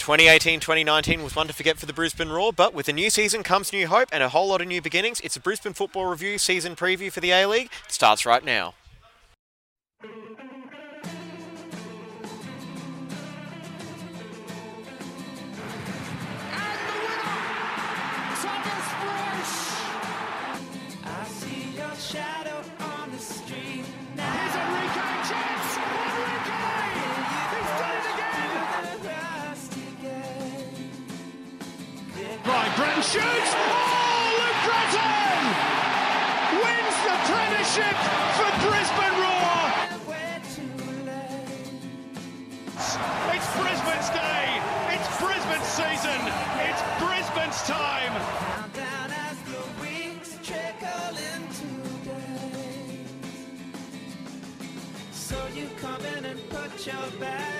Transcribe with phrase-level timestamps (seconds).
[0.00, 3.70] 2018-2019 was one to forget for the Brisbane Roar, but with a new season comes
[3.70, 5.20] new hope and a whole lot of new beginnings.
[5.20, 7.70] It's a Brisbane Football Review season preview for the A-League.
[7.86, 8.74] It starts right now.
[33.10, 33.52] Shoots!
[33.58, 34.70] Oh, Luke
[36.62, 37.98] wins the premiership
[38.38, 39.62] for Brisbane Roar.
[43.34, 44.46] It's Brisbane's day.
[44.94, 46.20] It's Brisbane's season.
[46.68, 48.14] It's Brisbane's time.
[55.10, 57.59] So you come in and put your bags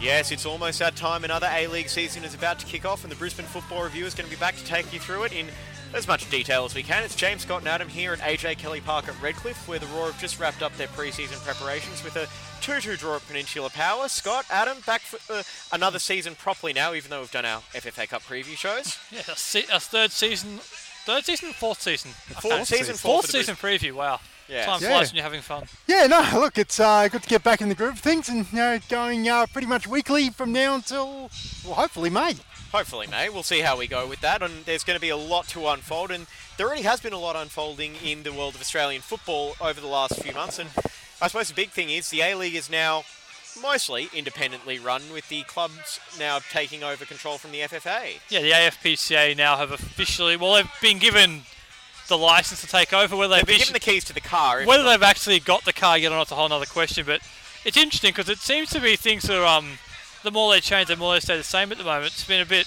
[0.00, 1.24] Yes, it's almost that time.
[1.24, 4.28] Another A-League season is about to kick off, and the Brisbane Football Review is going
[4.28, 5.46] to be back to take you through it in
[5.92, 7.02] as much detail as we can.
[7.02, 10.06] It's James Scott and Adam here at AJ Kelly Park at Redcliffe, where the Roar
[10.06, 12.26] have just wrapped up their pre-season preparations with a
[12.64, 14.08] 2-2 draw at Peninsula Power.
[14.08, 15.42] Scott, Adam, back for uh,
[15.72, 18.96] another season properly now, even though we've done our FFA Cup preview shows.
[19.12, 20.58] Yeah, a, se- a third season,
[21.04, 23.92] third season, fourth season, Fourth season, four fourth for the season preview.
[23.92, 24.20] Wow,
[24.50, 24.66] Yes.
[24.66, 24.88] time Yeah.
[24.88, 25.64] flies when you're having fun.
[25.86, 28.46] Yeah, no, look, it's uh, good to get back in the groove of things and
[28.52, 31.30] you know going uh, pretty much weekly from now until
[31.64, 32.34] well, hopefully May.
[32.72, 33.28] Hopefully, May.
[33.28, 34.42] We'll see how we go with that.
[34.42, 36.12] And there's going to be a lot to unfold.
[36.12, 36.26] And
[36.56, 39.88] there already has been a lot unfolding in the world of Australian football over the
[39.88, 40.60] last few months.
[40.60, 40.68] And
[41.20, 43.02] I suppose the big thing is the A League is now
[43.60, 48.20] mostly independently run, with the clubs now taking over control from the FFA.
[48.28, 51.42] Yeah, the AFPCA now have officially, well, they've been given
[52.10, 53.16] the license to take over.
[53.16, 54.64] Whether They've they've, been issu- given the keys to the car.
[54.64, 57.06] whether they've actually got the car yet or not, a whole other question.
[57.06, 57.22] But
[57.64, 59.78] it's interesting because it seems to be things are um,
[60.22, 62.12] the more they change, the more they stay the same at the moment.
[62.12, 62.66] It's been a bit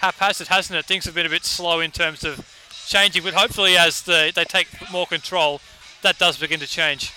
[0.00, 0.84] haphazard, hasn't it?
[0.84, 2.46] Things have been a bit slow in terms of
[2.86, 5.60] changing, but hopefully as the, they take more control,
[6.02, 7.12] that does begin to change.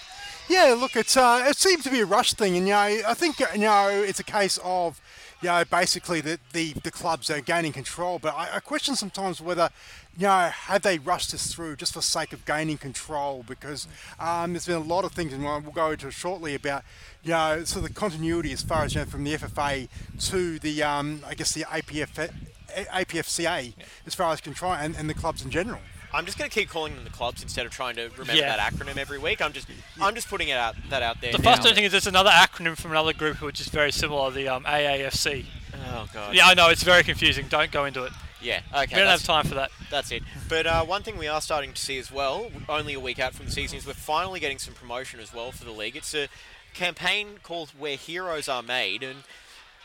[0.48, 3.14] Yeah, look, it's uh, it seems to be a rush thing, and you know, I
[3.16, 5.02] think you know it's a case of
[5.42, 8.20] you know basically that the the clubs are gaining control.
[8.20, 9.72] But I, I question sometimes whether
[10.18, 13.44] you know have they rushed this through just for the sake of gaining control?
[13.48, 13.88] Because
[14.20, 16.84] um, there's been a lot of things, and we'll go into shortly about
[17.24, 19.88] you know sort of the continuity as far as you know from the FFA
[20.30, 22.30] to the um, I guess the APF.
[22.76, 23.74] APFCA,
[24.06, 25.80] as far as control, and, and the clubs in general.
[26.14, 28.56] I'm just going to keep calling them the clubs instead of trying to remember Yeah.
[28.56, 29.42] that acronym every week.
[29.42, 29.68] I'm just,
[30.02, 31.32] I'm just putting it out that out there.
[31.32, 31.44] The now.
[31.44, 34.64] frustrating thing is there's another acronym from another group which is very similar, the um,
[34.64, 35.46] AAFC.
[35.88, 36.34] Oh god.
[36.36, 37.48] Yeah, I know, it's very confusing.
[37.50, 38.12] Don't go into it.
[38.42, 38.62] Yeah.
[38.74, 38.96] Okay.
[38.96, 39.72] We don't have time for that.
[39.90, 40.24] That's it.
[40.50, 43.34] But uh, one thing we are starting to see as well, only a week out
[43.34, 45.96] from the season, is we're finally getting some promotion as well for the league.
[45.96, 46.28] It's a
[46.74, 49.24] campaign called Where Heroes Are Made, and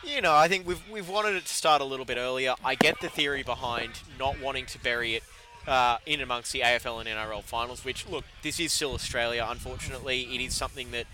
[0.02, 2.54] you know, I think we've we've wanted it to start a little bit earlier.
[2.64, 5.22] I get the theory behind not wanting to bury it.
[5.66, 9.46] Uh, in amongst the AFL and NRL finals, which look, this is still Australia.
[9.46, 11.06] Unfortunately, it is something that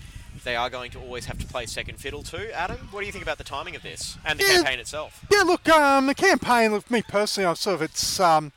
[0.46, 2.52] they are going to always have to play second fiddle to.
[2.58, 4.54] Adam, what do you think about the timing of this and the Yeah.
[4.54, 5.20] campaign itself?
[5.30, 8.52] Yeah, look, um, the campaign, look, me personally, I've sort of, it's, um,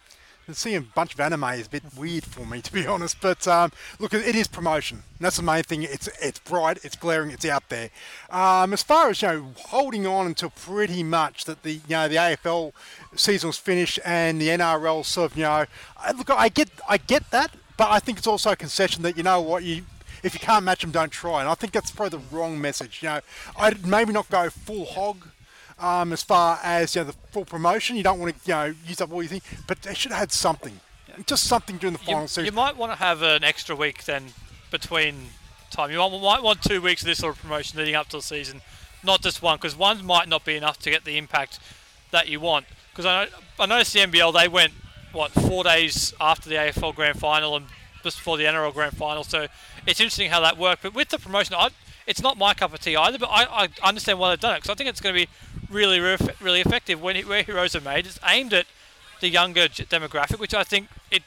[0.52, 3.18] seeing a bunch of anime is a bit weird for me, to be honest.
[3.22, 5.04] But um, look, it is promotion.
[5.20, 5.84] That's the main thing.
[5.84, 7.90] It's it's bright, it's glaring, it's out there.
[8.32, 12.08] Um, as far as you know, holding on until pretty much that the you know
[12.08, 12.72] the AFL
[13.16, 15.66] season's finished and the NRL sort of you know,
[16.00, 19.18] I, look, I get I get that, but I think it's also a concession that
[19.18, 19.84] you know what you.
[20.24, 21.42] If you can't match them, don't try.
[21.42, 23.02] And I think that's probably the wrong message.
[23.02, 23.20] You know,
[23.58, 25.28] I'd maybe not go full hog
[25.80, 27.96] um, as far as you know, the full promotion.
[27.96, 30.20] You don't want to you know use up all your thing, but they should have
[30.20, 30.80] had something,
[31.26, 32.46] just something during the final You, season.
[32.46, 34.26] you might want to have an extra week then
[34.72, 35.16] between
[35.72, 35.92] time.
[35.92, 38.24] You might, might want two weeks of this sort of promotion leading up to the
[38.24, 38.62] season,
[39.04, 41.60] not just one, because one might not be enough to get the impact
[42.12, 42.66] that you want.
[42.92, 44.74] Because I, know- I noticed the NBL, they went,
[45.12, 47.66] what, four days after the AFL Grand Final and
[48.04, 49.48] just before the NRL Grand Final, so
[49.86, 50.84] it's interesting how that worked.
[50.84, 51.70] But with the promotion, I,
[52.08, 54.58] it's not my cup of tea either, but I, I understand why they've done it,
[54.58, 55.30] because I think it's going to be
[55.70, 58.08] really, really, effective when where heroes are made.
[58.08, 58.66] It's aimed at
[59.20, 61.24] the younger demographic, which I think it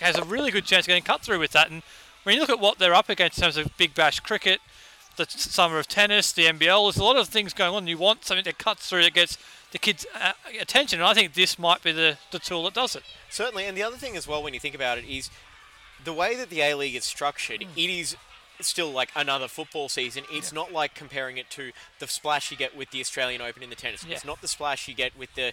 [0.00, 1.70] has a really good chance of getting cut through with that.
[1.70, 1.82] And
[2.24, 4.60] when you look at what they're up against in terms of Big Bash cricket,
[5.16, 6.86] the summer of tennis, the NBL.
[6.86, 7.86] There's a lot of things going on.
[7.86, 9.38] You want something that cuts through that gets
[9.72, 12.94] the kids' uh, attention, and I think this might be the, the tool that does
[12.94, 13.02] it.
[13.30, 15.30] Certainly, and the other thing as well, when you think about it, is
[16.06, 17.62] the way that the A League is structured.
[17.62, 17.68] Hmm.
[17.78, 18.16] It is
[18.60, 20.24] still like another football season.
[20.32, 23.68] It's not like comparing it to the splash you get with the Australian Open in
[23.68, 24.02] the tennis.
[24.02, 24.14] Yeah.
[24.14, 25.52] It's not the splash you get with the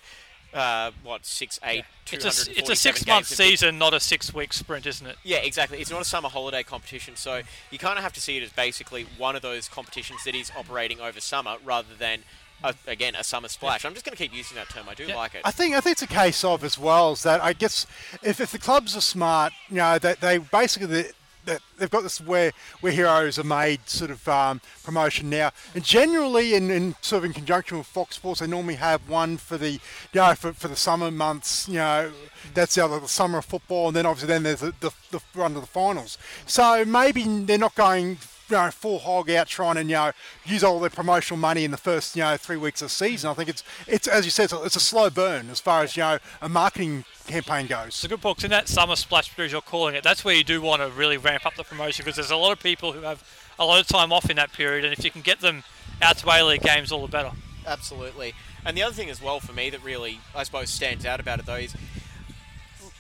[0.54, 3.48] uh, what six, eight, It's a, s- 247 it's a six month games of big-
[3.50, 5.16] season, not a six week sprint, isn't it?
[5.24, 5.80] Yeah, exactly.
[5.82, 7.42] It's not a summer holiday competition, so
[7.72, 10.52] you kind of have to see it as basically one of those competitions that is
[10.56, 12.20] operating over summer rather than,
[12.64, 13.86] a, again, a summer splash.
[13.86, 14.88] I'm just going to keep using that term.
[14.90, 15.16] I do Yeah.
[15.16, 15.42] like it.
[15.46, 17.86] I think I think it's a case of as well is that I guess
[18.22, 21.12] if, if the clubs are smart, you know, that they basically the,
[21.46, 25.84] that they've got this where where heroes are made sort of um, promotion now, and
[25.84, 29.58] generally in, in sort of in conjunction with Fox Sports, they normally have one for
[29.58, 29.80] the you
[30.16, 32.12] know for, for the summer months, you know,
[32.54, 35.20] that's the other the summer of football, and then obviously then there's the, the, the
[35.36, 36.18] run to the finals.
[36.46, 40.12] So maybe they're not going you know, full hog out trying to you know
[40.45, 43.30] use all their promotional money in the first you know three weeks of the season.
[43.30, 45.84] I think it's it's as you said, it's a, it's a slow burn as far
[45.84, 47.88] as you know a marketing campaign goes.
[47.88, 50.36] It's a good point 'cause in that summer splash period you're calling it, that's where
[50.36, 52.92] you do want to really ramp up the promotion because there's a lot of people
[52.92, 53.24] who have
[53.60, 55.63] a lot of time off in that period, and if you can get them
[56.01, 57.31] out to A League games, all the better.
[57.66, 58.34] Absolutely.
[58.66, 61.40] And the other thing as well for me that really, I suppose, stands out about
[61.40, 61.75] it though is,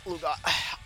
[0.05, 0.35] look, I,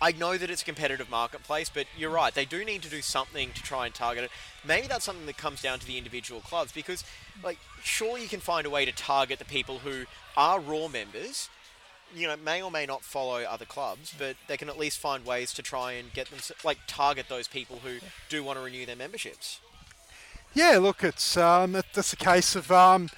[0.00, 2.32] I know that it's a competitive marketplace, but you're right.
[2.32, 4.30] They do need to do something to try and target it.
[4.64, 7.04] Maybe that's something that comes down to the individual clubs because,
[7.42, 10.04] like, sure you can find a way to target the people who
[10.36, 11.48] are Roar members.
[12.14, 15.26] You know, may or may not follow other clubs, but they can at least find
[15.26, 17.98] ways to try and get them, like, target those people who
[18.28, 19.60] do want to renew their memberships.
[20.54, 23.10] Yeah, look, it's um, that, that's a case of um,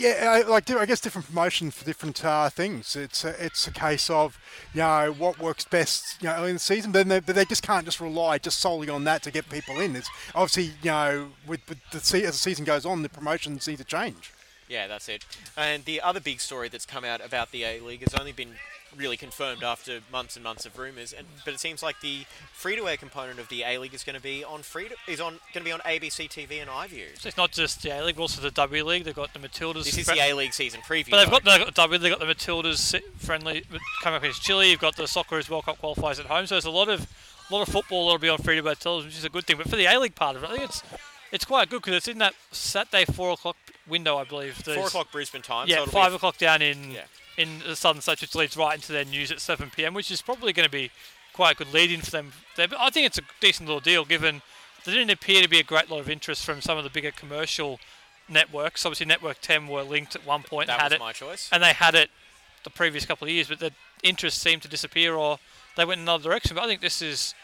[0.00, 2.96] yeah, like I guess different promotion for different uh, things.
[2.96, 4.38] It's a, it's a case of
[4.72, 7.62] you know what works best you know in the season, but they, but they just
[7.62, 9.94] can't just rely just solely on that to get people in.
[9.94, 13.78] It's obviously you know with, with the as the season goes on, the promotions need
[13.78, 14.32] to change.
[14.70, 15.26] Yeah, that's it.
[15.56, 18.54] And the other big story that's come out about the A League has only been
[18.96, 21.12] really confirmed after months and months of rumours.
[21.12, 24.22] And but it seems like the free-to-air component of the A League is going to
[24.22, 27.18] be on free to, is on going to be on ABC TV and iView.
[27.18, 29.04] So it's not just the A League, also the W League.
[29.04, 29.84] They've got the Matildas.
[29.84, 31.10] This is fri- the A League season preview.
[31.10, 31.98] But they've got the they've got W.
[31.98, 33.64] They've got the Matildas friendly
[34.02, 34.70] coming up against Chile.
[34.70, 36.46] You've got the Socceroos World Cup qualifiers at home.
[36.46, 37.08] So there's a lot of
[37.50, 39.56] lot of football that'll be on free to air television, which is a good thing.
[39.56, 40.82] But for the A League part of it, I think it's
[41.32, 43.56] it's quite good because it's in that Saturday four o'clock
[43.86, 44.54] window, I believe.
[44.56, 45.68] four o'clock Brisbane time.
[45.68, 47.02] Yeah, so it'll five be, o'clock down in Yeah.
[47.36, 50.22] in the southern states, which leads right into their news at seven pm, which is
[50.22, 50.90] probably going to be
[51.32, 52.32] quite a good lead-in for them.
[52.58, 54.42] I think it's a decent little deal, given
[54.84, 57.10] there didn't appear to be a great lot of interest from some of the bigger
[57.12, 57.78] commercial
[58.28, 58.84] networks.
[58.84, 61.48] Obviously, Network 10 were linked at one point, That had was it, my choice.
[61.52, 62.10] and they had it
[62.64, 63.72] the previous couple of years, but the
[64.02, 65.38] interest seemed to disappear, or
[65.76, 66.54] they went in another direction.
[66.56, 67.34] But I think this is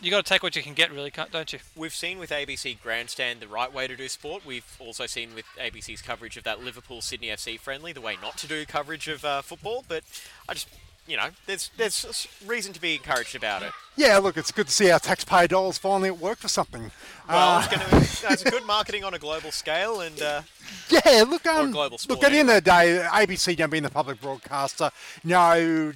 [0.00, 1.58] you got to take what you can get, really, don't you?
[1.76, 4.44] We've seen with ABC Grandstand the right way to do sport.
[4.44, 8.36] We've also seen with ABC's coverage of that Liverpool Sydney FC friendly the way not
[8.38, 9.84] to do coverage of uh, football.
[9.86, 10.04] But
[10.48, 10.68] I just,
[11.06, 13.72] you know, there's there's reason to be encouraged about it.
[13.96, 16.90] Yeah, look, it's good to see our taxpayer dollars finally at work for something.
[17.28, 20.42] Well, Uh, it's that's good marketing on a global scale, and uh,
[20.88, 22.22] Yeah, look, um, global look.
[22.24, 24.90] At the end of the day, ABC don't being the public broadcaster,
[25.22, 25.92] you know,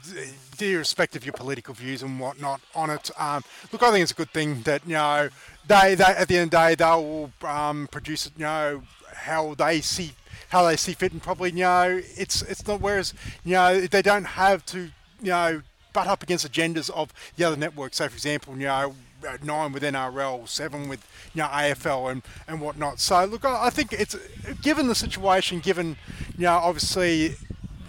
[0.61, 3.11] irrespective of your political views and whatnot on it.
[3.19, 5.29] Um, look, I think it's a good thing that you know
[5.67, 8.83] they, they at the end of the day they'll um, produce it, you know,
[9.15, 10.13] how they see
[10.51, 12.81] how they see fit, and probably you know it's it's not.
[12.81, 13.15] Whereas
[13.45, 14.91] you know they don't have to
[15.21, 15.63] you know
[15.93, 17.97] butt up against agendas of the other networks.
[17.97, 18.95] So, for example, you know.
[19.43, 23.01] Nine with NRL, seven with you know AFL and, and whatnot.
[23.01, 24.15] So look, I think it's
[24.63, 25.97] given the situation, given
[26.37, 27.35] you know obviously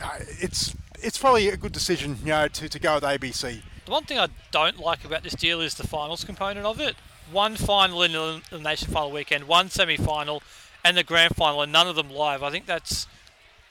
[0.01, 0.09] uh,
[0.39, 3.61] it's it's probably a good decision you know to, to go with ABC.
[3.85, 6.95] The one thing I don't like about this deal is the finals component of it.
[7.31, 10.43] One final in the elimination final weekend, one semi-final,
[10.83, 12.43] and the grand final, and none of them live.
[12.43, 13.07] I think that's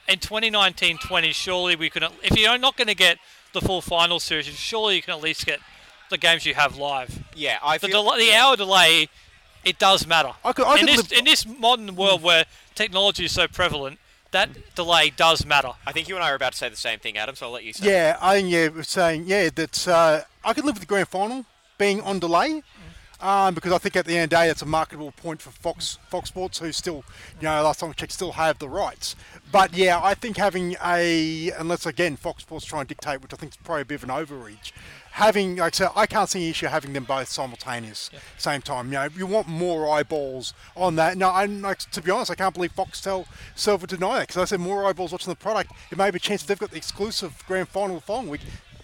[0.09, 1.33] in 2019-20.
[1.33, 3.19] Surely we could, if you're not going to get
[3.53, 5.61] the full final series, surely you can at least get
[6.11, 7.23] the games you have live.
[7.35, 9.09] yeah, I The, feel del- the hour delay,
[9.65, 10.33] it does matter.
[10.45, 13.47] I could- I in could this live- in this modern world where technology is so
[13.49, 13.99] prevalent,
[14.31, 15.73] that delay does matter.
[15.87, 17.35] I think you and I are about to say the same thing, Adam.
[17.37, 17.87] So I'll let you say.
[17.91, 21.09] Yeah, I think yeah, we're saying yeah that uh, I could live with the grand
[21.09, 21.45] final
[21.79, 22.63] being on delay.
[23.21, 25.51] Um, because I think at the end of the day, it's a marketable point for
[25.51, 27.05] Fox Fox Sports, who still,
[27.41, 29.17] you know, last time I checked, still have the rights.
[29.51, 33.37] But yeah, I think having a, unless again Fox Sports try and dictate, which I
[33.37, 34.73] think is probably a bit of an overreach,
[35.11, 38.87] having, like I said, I can't see an issue having them both simultaneous, same time.
[38.87, 41.19] You know, you want more eyeballs on that.
[41.19, 44.41] No, and like to be honest, I can't believe Foxtel self would deny that because
[44.41, 45.73] I said more eyeballs watching the product.
[45.91, 48.43] It may be a chance they've got the exclusive grand final following week.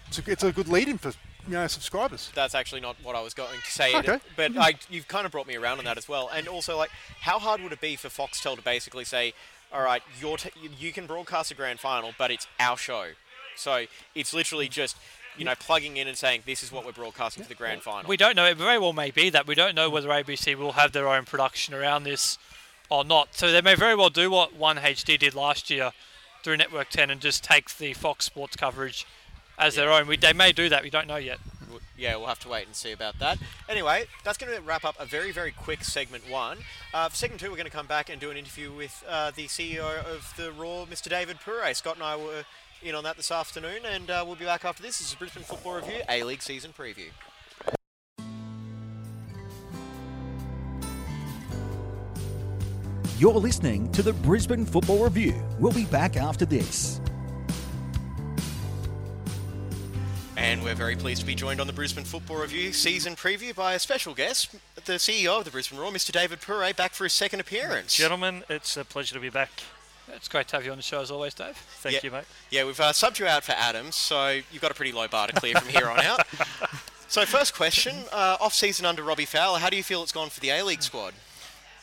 [0.09, 1.13] It's a, it's a good lead-in for
[1.47, 2.31] you know, subscribers.
[2.35, 4.19] That's actually not what I was going to say, Okay.
[4.37, 6.31] but I, you've kind of brought me around on that as well.
[6.35, 9.35] And also, like, how hard would it be for Foxtel to basically say,
[9.73, 13.09] "All right, you're t- you can broadcast a grand final, but it's our show."
[13.57, 14.97] So it's literally just,
[15.37, 18.09] you know, plugging in and saying, "This is what we're broadcasting for the grand final."
[18.09, 18.47] We don't know.
[18.47, 21.25] It very well may be that we don't know whether ABC will have their own
[21.25, 22.39] production around this
[22.91, 23.35] or not.
[23.35, 25.93] So they may very well do what One HD did last year
[26.43, 29.07] through Network 10 and just take the Fox Sports coverage
[29.59, 30.07] as their own.
[30.07, 30.83] We, they may do that.
[30.83, 31.39] We don't know yet.
[31.97, 33.39] Yeah, we'll have to wait and see about that.
[33.69, 36.59] Anyway, that's going to wrap up a very, very quick segment one.
[36.93, 39.31] Uh, for segment two, we're going to come back and do an interview with uh,
[39.31, 41.09] the CEO of the Roar, Mr.
[41.09, 41.73] David Pourre.
[41.73, 42.45] Scott and I were
[42.83, 44.99] in on that this afternoon, and uh, we'll be back after this.
[44.99, 47.11] This is Brisbane Football Review, A League season preview.
[53.17, 55.41] You're listening to the Brisbane Football Review.
[55.61, 57.01] We'll be back after this.
[60.45, 63.73] And we're very pleased to be joined on the Brisbane Football Review season preview by
[63.73, 66.13] a special guest, the CEO of the Brisbane Roar, Mr.
[66.13, 67.95] David Pourre, back for his second appearance.
[67.97, 69.49] Gentlemen, it's a pleasure to be back.
[70.13, 71.57] It's great to have you on the show as always, Dave.
[71.57, 72.01] Thank Yeah.
[72.03, 72.25] you, mate.
[72.51, 75.29] Yeah, we've uh, subbed you out for Adams, so you've got a pretty low bar
[75.29, 76.27] to clear from here on out.
[77.07, 80.31] So, first question: uh, off season under Robbie Fowler, how do you feel it's gone
[80.31, 81.13] for the A League squad?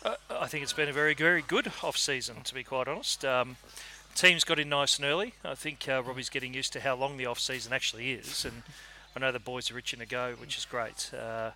[0.04, 3.24] Uh, I think it's been a very, very good off season, to be quite honest.
[3.24, 3.56] Um,
[4.16, 5.34] teams got in nice and early.
[5.44, 8.64] I think uh, Robbie's getting used to how long the off season actually is, and
[9.16, 11.12] I know the boys are itching to go, which is great.
[11.14, 11.52] Uh,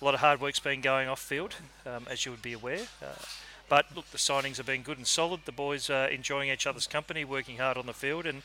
[0.00, 1.54] a lot of hard work's been going off field,
[1.86, 2.86] um, as you would be aware.
[3.02, 3.24] Uh,
[3.68, 5.40] but look, the signings have been good and solid.
[5.44, 8.42] The boys are enjoying each other's company, working hard on the field, and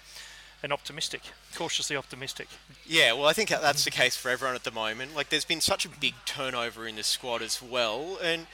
[0.64, 1.22] and optimistic,
[1.56, 2.48] cautiously optimistic.
[2.86, 5.16] Yeah, well, I think that's the case for everyone at the moment.
[5.16, 8.20] Like, there's been such a big turnover in the squad as well.
[8.22, 8.46] And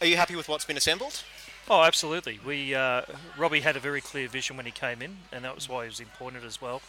[0.00, 1.22] are you happy with what's been assembled?
[1.68, 2.38] Oh, absolutely.
[2.44, 3.02] We uh,
[3.38, 5.88] Robbie had a very clear vision when he came in, and that was why he
[5.88, 6.82] was appointed as well.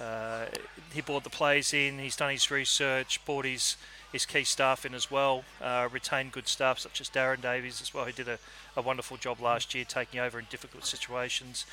[0.00, 0.46] Uh,
[0.92, 1.98] he brought the players in.
[1.98, 3.76] He's done his research, brought his
[4.12, 5.44] his key staff in as well.
[5.60, 8.38] Uh, retained good staff such as Darren Davies as well, who did a,
[8.74, 11.66] a wonderful job last year, taking over in difficult situations.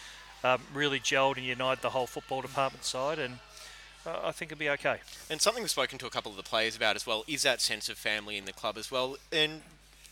[0.44, 3.40] Um, really gelled and united the whole football department side, and
[4.06, 4.98] uh, I think it'll be okay.
[5.30, 7.62] And something we've spoken to a couple of the players about as well is that
[7.62, 9.16] sense of family in the club as well.
[9.32, 9.62] And,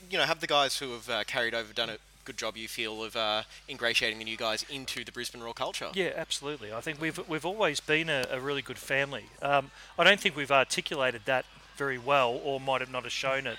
[0.10, 2.68] you know, have the guys who have uh, carried over done a good job, you
[2.68, 5.90] feel, of uh, ingratiating the new guys into the Brisbane Roar culture?
[5.94, 6.74] Yeah, absolutely.
[6.74, 9.26] I think we've we've always been a, a really good family.
[9.42, 11.46] Um, I don't think we've articulated that
[11.78, 13.58] very well, or might have not have shown it.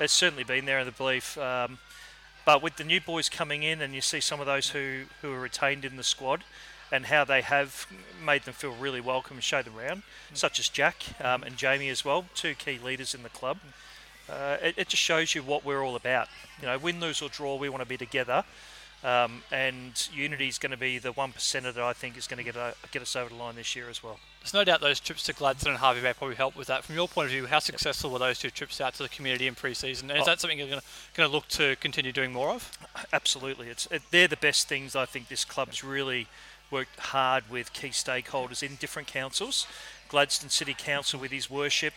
[0.00, 1.36] It's certainly been there in the belief.
[1.38, 1.78] Um,
[2.44, 5.32] but with the new boys coming in, and you see some of those who who
[5.32, 6.44] are retained in the squad,
[6.92, 7.86] and how they have
[8.24, 10.02] made them feel really welcome and show them around,
[10.32, 13.58] such as Jack um, and Jamie as well, two key leaders in the club.
[14.28, 16.28] Uh, it, it just shows you what we're all about.
[16.60, 18.44] You know, win, lose or draw, we want to be together.
[19.02, 22.38] Um, and unity is going to be the one percenter that I think is going
[22.38, 24.18] to get uh, get us over the line this year as well.
[24.40, 26.84] There's no doubt those trips to Gladstone and Hervey Bay probably helped with that.
[26.84, 29.46] From your point of view, how successful were those two trips out to the community
[29.46, 30.10] in pre-season?
[30.10, 30.26] And is Oh.
[30.30, 30.80] that something you're going
[31.16, 32.70] to look to continue doing more of?
[33.12, 36.26] Absolutely, it's it, they're the best things I think this club's really
[36.70, 39.66] worked hard with key stakeholders in different councils.
[40.08, 41.92] Gladstone City Council with his worship,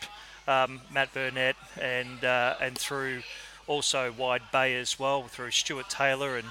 [0.48, 3.22] um, Matt Burnett, and uh, and through
[3.68, 6.48] also Wide Bay as well through Stuart Taylor and.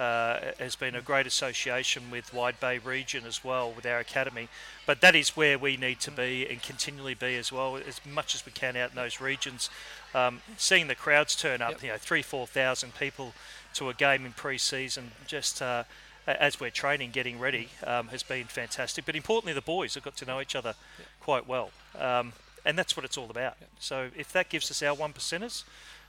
[0.00, 4.48] Uh, has been a great association with Wide Bay region as well with our academy,
[4.86, 8.32] but that is where we need to be and continually be as well as much
[8.32, 9.70] as we can out in those regions.
[10.14, 11.82] Um, seeing the crowds turn up, Yep.
[11.82, 13.34] you know, three, four thousand people
[13.74, 15.82] to a game in pre-season, just uh,
[16.28, 19.04] as we're training, getting ready, um, has been fantastic.
[19.04, 20.76] But importantly, the boys have got to know each other
[21.20, 22.34] quite well, um,
[22.68, 23.56] and that's what it's all about.
[23.80, 25.64] So if that gives us our one percenters,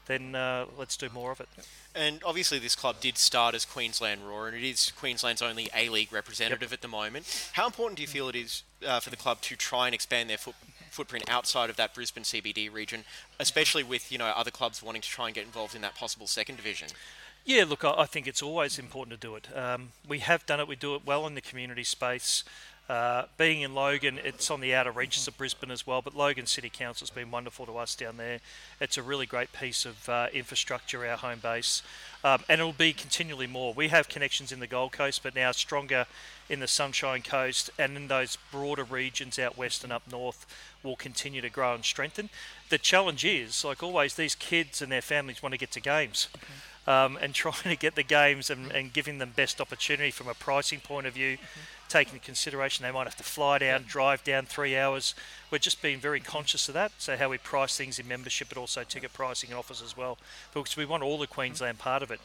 [0.07, 1.47] then uh, let's do more of it.
[1.95, 5.87] And obviously, this club did start as Queensland Roar, and it is Queensland's only A
[5.87, 7.49] League representative at the moment.
[7.53, 10.29] How important do you feel it is uh, for the club to try and expand
[10.29, 10.55] their foot,
[10.91, 13.05] footprint outside of that Brisbane CBD region,
[13.39, 16.27] especially with you know other clubs wanting to try and get involved in that possible
[16.27, 16.89] second division?
[17.45, 19.47] Yeah, look, I I think it's always important to do it.
[19.55, 20.67] Um, we have done it.
[20.67, 22.43] We do it well in the community space.
[22.89, 26.47] Uh, being in Logan, it's on the outer reaches of Brisbane as well, but Logan
[26.47, 28.39] City Council's been wonderful to us down there.
[28.81, 31.83] It's a really great piece of uh, infrastructure, our home base,
[32.23, 33.75] um, and it'll be continually more.
[33.75, 36.07] We have connections in the Gold Coast, but now stronger
[36.49, 40.47] in the Sunshine Coast and in those broader regions out west and up north
[40.81, 42.31] will continue to grow and strengthen.
[42.69, 46.27] The challenge is, like always, these kids and their families want to get to games
[46.33, 46.89] mm-hmm.
[46.89, 50.33] um, and trying to get the games and, and giving them best opportunity from a
[50.33, 51.59] pricing point of view, mm-hmm.
[51.87, 55.15] taking into consideration they might have to fly down, drive down three hours.
[55.49, 56.91] We're just being very conscious of that.
[56.99, 60.17] So how we price things in membership, but also ticket pricing and offers as well,
[60.53, 61.33] because we want all the mm-hmm.
[61.33, 62.19] Queensland part of it.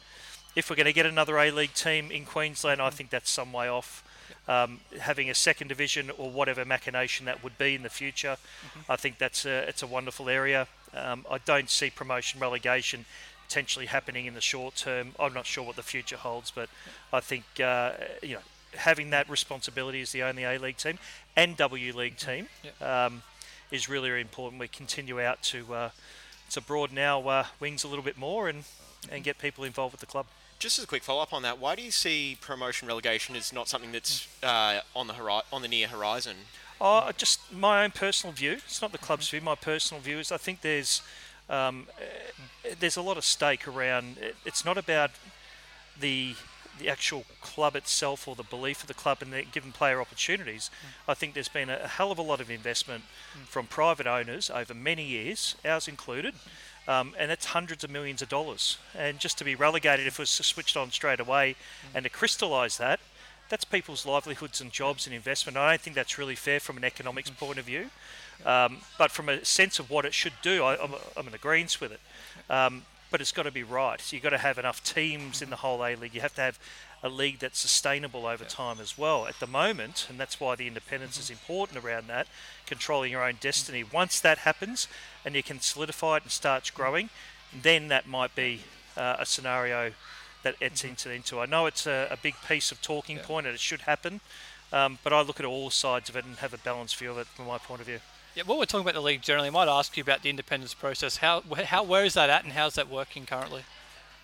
[0.55, 3.51] if we're going to get another A League team in Queensland, I think that's some
[3.51, 4.03] way off.
[4.47, 8.37] Um, having a second division or whatever machination that would be in the future,
[8.87, 10.67] I think that's a it's a wonderful area.
[10.93, 13.05] Um, I don't see promotion relegation
[13.47, 15.13] potentially happening in the short term.
[15.19, 16.69] I'm not sure what the future holds, but
[17.11, 18.41] I think uh, you know
[18.75, 20.99] having that responsibility as the only A League team
[21.35, 22.47] and W League team
[22.81, 23.23] um,
[23.71, 24.59] is really, really important.
[24.59, 25.89] We continue out to uh,
[26.51, 28.63] to broaden our uh, wings a little bit more and
[29.11, 30.25] and get people involved with the club.
[30.59, 33.51] Just as a quick follow up on that, why do you see promotion relegation as
[33.51, 36.35] not something that's uh, on the hori- on the near horizon?
[36.79, 38.53] Oh, just my own personal view.
[38.53, 39.41] It's not the club's view.
[39.41, 41.01] My personal view is I think there's
[41.49, 41.87] um,
[42.65, 44.17] eh, there's a lot of stake around.
[44.17, 45.11] it- It's not about
[45.99, 46.35] the
[46.79, 50.69] the actual club itself or the belief of the club and the giving player opportunities.
[51.07, 53.05] I think there's been a, a hell of a lot of investment
[53.47, 56.35] from private owners over many years, ours included.
[56.87, 58.77] Um, and that's hundreds of millions of dollars.
[58.95, 61.55] And just to be relegated, if it was switched on straight away,
[61.93, 62.99] and to crystallise that,
[63.49, 65.57] that's people's livelihoods and jobs and investment.
[65.57, 67.89] I don't think that's really fair from an economics point of view.
[68.45, 71.37] Um, but from a sense of what it should do, I, I'm, I'm in the
[71.37, 71.99] greens with it.
[72.49, 74.01] Um, but it's got to be right.
[74.01, 76.13] So you've got to have enough teams in the whole A League.
[76.13, 76.59] You have to have
[77.05, 79.27] a league that's sustainable over time as well.
[79.27, 82.25] At the moment, and that's why the independence is important around that,
[82.65, 83.83] controlling your own destiny.
[83.83, 84.87] Once that happens
[85.23, 87.11] and you can solidify it and starts growing,
[87.53, 88.61] then that might be
[88.97, 89.91] uh, a scenario
[90.41, 91.39] that it's entered into.
[91.39, 94.19] I know it's a, a big piece of talking point and it should happen,
[94.73, 97.19] um, but I look at all sides of it and have a balanced view of
[97.19, 97.99] it from my point of view.
[98.33, 100.73] Yeah, while we're talking about the league generally, I might ask you about the independence
[100.73, 101.17] process.
[101.17, 103.61] How, how, where is that at, and how's that working currently?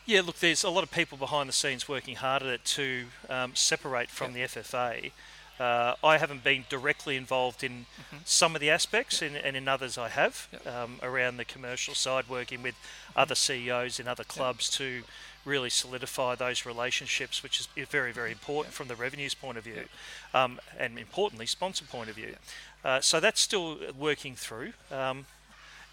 [0.05, 3.05] Yeah, look, there's a lot of people behind the scenes working hard at it to
[3.29, 5.11] um, separate from the FFA.
[5.59, 7.85] Uh, I haven't been directly involved in
[8.25, 12.27] some of the aspects, and, and in others I have, um, around the commercial side,
[12.27, 12.73] working with
[13.15, 15.03] other CEOs in other clubs to
[15.45, 19.85] really solidify those relationships, which is very, very important from the revenues point of view,
[20.33, 22.35] um, and importantly, sponsor point of view.
[22.83, 24.73] Uh, so that's still working through.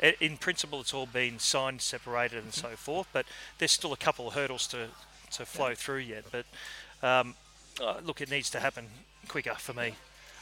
[0.00, 3.08] In principle, it's all been signed, separated, and so forth.
[3.12, 3.26] But
[3.58, 4.88] there's still a couple of hurdles to
[5.32, 6.24] to flow through yet.
[6.30, 6.46] But
[7.06, 7.34] um,
[7.80, 8.86] uh, look, it needs to happen
[9.28, 9.94] quicker for me,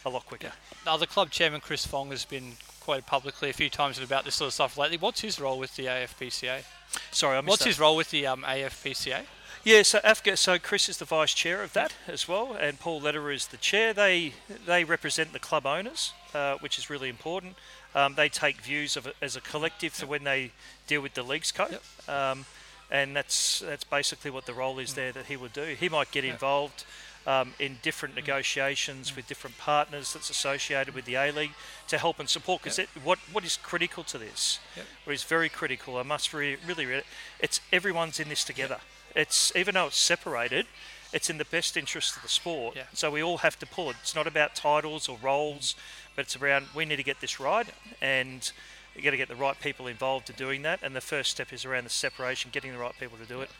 [0.05, 0.53] a lot quicker.
[0.85, 4.37] Now, the club chairman, Chris Fong, has been quoted publicly a few times about this
[4.37, 4.97] sort of stuff lately.
[4.97, 6.63] What's his role with the AFPCA?
[7.11, 7.69] Sorry, I missed What's that.
[7.69, 9.23] his role with the um, AFPCA?
[9.65, 13.01] Yeah, so AFCA, so Chris is the vice chair of that as well, and Paul
[13.01, 13.93] Lederer is the chair.
[13.93, 17.57] They they represent the club owners, uh, which is really important.
[17.97, 20.51] Um, they take views of it as a collective to when they
[20.87, 22.45] deal with the leagues code, um,
[22.91, 25.75] and that's that's basically what the role is there that he would do.
[25.81, 26.85] He might get involved
[27.27, 31.55] um, in different negotiations with different partners that's associated with the A League
[31.89, 32.63] to help and support.
[32.63, 34.61] Because what what is critical to this,
[35.05, 37.03] what is very critical, I must re- really, re-
[37.41, 38.79] it's everyone's in this together.
[39.15, 40.67] It's even though it's separated,
[41.13, 42.77] it's in the best interest of the sport.
[42.77, 42.83] Yeah.
[42.93, 43.97] So we all have to pull it.
[44.03, 45.75] It's not about titles or roles,
[46.17, 47.69] but it's around we need to get this right,
[48.01, 48.51] and
[48.97, 50.81] you got to get the right people involved to doing that.
[50.83, 53.51] And the first step is around the separation, getting the right people to do it,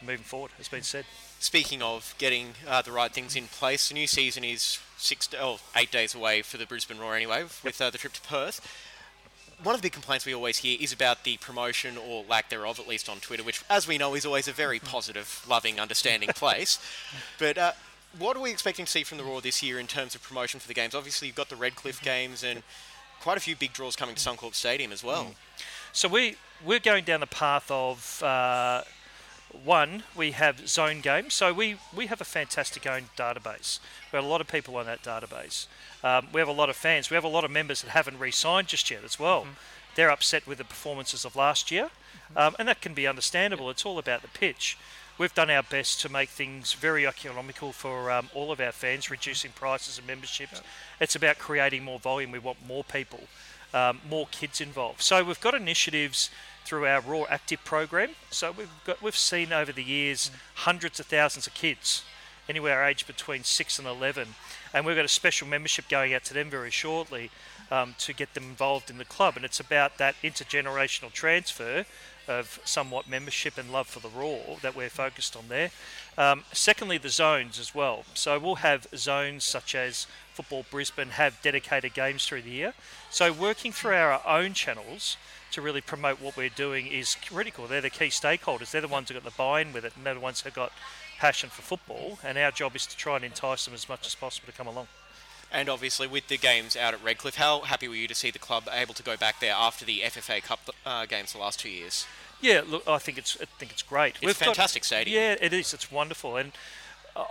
[0.00, 0.52] moving forward.
[0.56, 1.04] Has been said.
[1.38, 5.60] Speaking of getting uh, the right things in place, the new season is six, oh,
[5.76, 8.66] eight days away for the Brisbane Roar anyway, with uh, the trip to Perth.
[9.62, 12.78] One of the big complaints we always hear is about the promotion or lack thereof,
[12.78, 16.30] at least on Twitter, which, as we know, is always a very positive, loving, understanding
[16.30, 16.78] place.
[17.38, 17.72] But uh,
[18.18, 20.60] what are we expecting to see from the Roar this year in terms of promotion
[20.60, 20.94] for the games?
[20.94, 22.62] Obviously, you've got the Redcliffe games and
[23.20, 25.34] quite a few big draws coming to Suncorp Stadium as well.
[25.92, 28.82] So we we're going down the path of uh,
[29.64, 30.04] one.
[30.14, 33.80] We have zone games, so we we have a fantastic own database.
[34.12, 35.66] We have a lot of people on that database.
[36.04, 37.10] Um, we have a lot of fans.
[37.10, 39.46] We have a lot of members that haven't re-signed just yet as well.
[39.94, 41.88] They're upset with the performances of last year,
[42.36, 43.70] um, and that can be understandable.
[43.70, 44.76] It's all about the pitch.
[45.18, 49.10] We've done our best to make things very economical for um, all of our fans,
[49.10, 50.60] reducing prices and memberships.
[51.00, 52.30] It's about creating more volume.
[52.30, 53.20] We want more people
[53.76, 55.02] um, more kids involved.
[55.02, 56.30] So we've got initiatives
[56.64, 58.10] through our Roar Active program.
[58.30, 62.02] So we've got we've seen over the years hundreds of thousands of kids,
[62.48, 64.28] anywhere aged between six and eleven,
[64.72, 67.30] and we've got a special membership going out to them very shortly
[67.70, 69.36] um, to get them involved in the club.
[69.36, 71.84] And it's about that intergenerational transfer
[72.28, 75.70] of somewhat membership and love for the Roar that we're focused on there.
[76.18, 78.04] Um, secondly, the zones as well.
[78.14, 82.74] So we'll have zones such as Football Brisbane have dedicated games through the year.
[83.10, 85.16] So working through our own channels
[85.52, 87.66] to really promote what we're doing is critical.
[87.66, 88.70] They're the key stakeholders.
[88.70, 90.72] They're the ones who got the buy-in with it, and they're the ones who got
[91.18, 92.18] passion for football.
[92.22, 94.66] And our job is to try and entice them as much as possible to come
[94.66, 94.88] along.
[95.52, 98.38] And obviously, with the games out at Redcliffe, how happy were you to see the
[98.38, 101.70] club able to go back there after the FFA Cup uh, games the last two
[101.70, 102.06] years?
[102.40, 104.16] Yeah, look, I think it's I think it's great.
[104.20, 105.14] It's a fantastic stadium.
[105.14, 105.72] Yeah, it is.
[105.72, 106.52] It's wonderful, and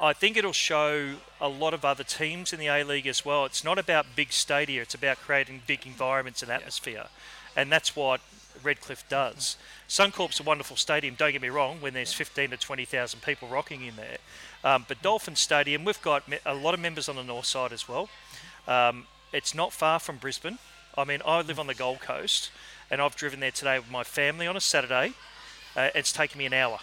[0.01, 3.45] I think it'll show a lot of other teams in the A League as well.
[3.45, 7.07] It's not about big stadia; it's about creating big environments and atmosphere,
[7.55, 8.21] and that's what
[8.63, 9.57] Redcliffe does.
[9.87, 11.13] Suncorp's a wonderful stadium.
[11.15, 14.17] Don't get me wrong; when there's 15 to 20,000 people rocking in there,
[14.65, 17.87] um, but Dolphin Stadium, we've got a lot of members on the north side as
[17.87, 18.09] well.
[18.67, 20.57] Um, it's not far from Brisbane.
[20.97, 22.51] I mean, I live on the Gold Coast,
[22.89, 25.13] and I've driven there today with my family on a Saturday.
[25.75, 26.79] Uh, it's taken me an hour.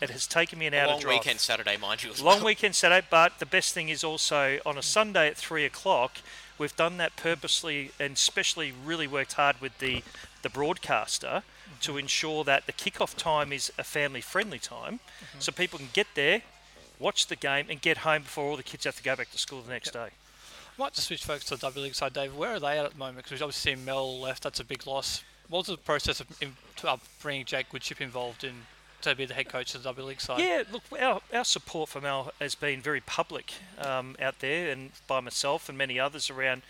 [0.00, 1.18] It has taken me an A hour long to drive.
[1.18, 2.10] weekend Saturday, mind you.
[2.22, 2.44] Long well.
[2.46, 6.18] weekend Saturday, but the best thing is also on a Sunday at three o'clock.
[6.58, 10.02] We've done that purposely and especially really worked hard with the
[10.42, 11.42] the broadcaster
[11.80, 15.00] to ensure that the kickoff time is a family friendly time,
[15.38, 16.42] so people can get there,
[16.98, 19.38] watch the game, and get home before all the kids have to go back to
[19.38, 20.08] school the next day.
[20.08, 22.34] I might just switch focus to the W League side, Dave.
[22.34, 23.18] Where are they at at the moment?
[23.18, 24.42] Because we've obviously seen Mel left.
[24.42, 25.24] That's a big loss.
[25.48, 28.54] What was the process of in, uh, bringing Jake Goodship involved in
[29.02, 30.40] to be the head coach of the W League side?
[30.40, 34.90] Yeah, look, our, our support for Mel has been very public um, out there, and
[35.06, 36.62] by myself and many others around,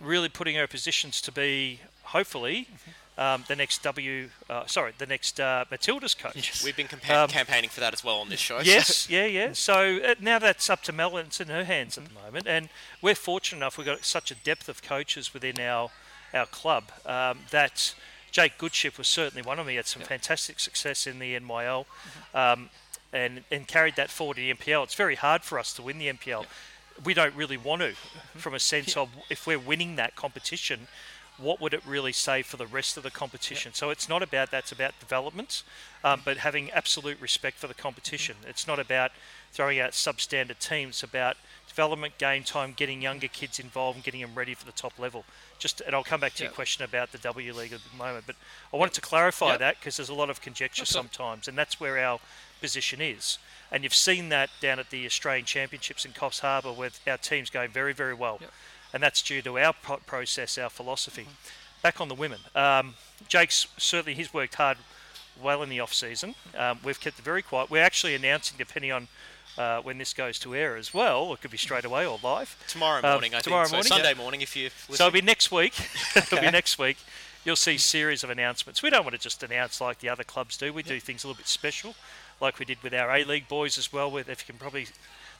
[0.00, 2.68] really putting our positions to be hopefully
[3.16, 6.62] um, the next W, uh, sorry, the next uh, Matilda's coach.
[6.64, 8.58] We've been campa- Um, campaigning for that as well on this show.
[8.58, 9.52] so- Yes, yeah, yeah.
[9.52, 12.46] So uh, now that's up to Mel and it's in her hands at the moment,
[12.48, 12.68] and
[13.00, 13.78] we're fortunate enough.
[13.78, 15.90] We've got such a depth of coaches within our
[16.32, 17.94] our club um, that
[18.32, 19.70] Jake Goodship was certainly one of them.
[19.70, 21.86] He had some fantastic success in the NYL,
[22.34, 22.70] um,
[23.12, 24.82] and and carried that forward to the NPL.
[24.82, 26.46] It's very hard for us to win the NPL.
[27.04, 27.94] We don't really want to,
[28.36, 30.86] from a sense of if we're winning that competition,
[31.38, 33.72] what would it really say for the rest of the competition?
[33.74, 35.62] So it's not about that, it's about development,
[36.04, 38.36] um, but having absolute respect for the competition.
[38.46, 39.10] It's not about
[39.52, 41.36] throwing out substandard teams, it's about
[41.68, 45.24] development, game time, getting younger kids involved and getting them ready for the top level.
[45.58, 48.26] Just, and I'll come back to your question about the W League at the moment,
[48.26, 48.36] but
[48.72, 49.58] I wanted to clarify Yep.
[49.58, 52.20] that because there's a lot of conjecture sometimes, and that's where our
[52.60, 53.38] position is.
[53.72, 57.50] And you've seen that down at the Australian Championships in Coffs Harbour with our teams
[57.50, 58.38] going very, very well.
[58.94, 61.26] And that's due to our pro- process, our philosophy.
[61.82, 62.38] Back on the women.
[62.54, 62.94] Um,
[63.28, 64.78] Jake's certainly, he's worked hard
[65.42, 66.36] well in the off season.
[66.56, 67.70] Um, we've kept it very quiet.
[67.70, 69.08] We're actually announcing, depending on
[69.58, 72.56] uh, when this goes to air as well, it could be straight away or live.
[72.68, 73.72] Tomorrow Um, morning, I tomorrow think.
[73.72, 74.14] morning, so Sunday yeah.
[74.16, 74.70] morning, if you.
[74.90, 75.74] So it'll be next week.
[76.16, 76.96] it'll be next week.
[77.44, 78.80] You'll see series of announcements.
[78.82, 80.72] We don't want to just announce like the other clubs do.
[80.72, 81.94] We do things a little bit special,
[82.40, 84.10] like we did with our A League boys as well.
[84.10, 84.86] With if you can probably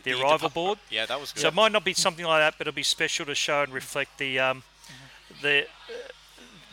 [0.05, 0.79] the, The arrival board.
[0.91, 1.41] Yeah, that was good.
[1.41, 3.73] So it might not be something like that, but it'll be special to show and
[3.73, 4.63] reflect the um,
[5.43, 5.67] the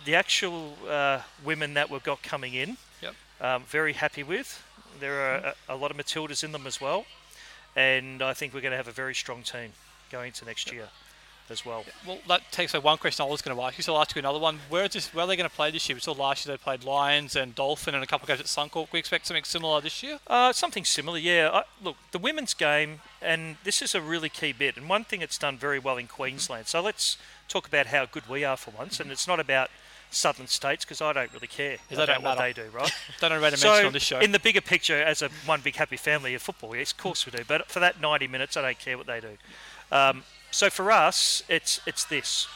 [0.05, 2.77] the actual uh, women that we've got coming in.
[3.01, 3.15] Yep.
[3.39, 4.63] Um, very happy with.
[4.99, 7.05] There are a, a lot of Matildas in them as well,
[7.75, 9.71] and I think we're going to have a very strong team
[10.11, 10.89] going into next year
[11.49, 11.83] as well.
[12.07, 14.15] Well, that takes away one question I was going to ask you, so I'll ask
[14.15, 14.59] you another one.
[14.69, 14.87] Where?
[15.13, 15.95] Where are they going to play this year?
[15.95, 18.45] We saw last year they played Lions and Dolphin and a couple of games at
[18.45, 18.91] Suncorp.
[18.91, 20.19] We expect something similar this year.
[20.27, 21.49] Uh, something similar, yeah.
[21.51, 25.21] I, look, the women's game, and this is a really key bit, and one thing
[25.21, 26.67] it's done very well in Queensland.
[26.67, 29.69] So let's talk about how good we are for once, and it's not about
[30.11, 32.91] southern states because I don't really care about don't what they do, right?
[33.19, 34.19] Don't know to so mention on this show.
[34.19, 37.25] in the bigger picture, as a one big happy family of football, yes, of course
[37.25, 37.43] we do.
[37.47, 39.37] But for that 90 minutes, I don't care what they do.
[39.91, 42.47] Um, so for us, it's it's this: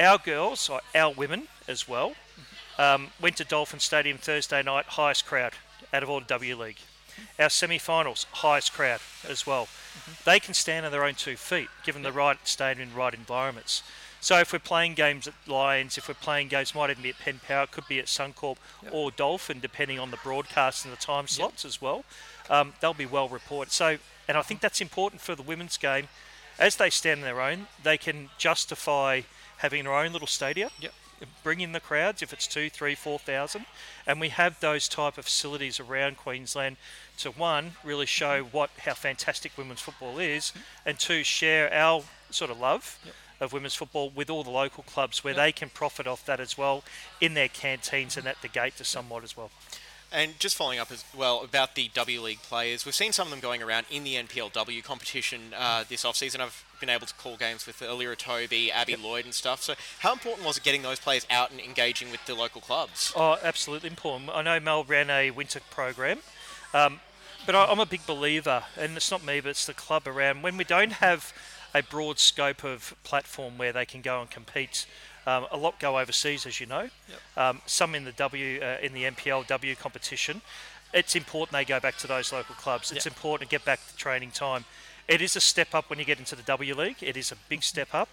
[0.00, 2.14] our girls, or our women as well,
[2.78, 5.52] um, went to Dolphin Stadium Thursday night, highest crowd
[5.92, 6.78] out of all the W League.
[7.38, 9.68] Our semi-finals, highest crowd as well.
[10.24, 13.82] They can stand on their own two feet, given the right stadium and right environments.
[14.20, 17.18] So if we're playing games at Lions, if we're playing games, might even be at
[17.18, 18.56] Penn Power, it could be at Suncorp
[18.92, 22.04] or Dolphin, depending on the broadcast and the time slots as well.
[22.48, 23.72] Um, they'll be well reported.
[23.72, 26.06] So, and I think that's important for the women's game.
[26.62, 29.22] As they stand on their own, they can justify
[29.56, 30.70] having their own little stadia.
[30.80, 30.92] Yep.
[31.42, 33.66] Bring in the crowds if it's two, three, four thousand,
[34.06, 36.76] and we have those type of facilities around Queensland
[37.18, 40.52] to one really show what how fantastic women's football is,
[40.86, 42.98] and two share our sort of love
[43.40, 46.56] of women's football with all the local clubs where they can profit off that as
[46.56, 46.84] well
[47.20, 49.50] in their canteens and at the gate to somewhat as well.
[50.12, 53.30] And just following up as well about the W League players, we've seen some of
[53.30, 56.42] them going around in the NPLW competition uh, this off-season.
[56.42, 59.62] I've been able to call games with Allira Toby, Abby Lloyd, and stuff.
[59.62, 63.14] So, how important was it getting those players out and engaging with the local clubs?
[63.16, 64.28] Oh, absolutely important.
[64.34, 66.18] I know Mel ran a winter program,
[66.74, 67.00] um,
[67.46, 70.42] but I, I'm a big believer, and it's not me, but it's the club around.
[70.42, 71.32] When we don't have
[71.74, 74.84] a broad scope of platform where they can go and compete,
[75.26, 76.88] um, a lot go overseas, as you know.
[77.36, 80.42] Um, some in the W uh, in the NPLW competition.
[80.92, 82.92] It's important they go back to those local clubs.
[82.92, 84.64] It's important to get back to training time.
[85.08, 86.96] It is a step up when you get into the W League.
[87.00, 88.08] It is a big step up,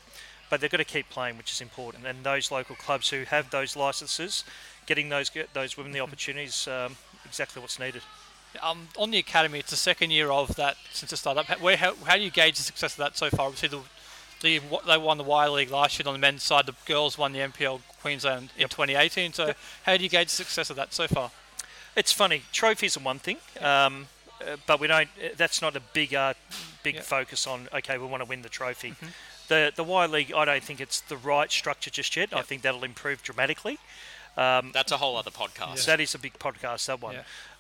[0.49, 2.05] but they've got to keep playing, which is important.
[2.05, 4.43] And those local clubs who have those licences,
[4.85, 6.95] getting those get those women the opportunities, um,
[7.25, 8.01] exactly what's needed.
[8.63, 11.61] Um, on the academy, it's the second year of that since it started up.
[11.61, 13.47] Where how, how do you gauge the success of that so far?
[13.47, 13.81] Obviously, the,
[14.41, 16.65] the they won the Y League last year on the men's side.
[16.65, 19.33] The girls won the NPL Queensland in 2018.
[19.33, 19.53] So,
[19.85, 21.31] how do you gauge the success of that so far?
[21.95, 22.43] It's funny.
[22.53, 24.07] Trophies are one thing, um,
[24.41, 25.09] uh, but we don't.
[25.23, 26.33] uh, That's not a big, uh,
[26.83, 27.01] big Yeah.
[27.01, 27.67] focus on.
[27.73, 28.91] Okay, we want to win the trophy.
[28.91, 29.07] Mm-hmm.
[29.49, 32.33] The the Y League, I don't think it's the right structure just yet.
[32.33, 33.79] I think that'll improve dramatically.
[34.73, 35.85] That's a whole other podcast.
[35.85, 37.15] That is a big podcast, that one.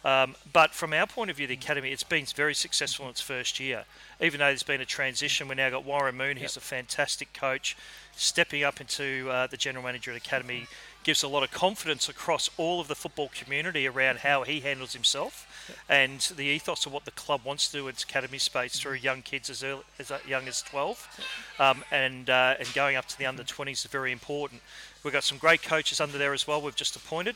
[0.05, 3.19] Um, but from our point of view, the academy, it's been very successful in its
[3.21, 3.83] first year.
[4.21, 7.75] Even though there's been a transition, we've now got Warren Moon, who's a fantastic coach,
[8.15, 10.67] stepping up into uh, the general manager at academy,
[11.03, 14.93] gives a lot of confidence across all of the football community around how he handles
[14.93, 15.45] himself,
[15.89, 18.93] and the ethos of what the club wants to do in its academy space through
[18.93, 23.17] young kids as early, as young as 12, um, and uh, and going up to
[23.17, 24.61] the under 20s is very important.
[25.03, 26.61] We've got some great coaches under there as well.
[26.61, 27.35] We've just appointed.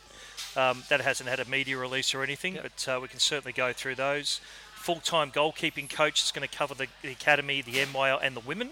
[0.56, 3.74] Um, that hasn't had a media release or anything, but uh, we can certainly go
[3.74, 4.42] through those.
[4.76, 8.72] Full-time goalkeeping coach is going to cover the, the academy, the NYL, and the women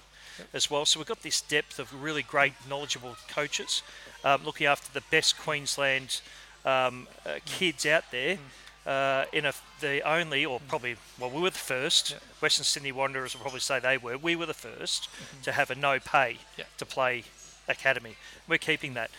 [0.54, 0.86] as well.
[0.86, 3.82] So we've got this depth of really great, knowledgeable coaches
[4.23, 6.21] um, looking after the best Queensland
[6.65, 8.38] um, uh, kids out there.
[8.86, 12.15] Uh, in a, the only, or probably, well, we were the first.
[12.41, 14.17] Western Sydney Wanderers will probably say they were.
[14.17, 15.08] We were the 1st
[15.43, 16.63] to have a no pay Yeah.
[16.80, 17.23] to play
[17.71, 18.15] academy.
[18.47, 19.10] We're keeping that.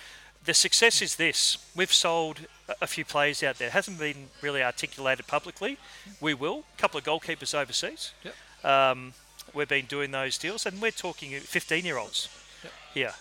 [0.44, 2.40] The success is this: we've sold
[2.80, 3.68] a- few players out there.
[3.68, 5.78] It hasn't been really articulated publicly.
[6.20, 6.64] We will.
[6.76, 8.12] A couple of goalkeepers overseas.
[8.24, 8.34] Yep.
[8.64, 9.14] Um,
[9.54, 12.28] we've been doing those deals, and we're talking 15-year-olds
[12.94, 13.14] here.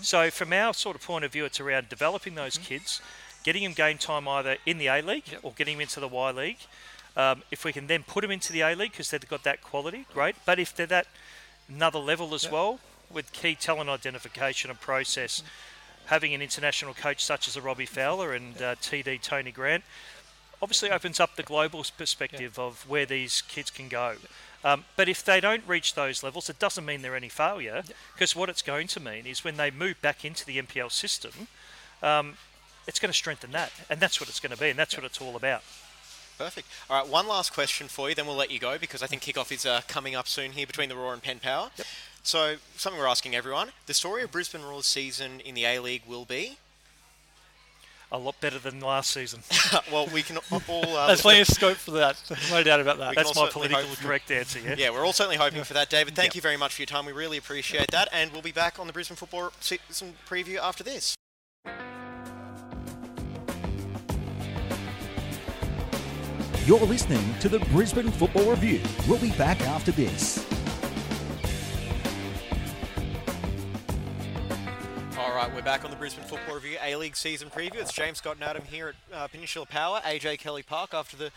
[0.00, 3.00] So from our sort of point of view, it's around developing those kids,
[3.42, 5.40] getting them game time either in the A League Yep.
[5.42, 6.58] or getting them into the Y League.
[7.16, 9.62] Um, if we can then put them into the A League because they've got that
[9.62, 10.36] quality, great.
[10.46, 11.08] But if they're that
[11.68, 12.52] another level as Yep.
[12.52, 12.78] well,
[13.12, 15.42] with key talent identification and process,
[16.06, 19.84] having an international coach such as a Robbie Fowler and uh, TD Tony Grant
[20.62, 24.16] obviously opens up the global s- perspective of where these kids can go.
[24.62, 27.82] Um, but if they don't reach those levels, it doesn't mean they're any failure,
[28.14, 31.32] because what it's going to mean is when they move back into the NPL system,
[32.02, 32.34] um,
[32.86, 35.06] it's going to strengthen that, and that's what it's going to be, and that's what
[35.06, 35.62] it's all about.
[36.36, 36.68] Perfect.
[36.88, 39.22] All right, one last question for you, then we'll let you go because I think
[39.22, 41.70] kickoff is uh, coming up soon here between the Roar and Penn Power.
[42.22, 46.02] So, something we're asking everyone: the story of Brisbane Roar's season in the A League
[46.06, 46.58] will be.
[48.12, 49.40] A lot better than last season.
[49.92, 50.96] well, we can all.
[50.96, 52.20] Uh, There's plenty of scope for that.
[52.50, 53.14] No doubt about that.
[53.14, 54.58] That's my certainly political hope- correct answer.
[54.58, 54.74] Yeah.
[54.76, 56.16] Yeah, we're all certainly hoping for that, David.
[56.16, 56.34] Thank Yep.
[56.34, 57.06] you very much for your time.
[57.06, 60.82] We really appreciate that, and we'll be back on the Brisbane football season preview after
[60.82, 61.14] this.
[66.66, 68.80] You're listening to the Brisbane Football Review.
[69.08, 70.44] We'll be back after this.
[75.40, 77.76] Right, we're back on the Brisbane Football Review A League season preview.
[77.76, 81.30] It's James Scott and Adam here at uh, Peninsula Power, AJ Kelly Park, after the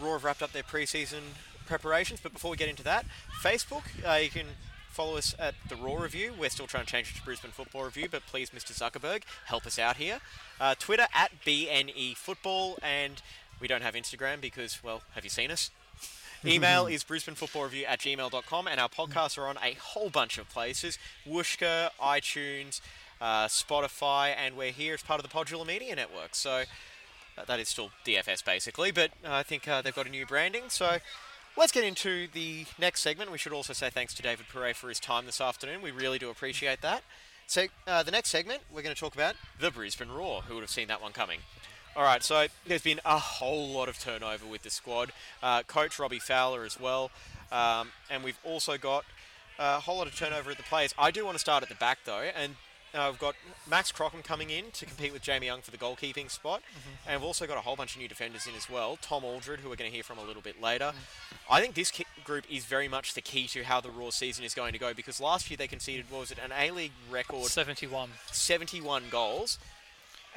[0.00, 1.22] Roar have wrapped up their pre-season
[1.64, 2.18] preparations.
[2.20, 3.06] But before we get into that,
[3.40, 4.46] Facebook, uh, you can
[4.90, 6.32] follow us at the Roar Review.
[6.36, 8.72] We're still trying to change it to Brisbane Football Review, but please, Mr.
[8.72, 10.18] Zuckerberg, help us out here.
[10.60, 13.22] Uh, Twitter at BNE Football, and
[13.60, 15.70] we don't have Instagram because, well, have you seen us?
[16.44, 20.98] Email is brisbanefootballreview at gmail.com, and our podcasts are on a whole bunch of places
[21.24, 22.80] Whooshkaa, iTunes,
[23.20, 26.34] uh, Spotify, and we're here as part of the Podular Media Network.
[26.34, 26.64] So
[27.36, 30.26] uh, that is still DFS basically, but uh, I think uh, they've got a new
[30.26, 30.64] branding.
[30.68, 30.98] So
[31.56, 33.30] let's get into the next segment.
[33.30, 35.82] We should also say thanks to David Pourre for his time this afternoon.
[35.82, 37.02] We really do appreciate that.
[37.46, 40.42] So uh, the next segment, we're going to talk about the Brisbane Roar.
[40.42, 41.40] Who would have seen that one coming?
[41.96, 45.10] All right, so there's been a whole lot of turnover with the squad.
[45.42, 47.10] Uh, Coach Robbie Fowler as well,
[47.50, 49.04] um, and we've also got
[49.58, 50.94] a whole lot of turnover at the players.
[50.96, 52.54] I do want to start at the back though, and
[52.94, 53.34] uh, we've got
[53.68, 56.62] Max Crocombe coming in to compete with Jamie Young for the goalkeeping spot,
[57.06, 58.98] and we've also got a whole bunch of new defenders in as well.
[59.02, 60.92] Tom Aldred, who we're going to hear from a little bit later.
[61.50, 64.44] I think this ki- group is very much the key to how the Roar season
[64.44, 66.92] is going to go because last year they conceded what was it an A League
[67.10, 68.10] record 71.
[68.32, 69.58] 71 goals,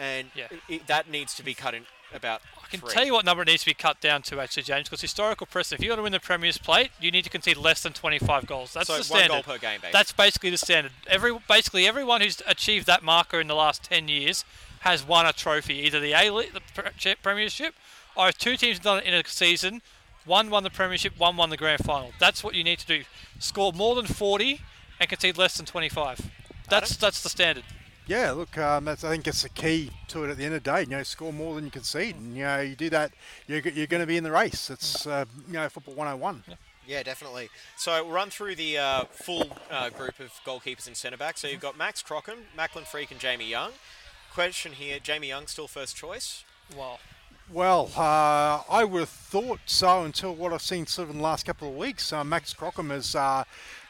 [0.01, 0.47] and Yeah.
[0.51, 2.41] i i- that needs to be cut in about.
[2.61, 2.89] I can three.
[2.91, 5.45] tell you what number it needs to be cut down to, actually, James, because historical
[5.47, 7.93] precedent, if you want to win the Premier's plate, you need to concede less than
[7.93, 8.73] 25 goals.
[8.73, 9.29] That's so the one standard.
[9.33, 9.91] goal per game, basically.
[9.93, 10.91] That's basically the standard.
[11.07, 14.43] Every basically everyone who's achieved that marker in the last 10 years
[14.81, 17.75] has won a trophy, either the A League, the Premiership,
[18.15, 19.81] or if two teams have done it in a season,
[20.25, 22.13] one won the Premiership, one won the Grand Final.
[22.19, 23.03] That's what you need to do.
[23.39, 24.61] Score more than 40
[24.99, 26.29] and concede less than 25.
[26.67, 27.63] That's that's the standard.
[28.12, 30.63] Yeah, look, um, that's, I think it's the key to it at the end of
[30.63, 30.82] the day.
[30.82, 32.17] You know, score more than you concede.
[32.17, 33.13] And, you know, you do that,
[33.47, 34.69] you're, you're going to be in the race.
[34.69, 36.43] It's, uh, you know, football 101.
[36.45, 37.50] Yeah, Yeah, definitely.
[37.78, 41.39] So we'll run through the uh, full uh, group of goalkeepers and centre backs.
[41.39, 43.71] So you've got Max Crocombe, Macklin Freke, and Jamie Young.
[44.34, 46.43] Question here: Jamie Young still first choice?
[46.76, 47.00] Well,
[47.50, 51.24] Well, uh, I would have thought so until what I've seen sort of in the
[51.24, 52.12] last couple of weeks.
[52.12, 53.45] Uh, Max Crocombe has uh,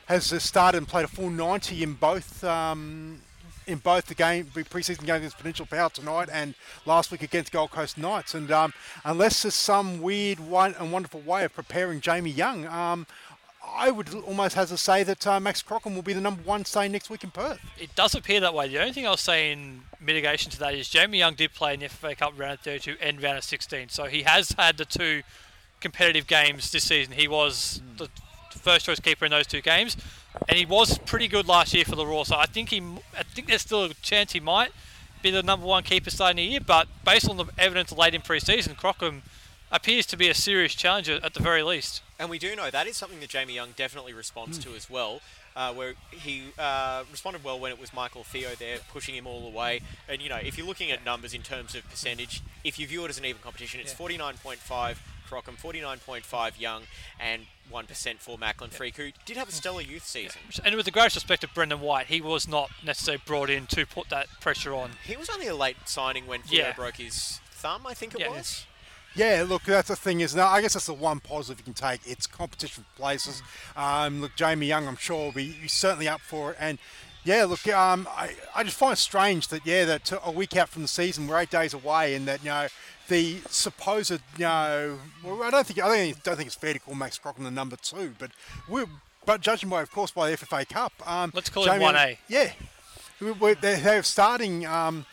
[0.05, 3.21] has started and played a full 90 in both um,
[3.67, 7.51] in both the game the preseason game against Peninsula Power tonight and last week against
[7.51, 8.33] Gold Coast Knights.
[8.33, 8.73] And um,
[9.05, 13.05] unless there's some weird one and wonderful way of preparing Jamie Young, um,
[13.63, 16.65] I would almost have to say that uh, Max Crocombe will be the number one
[16.65, 17.59] stay next week in Perth.
[17.79, 18.67] it does appear that way.
[18.67, 21.79] The only thing I'll say in mitigation to that is Jamie Young did play in
[21.79, 24.85] the FA Cup round of 32 and round of 16, so he has had the
[24.85, 25.21] two
[25.79, 27.13] competitive games this season.
[27.13, 28.09] He was the
[28.49, 29.95] first choice keeper in those two games,
[30.47, 32.25] and he was pretty good last year for the Roar.
[32.25, 32.81] So I think he,
[33.17, 34.71] I think there's still a chance he might
[35.21, 36.59] be the number one keeper starting the year.
[36.59, 39.21] But based on the evidence late in pre-season, Crocombe
[39.71, 42.01] appears to be a serious challenger at the very least.
[42.19, 45.21] And we do know that is something that Jamie Young definitely responds to as well.
[45.53, 49.43] Uh, where he uh, responded well when it was Michael Theo there pushing him all
[49.43, 49.81] the way.
[50.07, 53.03] And you know, if you're looking at numbers in terms of percentage, if you view
[53.03, 54.95] it as an even competition, it's 49.5
[55.31, 56.83] Crocombe, 49.5 Young,
[57.19, 60.41] and 1% for Macklin Freke, who did have a stellar youth season.
[60.65, 63.85] And with the greatest respect to Brendan White, he was not necessarily brought in to
[63.85, 64.91] put that pressure on.
[65.05, 66.73] He was only a late signing when Theo Yeah.
[66.73, 68.29] broke his thumb, I think it Yeah.
[68.29, 68.65] was.
[69.15, 71.73] Yeah, look, that's the thing is, now I guess that's the one positive you can
[71.73, 72.01] take.
[72.05, 73.41] It's competition for places.
[73.75, 76.57] Um, look, Jamie Young, I'm sure will be he's certainly up for it.
[76.59, 76.77] And
[77.25, 80.69] yeah, look, um, I, I just find it strange that yeah, that a week out
[80.69, 82.67] from the season, we're eight days away, and that you know
[83.11, 86.73] the supposed you know, well, I don't think I don't think, don't think it's fair
[86.73, 88.31] to call Max Crocombe the number two, but
[88.69, 88.85] we
[89.25, 91.93] but judging by, of course, by the FFA Cup, um, Let's call him Jamie Young-
[91.93, 92.17] 1A.
[92.27, 92.51] Yeah,
[93.19, 95.05] we- we- they're, they're starting um,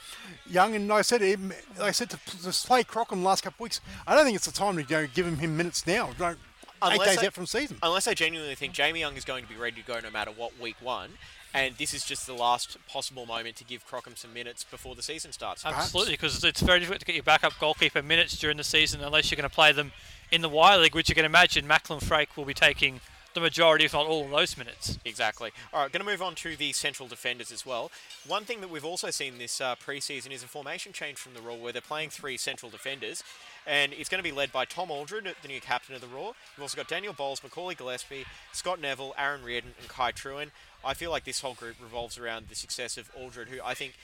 [0.48, 3.66] young, and I said, like I said to, to play Crocombe the last couple of
[3.66, 3.82] weeks.
[4.06, 6.08] I don't think it's the time to you know, give him, him minutes now.
[6.16, 7.76] Don't, eight Unless days I- out from season.
[7.82, 10.30] Unless I genuinely think Jamie Young is going to be ready to go no matter
[10.30, 11.10] what week one,
[11.54, 15.02] and this is just the last possible moment to give Crocombe some minutes before the
[15.02, 15.64] season starts.
[15.64, 19.30] Absolutely, because it's very difficult to get your backup goalkeeper minutes during the season unless
[19.30, 19.92] you're going to play them
[20.30, 23.00] in the Y League, which you can imagine Macklin Freke will be taking
[23.34, 24.98] the majority, if not all, of those minutes.
[25.04, 25.50] Exactly.
[25.72, 27.90] All right, going to move on to the central defenders as well.
[28.26, 31.40] One thing that we've also seen this uh, pre-season is a formation change from the
[31.40, 33.22] rule where they're playing three central defenders,
[33.68, 36.32] and it's going to be led by Tom Aldred, the new captain of the Roar.
[36.56, 40.50] You've also got Daniel Bowles, Macaulay Gillespie, Scott Neville, Aaron Reardon, and Kai Trewin.
[40.84, 43.94] I feel like this whole group revolves around the success of Aldred, who I think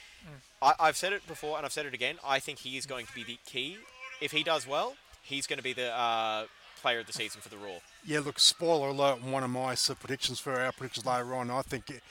[0.61, 2.17] I, I've said it before and I've said it again.
[2.25, 3.77] I think he is going to be the key.
[4.21, 6.45] If he does well, he's going to be the uh,
[6.81, 7.79] player of the season for the Roar.
[8.05, 11.63] Yeah, look, spoiler alert, one of my uh, predictions for our predictions later on, I
[11.63, 12.01] think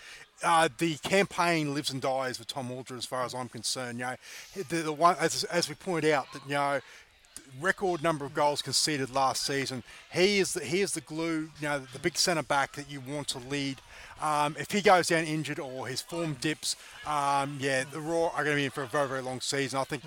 [0.42, 3.98] uh, the campaign lives and dies with Tom Aldred as far as I'm concerned.
[3.98, 4.16] You know,
[4.68, 6.80] the, the one, as, as we pointed out, that, you know,
[7.60, 9.82] record number of goals conceded last season.
[10.12, 13.00] He is the, he is the glue, you know, the big centre back that you
[13.00, 13.80] want to lead.
[14.20, 18.44] Um, if he goes down injured or his form dips, um, yeah, the Roar are
[18.44, 19.78] going to be in for a very, very long season.
[19.78, 20.02] I think,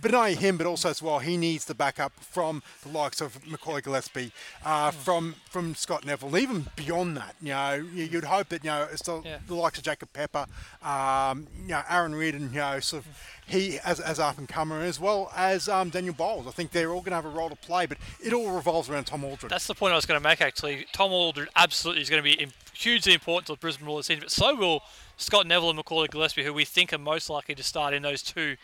[0.00, 3.20] but not only him, but also as well, he needs the backup from the likes
[3.20, 4.32] of Macaulay Gillespie,
[4.64, 7.36] uh, from from Scott Neville, and even beyond that.
[7.42, 9.38] You know, you- you'd hope that you know it's the, Yeah.
[9.46, 10.46] the likes of Jacob Pepper,
[10.82, 13.08] um, you know, Aaron Reardon, you know, sort of
[13.46, 16.46] he as as up and comer, as well as um, Daniel Bowles.
[16.46, 18.88] I think they're all going to have a role to play, but it all revolves
[18.88, 19.50] around Tom Aldred.
[19.50, 20.86] That's the point I was going to make, actually.
[20.92, 24.20] Tom Aldred absolutely is going to be hugely important to the Brisbane Roar this season,
[24.22, 24.82] but so will
[25.18, 28.22] Scott Neville and Macaulay Gillespie, who we think are most likely to start in those
[28.22, 28.56] two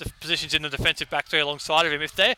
[0.00, 2.02] def- positions in the defensive back three alongside of him.
[2.02, 2.34] If they're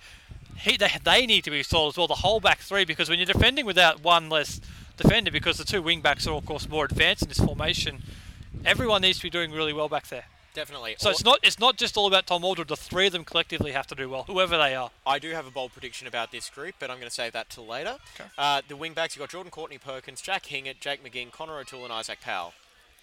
[0.59, 3.19] he, they, they need to be solid as well, the whole back three, because when
[3.19, 4.61] you're defending without one less
[4.97, 8.03] defender, because the two wing backs are, of course, more advanced in this formation,
[8.65, 10.25] everyone needs to be doing really well back there.
[10.55, 10.97] Definitely.
[10.99, 12.69] So it's not it's not just all about Tom Aldred.
[12.69, 14.91] The three of them collectively have to do well, whoever they are.
[15.07, 17.49] I do have a bold prediction about this group, but I'm going to save that
[17.49, 17.97] till later.
[18.15, 18.29] Okay.
[18.37, 21.85] Uh, the wing backs, you've got Jordan Courtney Perkins, Jack Hingert, Jake McGing, Connor O'Toole,
[21.85, 22.53] and Isaac Powell.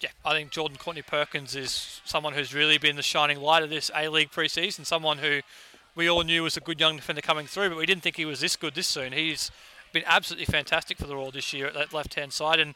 [0.00, 3.68] Yeah, I think Jordan Courtney Perkins is someone who's really been the shining light of
[3.68, 4.86] this A League preseason.
[4.86, 5.40] Someone who
[5.94, 8.24] we all knew was a good young defender coming through, but we didn't think he
[8.24, 9.12] was this good this soon.
[9.12, 9.50] He's
[9.92, 12.74] been absolutely fantastic for the Royal this year at that left hand side, and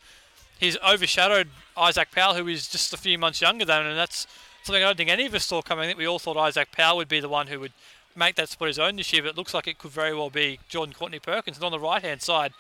[0.59, 4.27] he's overshadowed Isaac Powell, who is just a few months younger than him, and that's
[4.63, 5.85] something I don't think any of us saw coming.
[5.85, 7.73] I think we all thought Isaac Powell would be the one who would
[8.15, 10.29] make that spot his own this year, but it looks like it could very well
[10.29, 11.57] be Jordan Courtney Perkins.
[11.57, 12.53] And on the right hand side,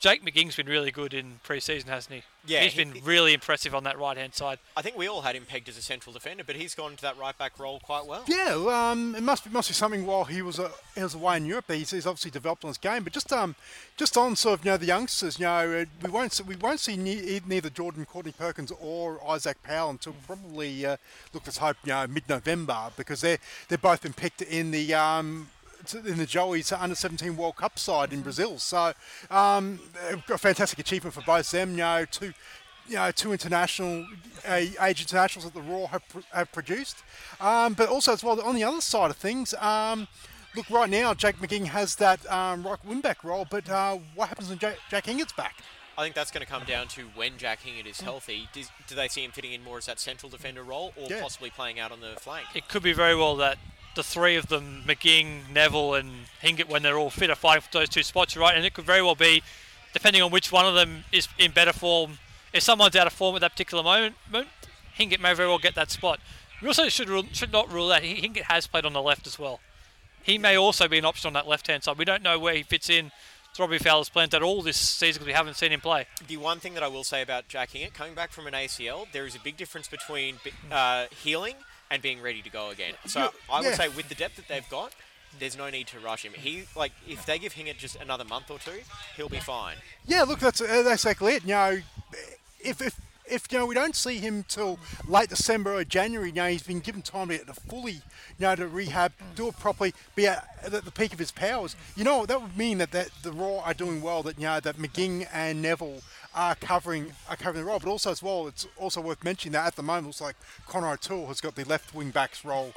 [0.00, 2.22] Jake McGing's been really good in pre-season, hasn't he?
[2.46, 4.58] Yeah, he's he- been really impressive on that right hand side.
[4.74, 7.02] I think we all had him pegged as a central defender, but he's gone to
[7.02, 8.24] that right back role quite well.
[8.26, 11.36] Yeah, um, it must be must be something while he was uh, he was away
[11.36, 11.66] in Europe.
[11.68, 13.54] He's, he's obviously developed on his game, but just um,
[13.98, 16.56] just on sort of you know the youngsters, you know, uh, we won't see, we
[16.56, 20.96] won't see ne- neither Jordan Courtney Perkins or Isaac Powell until probably uh,
[21.34, 24.94] look let's hope you know mid November because they're they've both been picked in the
[24.94, 25.48] um,
[25.86, 28.58] to, in the Joey's under 17 World Cup side in Brazil.
[28.58, 28.92] So
[29.30, 29.80] um,
[30.28, 31.70] a fantastic achievement for both them.
[31.72, 32.32] You know, two,
[32.88, 34.06] you know, two international
[34.48, 36.02] uh, age internationals that the Roar have,
[36.32, 37.02] have produced,
[37.40, 39.54] um, but also as well on the other side of things.
[39.54, 40.08] Um,
[40.56, 44.28] Look, right now, Jack McGing has that um, right wing back role, but uh, what
[44.28, 45.54] happens when Jack, Jack Hingert's back?
[45.96, 48.48] I think that's going to come down to when Jack Hingert is healthy.
[48.52, 51.20] Do, do they see him fitting in more as that central defender role, or Yeah.
[51.20, 52.46] possibly playing out on the flank?
[52.54, 53.58] It could be very well that
[53.94, 56.10] the three of them, McGing, Neville, and
[56.40, 58.54] Hingert, when they're all fit, are fighting for those two spots, right?
[58.54, 59.42] And it could very well be,
[59.92, 62.18] depending on which one of them is in better form.
[62.52, 64.16] If someone's out of form at that particular moment,
[64.94, 66.20] Hingert may very well get that spot.
[66.60, 69.38] We also should rule, should not rule out Hingert has played on the left as
[69.38, 69.60] well.
[70.22, 71.96] He may also be an option on that left-hand side.
[71.96, 73.10] We don't know where he fits in
[73.54, 76.06] to Robbie Fowler's plans at all this season because we haven't seen him play.
[76.26, 79.10] The one thing that I will say about Jack Hingert, coming back from an ACL,
[79.12, 80.36] there is a big difference between
[80.70, 81.54] uh, healing
[81.90, 82.94] and being ready to go again.
[83.06, 84.92] So Yeah, I would say with the depth that they've got,
[85.38, 86.32] there's no need to rush him.
[86.32, 88.80] He like if they give Hingert just another month or two,
[89.16, 89.76] he'll be fine.
[90.06, 91.42] Yeah, look, that's uh, that's exactly it.
[91.42, 91.78] You know,
[92.60, 96.34] if if if you know we don't see him till late December or January, you
[96.34, 98.00] know he's been given time to, to fully, you
[98.40, 101.76] know, to rehab, do it properly, be at, at the peak of his powers.
[101.96, 104.22] You know that would mean that, that the Roar are doing well.
[104.22, 106.00] That you know that McGing and Neville
[106.34, 109.66] are covering are covering the role, but also as well, it's also worth mentioning that
[109.66, 112.72] at the moment it looks like Connor O'Toole has got the left wing backs role.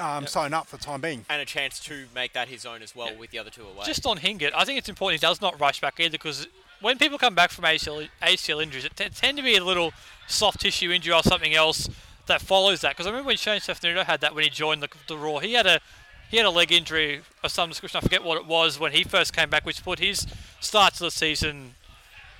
[0.00, 1.24] Um, sewn up for time being.
[1.28, 3.84] And a chance to make that his own as well with the other two away.
[3.86, 6.48] Just on Hingert, I think it's important he does not rush back either because
[6.80, 9.92] when people come back from ACL, ACL injuries, it t- tend to be a little
[10.26, 11.88] soft tissue injury or something else
[12.26, 12.90] that follows that.
[12.90, 15.52] Because I remember when Shane Stefanutto had that when he joined the, the Roar, he
[15.52, 15.80] had a
[16.28, 17.98] he had a leg injury of some description.
[17.98, 20.26] I forget what it was when he first came back, which put his
[20.58, 21.74] start to the season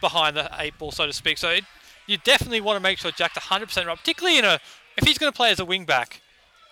[0.05, 1.39] behind the eight ball, so to speak.
[1.39, 1.65] So it,
[2.07, 4.61] you definitely want to make sure Jack's 100% right, particularly in a
[4.97, 6.21] if he's going to play as a wing back,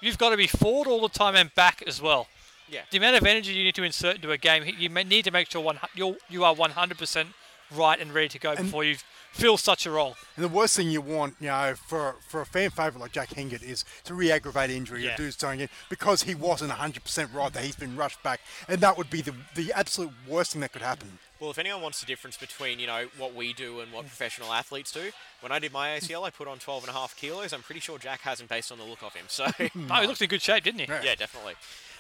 [0.01, 2.29] you've got to be forward all the time and back as well
[2.73, 2.81] yeah.
[2.91, 5.31] the amount of energy you need to insert into a game, you may need to
[5.31, 7.27] make sure one, you're, you are 100%
[7.75, 8.97] right and ready to go before you
[9.33, 10.17] fill such a role.
[10.37, 13.33] And the worst thing you want, you know, for for a fan favourite like Jack
[13.33, 15.15] Hingert is to re-aggravate injury Yeah.
[15.15, 18.81] or do something again because he wasn't 100% right that he's been rushed back, and
[18.83, 21.19] that would be the the absolute worst thing that could happen.
[21.43, 24.53] Well, if anyone wants the difference between, you know, what we do and what professional
[24.53, 27.53] athletes do, when I did my ACL, I put on 12 and a half kilos.
[27.53, 29.25] I'm pretty sure Jack hasn't based on the look of him.
[29.27, 30.87] So, Oh, he looked in good shape, didn't he?
[30.87, 31.55] yeah, definitely.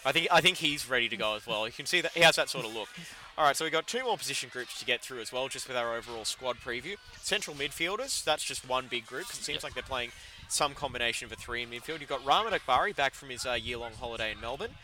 [0.05, 1.66] I think I think he's ready to go as well.
[1.66, 2.88] You can see that he has that sort of look.
[3.36, 5.66] All right, so we've got two more position groups to get through as well, just
[5.66, 6.95] with our overall squad preview.
[7.20, 10.12] Central midfielders, that's just one big group 'cause it seems like they're playing
[10.47, 11.99] some combination of a three in midfield.
[11.99, 14.74] You've got Rahmat Akbari back from his uh, year-long holiday in Melbourne.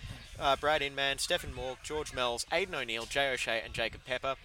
[0.41, 4.37] Uh, Brad Inman, Stephen Mauk, George Mells, Aidan O'Neill, Jay O'Shea, and Jacob Pepper.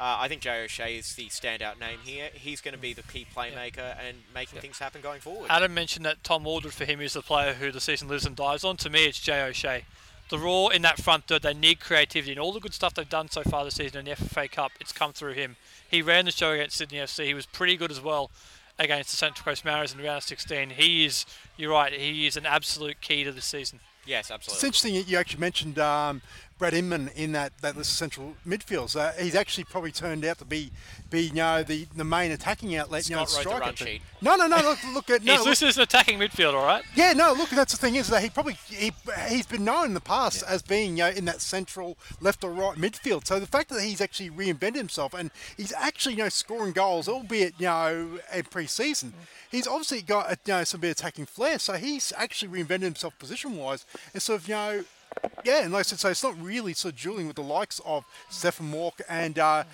[0.00, 2.28] Uh, I think Jay O'Shea is the standout name here.
[2.32, 5.46] He's going to be the key playmaker and making things happen going forward.
[5.50, 8.36] Adam mentioned that Tom Aldred for him is the player who the season lives and
[8.36, 8.76] dies on.
[8.78, 9.84] To me, it's Jay O'Shea.
[10.30, 13.08] The Roar in that front third, they need creativity, and all the good stuff they've
[13.08, 15.56] done so far this season in the FFA Cup, it's come through him.
[15.90, 17.24] He ran the show against Sydney FC.
[17.24, 18.30] He was pretty good as well
[18.78, 20.70] against the Central Coast Mariners in round 16.
[20.70, 21.24] He is,
[21.56, 23.80] you're right, he is an absolute key to this season.
[24.06, 24.56] Yes, absolutely.
[24.56, 26.22] It's interesting that you actually mentioned um,
[26.58, 28.94] Brad Inman in that, that central midfield.
[28.96, 30.70] Uh, he's actually probably turned out to be,
[31.10, 33.08] be you know, the, the main attacking outlet.
[33.08, 33.66] you know, Scott wrote the striker.
[33.66, 34.02] run sheet.
[34.20, 34.56] No, no, no.
[34.56, 35.36] Look, look at no.
[35.36, 36.82] He's listed as an attacking midfield, all right?
[36.94, 37.32] Yeah, no.
[37.32, 38.92] Look, that's the thing is that he probably he,
[39.28, 42.50] he's been known in the past as being you know, in that central left or
[42.50, 43.26] right midfield.
[43.26, 47.08] So the fact that he's actually reinvented himself and he's actually you know scoring goals,
[47.08, 49.12] albeit you know in pre-season,
[49.50, 51.58] he's obviously got you know some bit of attacking flair.
[51.58, 54.84] So he's actually reinvented himself position-wise and sort of you know.
[55.44, 57.80] Yeah, and like I said, so it's not really sort of dueling with the likes
[57.84, 59.64] of Stephen Mauk and uh,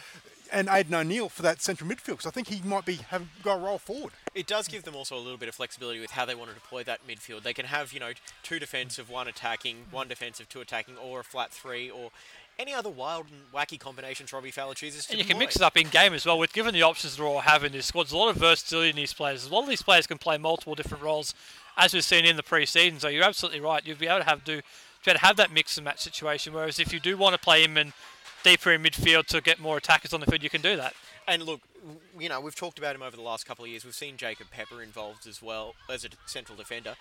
[0.52, 3.56] and Aidan O'Neill for that central midfield because I think he might be have got
[3.56, 4.12] a roll forward.
[4.34, 6.54] It does give them also a little bit of flexibility with how they want to
[6.54, 7.42] deploy that midfield.
[7.42, 11.24] They can have, you know, two defensive, one attacking, one defensive, two attacking, or a
[11.24, 12.10] flat three, or
[12.58, 15.62] any other wild and wacky combinations Robbie Fowler chooses to And you can mix it
[15.62, 16.38] up in game as well.
[16.38, 18.90] With given the options the Roar have in this squad, there's a lot of versatility
[18.90, 19.46] in these players.
[19.46, 21.34] A lot of these players can play multiple different roles,
[21.76, 23.00] as we've seen in the pre-season.
[23.00, 23.84] So you're absolutely right.
[23.84, 24.60] You'll be able to have do
[25.04, 26.52] be able to have that mix and match situation.
[26.52, 27.92] Whereas if you do want to play him in
[28.42, 30.94] deeper in midfield to get more attackers on the field, you can do that.
[31.26, 31.60] And look,
[32.18, 33.84] you know, we've talked about him over the last couple of years.
[33.84, 36.94] We've seen Jacob Pepper involved as well as a central defender.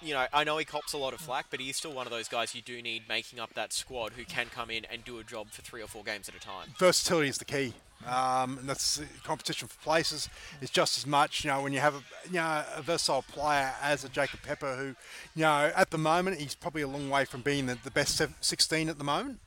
[0.00, 2.12] You know, I know he cops a lot of flack, but he's still one of
[2.12, 5.18] those guys you do need making up that squad who can come in and do
[5.18, 6.68] a job for three or four games at a time.
[6.78, 7.74] versatility is the key.
[8.06, 10.28] Um, and that's competition for places
[10.60, 11.44] is just as much.
[11.44, 14.76] You know, when you have a you know a versatile player as a Jacob Pepper,
[14.76, 14.86] who
[15.34, 18.22] you know at the moment he's probably a long way from being the, the best
[18.40, 19.40] 16 at the moment.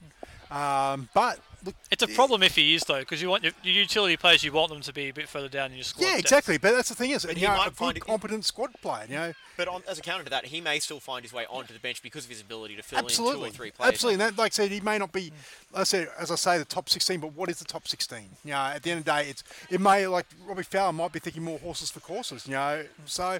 [0.52, 3.74] Um, but look, It's a problem if he is though, because you want your, your
[3.74, 4.44] utility players.
[4.44, 6.04] You want them to be a bit further down in your squad.
[6.06, 6.20] yeah, depth.
[6.22, 6.58] exactly.
[6.58, 8.72] But that's the thing is, you he know, might a find good, it- competent squad
[8.82, 9.06] player.
[9.10, 11.46] You know, But on, as a counter to that, he may still find his way
[11.50, 13.94] onto the bench because of his ability to fill absolutely, in two or three players.
[13.94, 14.24] absolutely.
[14.26, 15.32] And that, like I said, he may not be,
[15.76, 17.20] I said, as I say, the top 16.
[17.20, 18.20] But what is the top 16?
[18.44, 21.12] You know, at the end of the day, it's it may like Robbie Fowler might
[21.12, 22.46] be thinking more horses for courses.
[22.48, 23.40] You know, so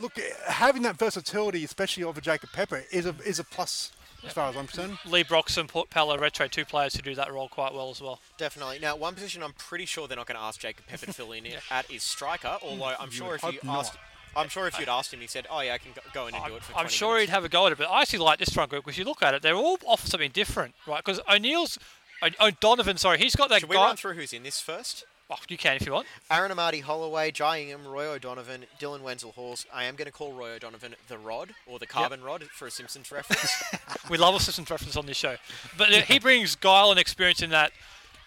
[0.00, 0.12] look,
[0.46, 3.92] having that versatility, especially over Jacob Pepper, is a is a plus
[4.26, 4.98] as far as I'm concerned.
[5.06, 8.00] Lee Brox and Port Paulo Retre, two players who do that role quite well as
[8.00, 8.20] well.
[8.38, 8.78] Definitely.
[8.80, 11.32] Now, one position I'm pretty sure they're not going to ask Jacob Pepper to fill
[11.32, 12.58] in at is striker.
[12.62, 13.78] Although I'm sure would if you not.
[13.80, 13.98] asked,
[14.36, 16.34] I'm sure if you'd asked him, he said, "Oh yeah, I can go- go in
[16.34, 17.88] and do it for 20 I'm sure minutes." he'd have a go at it, but
[17.90, 20.30] I actually like this front group because you look at it, they're all off something
[20.30, 21.02] different, right?
[21.04, 21.78] Because O'Neill's,
[22.22, 23.86] O- O'Donovan, sorry, he's got that Should we guy.
[23.86, 25.04] run through who's in this first?
[25.30, 26.08] Oh, you can if you want.
[26.28, 29.64] Aaron Amadi Holloway, Jai Ingham, Roy O'Donovan, Dylan Wenzel Halls.
[29.72, 32.70] I am going to call Roy O'Donovan the Rod or the Carbon Rod for a
[32.70, 33.62] Simpsons reference.
[34.10, 35.36] We love a Simpsons reference on this show,
[35.78, 37.70] but uh, he brings guile and experience in that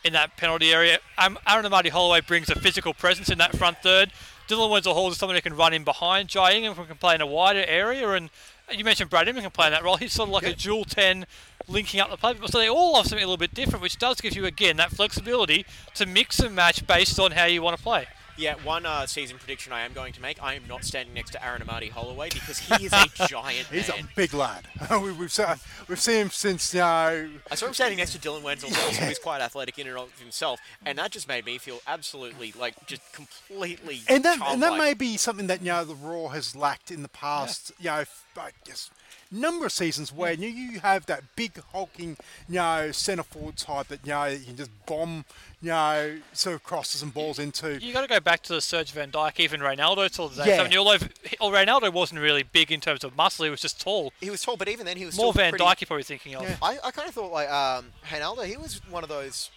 [0.05, 0.99] in that penalty area.
[1.17, 4.11] Um, Aaron Amadi Holloway brings a physical presence in that front third.
[4.47, 6.29] Dylan Wenzel Halls is someone who can run in behind.
[6.29, 8.29] Jai Ingham can play in a wider area, and
[8.71, 9.97] you mentioned Brad Inman can play in that role.
[9.97, 11.25] He's sort of like a dual ten,
[11.67, 12.35] linking up the play.
[12.47, 14.91] So they all have something a little bit different, which does give you again that
[14.91, 18.07] flexibility to mix and match based on how you want to play.
[18.35, 20.41] yeah, one uh, season prediction I am going to make.
[20.41, 23.87] I am not standing next to Aaron Amadi Holloway because he is a giant He's
[23.89, 23.99] man.
[23.99, 24.63] a big lad.
[24.91, 25.53] we, we've se-
[25.87, 27.29] we've seen him since you know.
[27.51, 29.97] I saw him standing next to Dylan Wenzel Halls, who is quite athletic in and
[29.97, 34.63] of himself, and that just made me feel absolutely like just completely And that, and
[34.63, 37.71] that may be something that you know the Roar has lacked in the past.
[37.79, 38.89] You know, f- I guess
[39.33, 42.17] number of seasons where you, you have that big hulking,
[42.47, 45.25] you know, centre forward type that you know you can just bomb,
[45.61, 47.79] you know, sort of crosses and balls into.
[47.81, 50.61] You got to go back to the Serge Van Dijk, even Ronaldo till the Yeah.
[50.61, 51.05] I mean, although
[51.41, 54.13] although Ronaldo wasn't really big in terms of muscle, he was just tall.
[54.21, 56.03] He was tall, but even then he was More still Van pretty, Dyke, you're probably
[56.03, 56.43] thinking of.
[56.43, 56.57] Yeah.
[56.61, 59.49] I, I kind of thought like um, Ronaldo, he was one of those.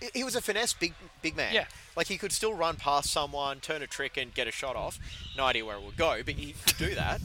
[0.00, 1.54] He- He was a finesse big big man.
[1.54, 1.66] Yeah.
[1.96, 4.98] Like he could still run past someone, turn a trick, and get a shot off.
[5.34, 7.20] No idea where it would go, but he could do that.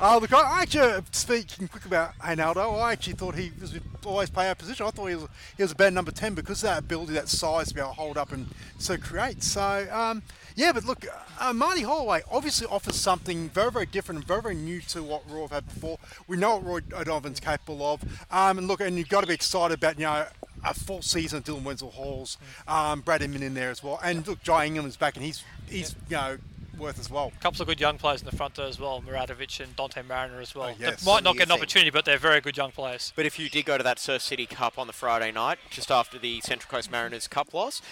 [0.00, 2.80] Oh, look, I I actually speaking quick about Ronaldo.
[2.80, 3.74] I actually thought he was
[4.06, 4.86] always play our position.
[4.86, 5.28] I thought he was
[5.58, 7.90] he was a better number ten because of that ability, that size to be able
[7.90, 8.46] to hold up and
[8.78, 9.42] so create.
[9.42, 10.22] So um,
[10.56, 11.04] yeah, but look,
[11.38, 15.28] uh, Marty Holloway obviously offers something very very different and very very new to what
[15.30, 15.98] Roar have had before.
[16.26, 18.02] We know what Roy O'Donovan's capable of.
[18.32, 20.26] Um, and look, and you've got to be excited about you know.
[20.64, 24.26] A full season of Dylan Wenzel Halls, um, Brad Inman in there as well, and
[24.26, 26.38] look, Jai Ingham is back, and he's he's you know
[26.78, 27.32] worth as well.
[27.36, 30.02] A couple of good young players in the front there as well, Muratovic and Dante
[30.02, 30.68] Mariner as well.
[30.68, 31.02] Oh, yes.
[31.02, 33.12] They might not get an opportunity, but they're very good young players.
[33.16, 35.90] But if you did go to that Surf City Cup on the Friday night, just
[35.90, 37.82] after the Central Coast Mariners Cup loss,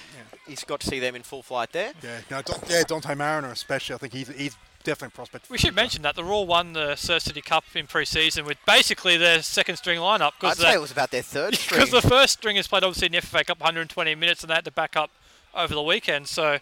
[0.47, 1.93] you got to see them in full flight there.
[2.03, 3.95] Yeah, no, Don, yeah, Dante Mariner especially.
[3.95, 4.57] I think he's he's
[4.87, 5.51] definitely a prospect.
[5.51, 9.17] We should mention that the Roar won the Surf City Cup in pre-season with basically
[9.19, 11.81] their second string lineup I'd because say it was about their third string.
[11.81, 14.55] because the first string has played obviously in the FFA Cup 120 minutes and they
[14.55, 15.11] had to back up
[15.55, 16.29] over the weekend.
[16.29, 16.59] So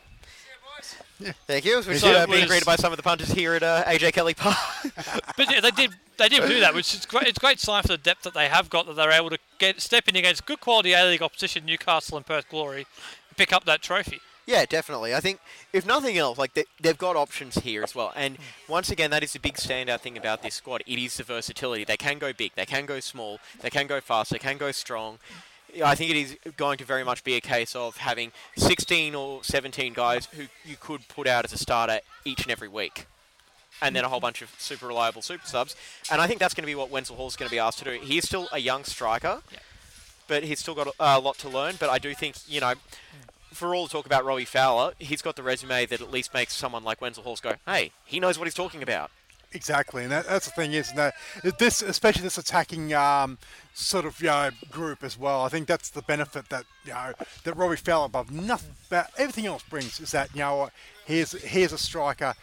[1.20, 1.32] yeah.
[1.46, 1.76] Thank you.
[1.76, 4.12] Which is So uh, being greeted by some of the punters here at uh, AJ
[4.12, 4.56] Kelly Park.
[5.36, 7.26] But yeah, they did they did do that, which is great.
[7.26, 9.38] It's a great sign for the depth that they have got that they're able to
[9.58, 12.86] get step in against good quality A League opposition, Newcastle and Perth Glory,
[13.28, 14.20] and pick up that trophy.
[14.46, 15.14] Yeah, definitely.
[15.14, 15.40] I think
[15.72, 18.12] if nothing else, like they, they've got options here as well.
[18.14, 18.36] And
[18.68, 20.82] once again, that is the big standout thing about this squad.
[20.86, 21.84] It is the versatility.
[21.84, 24.70] They can go big, they can go small, they can go fast, they can go
[24.70, 25.18] strong.
[25.84, 29.42] I think it is going to very much be a case of having 16 or
[29.42, 33.06] 17 guys who you could put out as a starter each and every week.
[33.82, 35.74] And then a whole bunch of super reliable super subs.
[36.12, 37.84] And I think that's going to be what Wenzel Hall's going to be asked to
[37.84, 37.92] do.
[38.00, 39.58] He's still a young striker, Yeah.
[40.28, 41.74] but he's still got a, a lot to learn.
[41.80, 42.74] But I do think, you know,
[43.54, 46.54] for all the talk about Robbie Fowler, he's got the resume that at least makes
[46.54, 49.10] someone like Wenzel Halls go, hey, he knows what he's talking about.
[49.54, 51.14] Exactly, and that, that's the thing isn't that
[51.58, 53.38] this, especially this attacking um,
[53.72, 55.42] sort of you know, group as well.
[55.42, 57.12] I think that's the benefit that you know
[57.44, 60.70] that Robbie Fowler above nothing, but everything else brings is that you know
[61.04, 62.34] here's here's a striker,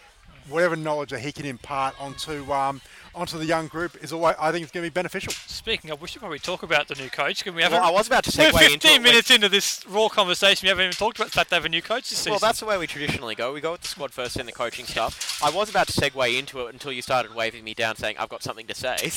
[0.48, 2.80] whatever knowledge that he can impart onto um,
[3.14, 5.34] onto the young group is always I think it's going to be beneficial.
[5.34, 7.44] Speaking of, we should probably talk about the new coach.
[7.44, 9.02] Can we have Well, I was about to We're segue 15 into it.
[9.02, 10.66] minutes into this Roar conversation.
[10.66, 12.32] We haven't even talked about the fact they have a new coach this season.
[12.32, 13.54] Well, that's the way we traditionally go.
[13.54, 15.42] We go with the squad first, then the coaching stuff.
[15.44, 18.30] I was about to segue into it until you started waving me down, saying I've
[18.30, 19.12] got something to say.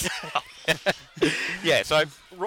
[1.63, 1.83] yeah.
[1.83, 2.03] So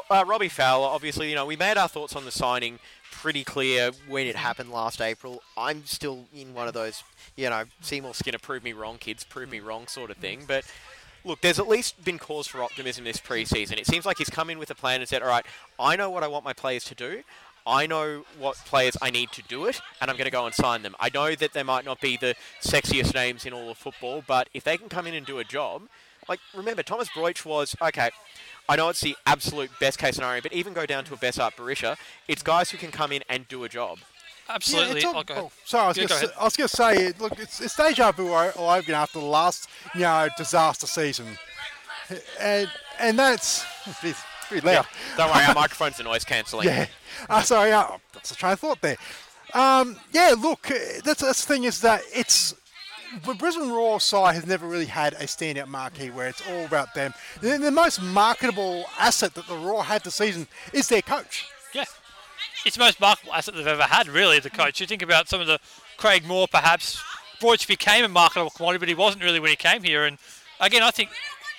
[0.09, 2.79] uh, Robbie Fowler, obviously, you know, we made our thoughts on the signing
[3.11, 5.41] pretty clear when it happened last April.
[5.57, 7.03] I'm still in one of those,
[7.35, 10.43] you know, Seymour Skinner, prove me wrong, kids, prove me wrong, sort of thing.
[10.47, 10.65] But
[11.27, 13.77] look, there's at least been cause for optimism this preseason.
[13.77, 15.45] It seems like he's come in with a plan and said, all right,
[15.79, 17.23] I know what I want my players to do.
[17.65, 20.55] I know what players I need to do it, and I'm going to go and
[20.55, 20.95] sign them.
[21.01, 24.47] I know that they might not be the sexiest names in all of football, but
[24.53, 25.81] if they can come in and do a job,
[26.29, 28.09] like remember Thomas Broich was okay.
[28.69, 31.55] I know it's the absolute best case scenario, but even go down to a Besart
[31.55, 31.97] Berisha,
[32.29, 33.99] it's guys who can come in and do a job.
[34.49, 35.01] Absolutely.
[35.01, 37.13] Yeah, all- oh, sorry, I was Yeah, gonna go say, I was going to say,
[37.19, 41.37] look, it's, it's deja vu all over again after the last, you know, disaster season,
[42.39, 42.69] and
[42.99, 43.65] and that's
[44.03, 44.85] it's pretty- loud.
[45.17, 46.67] Don't worry, our microphone's are noise cancelling.
[46.67, 46.87] Yeah.
[47.29, 48.97] Uh, sorry, uh, that's a train of thought there.
[49.53, 52.53] Um, yeah, look, uh, that's, that's the thing is that it's
[53.25, 56.93] the Brisbane Roar side has never really had a standout marquee where it's all about
[56.93, 57.13] them.
[57.41, 61.47] The, the most marketable asset that the Roar had this season is their coach.
[61.73, 61.85] Yeah.
[62.67, 64.81] It's the most marketable asset they've ever had, really, the coach.
[64.81, 65.61] You think about some of the
[65.95, 67.01] Craig Moore, perhaps.
[67.39, 70.03] Broich became a marketable commodity, but he wasn't really when he came here.
[70.03, 70.17] And
[70.59, 71.09] again, I think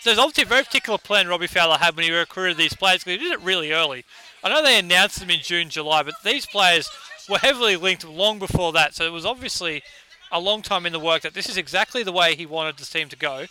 [0.04, 3.18] there's obviously a very particular plan Robbie Fowler had when he recruited these players because
[3.18, 4.04] he did it really early.
[4.44, 6.90] I know they announced them in June, July, but these players
[7.26, 8.94] were heavily linked long before that.
[8.94, 9.82] So it was obviously
[10.30, 12.84] a long time in the work that this is exactly the way he wanted the
[12.84, 13.46] team to go.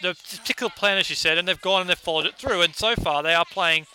[0.00, 2.62] The particular plan, as you said, and they've gone and they've followed it through.
[2.62, 3.86] And so far, they are playing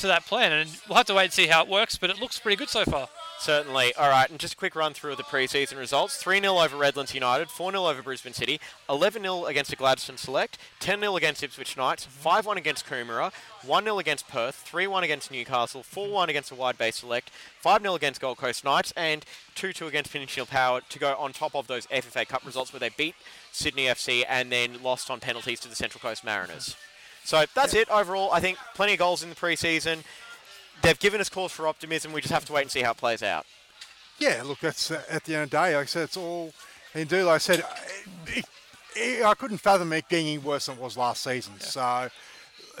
[0.00, 0.52] to that plan.
[0.52, 2.68] And we'll have to wait and see how it works, but it looks pretty good
[2.68, 3.08] so far.
[3.38, 3.94] Certainly.
[3.94, 6.22] All right, and just a quick run through of the pre-season results.
[6.22, 11.42] 3-0 over Redlands United, 4-0 over Brisbane City, 11-0 against the Gladstone Select, 10-0 against
[11.42, 13.32] Ipswich Knights, 5-1 against Coomera,
[13.62, 17.30] 1-0 against Perth, 3-1 against Newcastle, 4-1 against the Wide Bay Select,
[17.64, 19.24] 5-0 against Gold Coast Knights, and
[19.56, 22.90] 2-2 against Peninsula Power to go on top of those FFA Cup results where they
[22.90, 23.14] beat
[23.52, 26.76] Sydney FC and then lost on penalties to the Central Coast Mariners.
[27.30, 28.32] So that's it overall.
[28.32, 30.02] I think plenty of goals in the pre-season.
[30.82, 32.12] They've given us cause for optimism.
[32.12, 33.46] We just have to wait and see how it plays out.
[34.18, 36.52] Yeah, look, that's uh, at the end of the day, like I said, it's all
[36.92, 37.22] indeed.
[37.22, 37.64] Like I said,
[38.26, 38.44] it,
[38.96, 41.52] it, I couldn't fathom it being any worse than it was last season.
[41.60, 42.08] So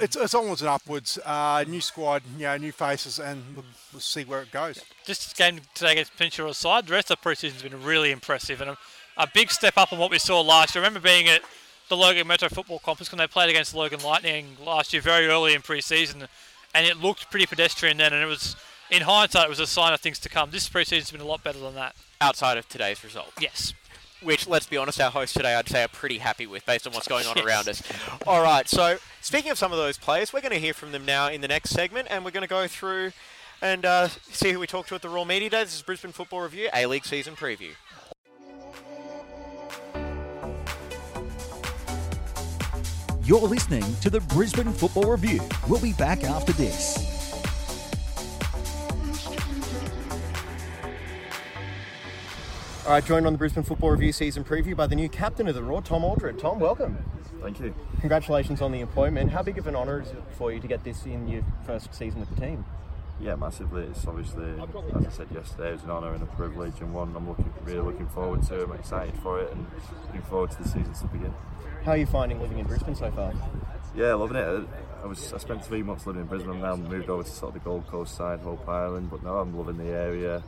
[0.00, 1.16] it's, it's onwards and upwards.
[1.24, 4.82] Uh, new squad, you know, new faces, and we'll, we'll see where it goes.
[5.06, 8.60] Just this game today against Peninsula side, the rest of the preseason's been really impressive
[8.60, 8.78] and a,
[9.16, 10.82] a big step up on what we saw last year.
[10.82, 11.42] I remember being at
[11.90, 15.26] the Logan Metro Football Complex when they played against the Logan Lightning last year, very
[15.26, 16.26] early in preseason,
[16.74, 18.12] and it looked pretty pedestrian then.
[18.14, 18.56] And it was,
[18.90, 20.50] in hindsight, it was a sign of things to come.
[20.50, 21.94] This preseason's been a lot better than that.
[22.20, 23.32] Outside of today's result.
[23.40, 23.74] Yes.
[24.22, 26.92] which, let's be honest, our hosts today, I'd say, are pretty happy with based on
[26.92, 27.44] what's going on Yes.
[27.46, 27.82] around us.
[28.26, 31.04] All right, so speaking of some of those players, we're going to hear from them
[31.04, 33.12] now in the next segment, and we're going to go through
[33.62, 35.64] and uh, see who we talked to at the Roar Media Day.
[35.64, 37.70] This is Brisbane Football Review, A League season preview.
[43.30, 45.40] You're listening to the Brisbane Football Review.
[45.68, 46.98] We'll be back after this.
[52.84, 55.54] All right, joined on the Brisbane Football Review season preview by the new captain of
[55.54, 56.40] the Roar, Tom Aldred.
[56.40, 56.98] Tom, welcome.
[57.40, 57.72] Thank you.
[58.00, 59.30] Congratulations on the appointment.
[59.30, 61.94] How big of an honour is it for you to get this in your first
[61.94, 62.64] season with the team?
[63.20, 63.84] Yeah, massively.
[63.84, 64.60] It's obviously,
[64.96, 67.82] as I said yesterday, it's an honour and a privilege, and one I'm looking, really
[67.82, 68.64] looking forward to.
[68.64, 69.68] I'm excited for it, and
[70.06, 71.32] looking forward to the season to begin.
[71.84, 73.32] How are you finding living in Brisbane so far?
[73.94, 74.68] Yeah, loving it.
[75.02, 76.60] I- was I spent three months living in Brisbane.
[76.60, 79.10] Now moved over to sort of the Gold Coast side, Hope Island.
[79.10, 80.42] But now I'm loving the area.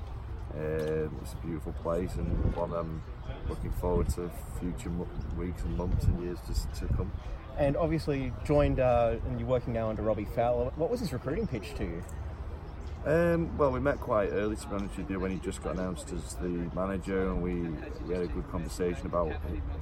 [0.55, 3.03] Um, it's a beautiful place, and one I'm
[3.49, 4.31] looking forward to
[4.61, 5.09] future mo-
[5.39, 7.11] weeks and months and years just to come.
[7.57, 10.71] And obviously joined, uh, and you're working now under Robbie Fowler.
[10.77, 12.03] What was his recruiting pitch to you?
[13.05, 15.75] Um, well, we met quite early, to be honest with you, when he just got
[15.75, 17.55] announced as the manager, and we,
[18.07, 19.33] we had a good conversation about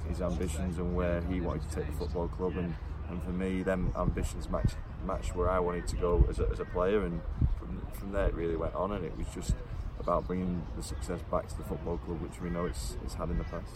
[0.09, 2.57] his ambitions and where he wanted to take the football club.
[2.57, 2.73] And,
[3.09, 6.59] and for me, them ambitions matched matched where I wanted to go as a, as
[6.59, 7.21] a player, and
[7.59, 9.53] from, from there it really went on, and it was just
[10.01, 13.29] about bringing the success back to the football club, which we know it's, it's had
[13.29, 13.75] in the past.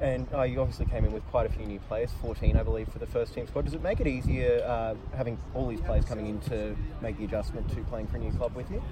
[0.00, 2.88] And uh, you obviously came in with quite a few new players, 14 I believe
[2.88, 3.66] for the first team squad.
[3.66, 7.24] Does it make it easier uh, having all these players coming in to make the
[7.24, 8.82] adjustment to playing for a new club with you?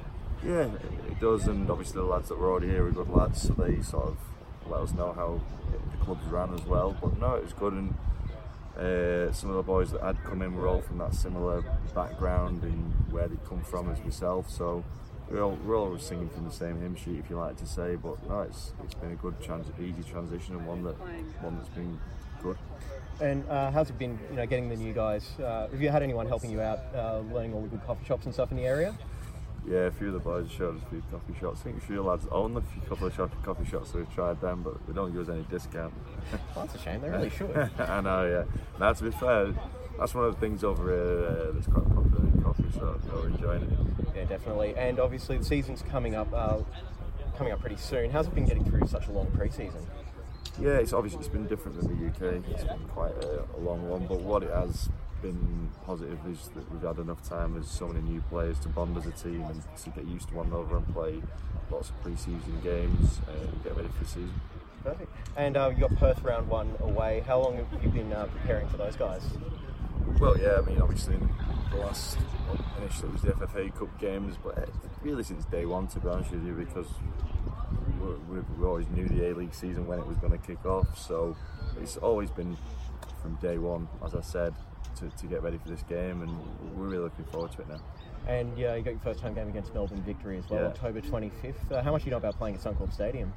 [0.45, 0.69] Yeah,
[1.09, 3.81] it does, and obviously the lads that were already here are good lads, so they
[3.81, 4.17] sort of
[4.67, 5.41] let us know how
[5.91, 6.97] the club's ran as well.
[7.01, 7.95] But no, it was good, and
[8.79, 11.63] uh, some of the boys that had come in were all from that similar
[11.95, 14.51] background and where they'd come from as myself.
[14.51, 14.85] So
[15.31, 17.97] we're all, we're all singing from the same hymn sheet, if you like to say.
[17.97, 20.97] But no, it's it's been a good, trans- easy transition and one that
[21.43, 21.99] one that's been
[22.43, 22.57] good.
[23.21, 25.39] And uh, how's it been, you know, getting the new guys?
[25.39, 28.25] Uh, have you had anyone helping you out, uh, learning all the good coffee shops
[28.25, 28.95] and stuff in the area?
[29.67, 31.61] Yeah, a few of the boys showed us a few coffee shops.
[31.61, 34.13] I think a few lads own a few couple of shop, coffee shops, so we've
[34.15, 35.95] tried them, but they don't give us any discount.
[36.55, 37.01] Well, that's a shame.
[37.01, 37.57] They really should.
[37.79, 38.45] I know, yeah.
[38.79, 39.55] Now, to be fair,
[39.99, 42.27] that's one of the things over here uh, that's quite popular
[42.65, 44.17] in coffee, so we're enjoying it.
[44.17, 44.75] yeah, definitely.
[44.77, 46.59] And obviously, the season's coming up, uh,
[47.37, 48.11] coming up pretty soon.
[48.11, 49.87] How's it been getting through such a long pre-season?
[50.61, 52.45] Yeah, it's obviously it's been different than the UK.
[52.51, 54.89] It's been quite a, a long one, but what it has
[55.21, 58.97] been positive is that we've had enough time as so many new players to bond
[58.97, 61.21] as a team and to get used to one another and play
[61.71, 64.41] lots of pre-season games and get ready for the season.
[64.85, 65.11] Perfect.
[65.37, 67.25] And uh, you got Perth round one away.
[67.27, 69.23] How long have you been uh, preparing for those guys?
[70.21, 71.17] Well, yeah, I mean, obviously
[71.71, 72.19] the last
[72.79, 74.69] initially it was the FFA Cup games, but
[75.03, 76.87] really since day one, to be honest with you, because
[78.29, 80.99] we, we always knew the A League season when it was going to kick off.
[80.99, 81.37] So
[81.81, 82.57] it's always been
[83.23, 84.55] from day one, as I said,
[84.99, 87.81] to, to get ready for this game, and we're really looking forward to it now.
[88.27, 90.67] And yeah, you got your first home game against Melbourne victory as well, Yeah.
[90.69, 91.55] October 25th.
[91.71, 93.33] Uh, how much do you know about playing at Suncorp Stadium?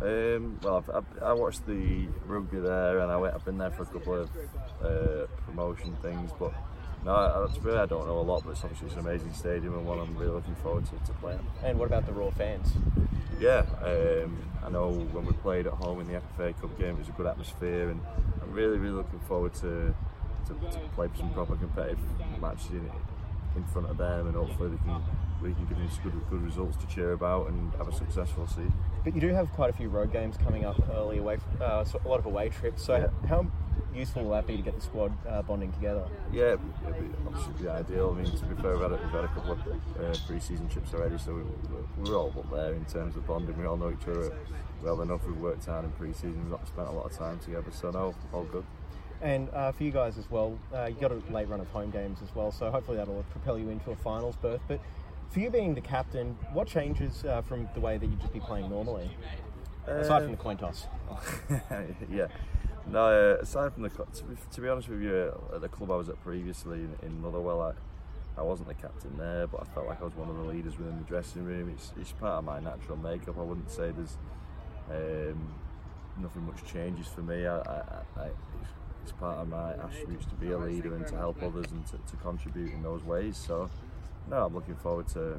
[0.00, 3.34] Um, well, I've, I've, I watched the rugby there, and I went.
[3.34, 4.30] I've been there for a couple of
[4.82, 6.52] uh, promotion things, but
[7.04, 8.42] no, I, I, to be fair, I don't know a lot.
[8.44, 11.12] But it's obviously it's an amazing stadium and one I'm really looking forward to, to
[11.20, 11.44] playing.
[11.64, 12.72] And what about the Roar fans?
[13.40, 16.98] Yeah, um, I know when we played at home in the FFA Cup game, it
[16.98, 18.00] was a good atmosphere, and
[18.40, 19.94] I'm really, really looking forward to
[20.46, 21.98] to, to play some proper competitive
[22.40, 22.90] matches in,
[23.56, 25.02] in front of them, and hopefully we can
[25.42, 28.46] we can give them some good, good results to cheer about and have a successful
[28.46, 28.72] season.
[29.02, 32.08] But you do have quite a few road games coming up early, away, uh, a
[32.08, 32.84] lot of away trips.
[32.84, 33.28] So Yeah.
[33.28, 33.46] how
[33.94, 36.04] useful will that be to get the squad uh, bonding together?
[36.32, 38.16] Yeah, it'd be, obviously be ideal.
[38.16, 40.68] I mean, to be fair, we've had a, we've had a couple of uh, pre-season
[40.68, 41.42] trips already, so we,
[41.98, 43.56] we're all up there in terms of bonding.
[43.58, 44.36] We all know each other
[44.82, 45.26] well enough.
[45.26, 46.42] We've worked hard in pre-season.
[46.42, 48.64] We've not spent a lot of time together, so no, all good.
[49.20, 51.90] And uh, for you guys as well, uh, you got a late run of home
[51.90, 54.60] games as well, so hopefully that'll propel you into a finals berth.
[54.66, 54.80] But
[55.30, 58.40] for you being the captain, what changes uh, from the way that you'd just be
[58.40, 59.10] playing normally?
[59.86, 60.86] Aside from the coin toss.
[62.10, 62.26] yeah.
[62.86, 65.90] No, uh, aside from the to be, to be honest with you, at the club
[65.90, 69.64] I was at previously in, in Motherwell, I, I wasn't the captain there, but I
[69.74, 71.70] felt like I was one of the leaders within the dressing room.
[71.70, 73.38] It's, it's part of my natural makeup.
[73.38, 74.16] I wouldn't say there's
[74.90, 75.54] um,
[76.18, 77.46] nothing much changes for me.
[77.46, 77.82] I, I,
[78.16, 78.70] I, it's,
[79.04, 81.98] it's part of my attributes to be a leader and to help others and to,
[82.10, 83.36] to contribute in those ways.
[83.36, 83.70] So,
[84.28, 85.38] no, I'm looking forward to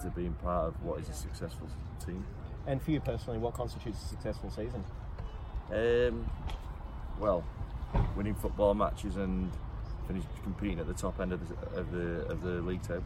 [0.00, 1.68] to being part of what is a successful
[2.04, 2.24] team.
[2.66, 4.84] And for you personally, what constitutes a successful season?
[5.72, 6.28] Um,
[7.20, 7.44] well,
[8.16, 9.50] winning football matches and
[10.06, 13.04] finish competing at the top end of the of the, of the league table.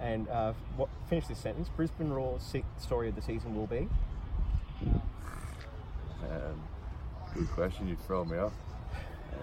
[0.00, 1.68] And uh, what, finish this sentence.
[1.68, 3.88] Brisbane Roar se- story of the season will be.
[6.28, 6.60] Um,
[7.34, 7.88] good question.
[7.88, 8.52] You throw me off.
[9.32, 9.36] Uh,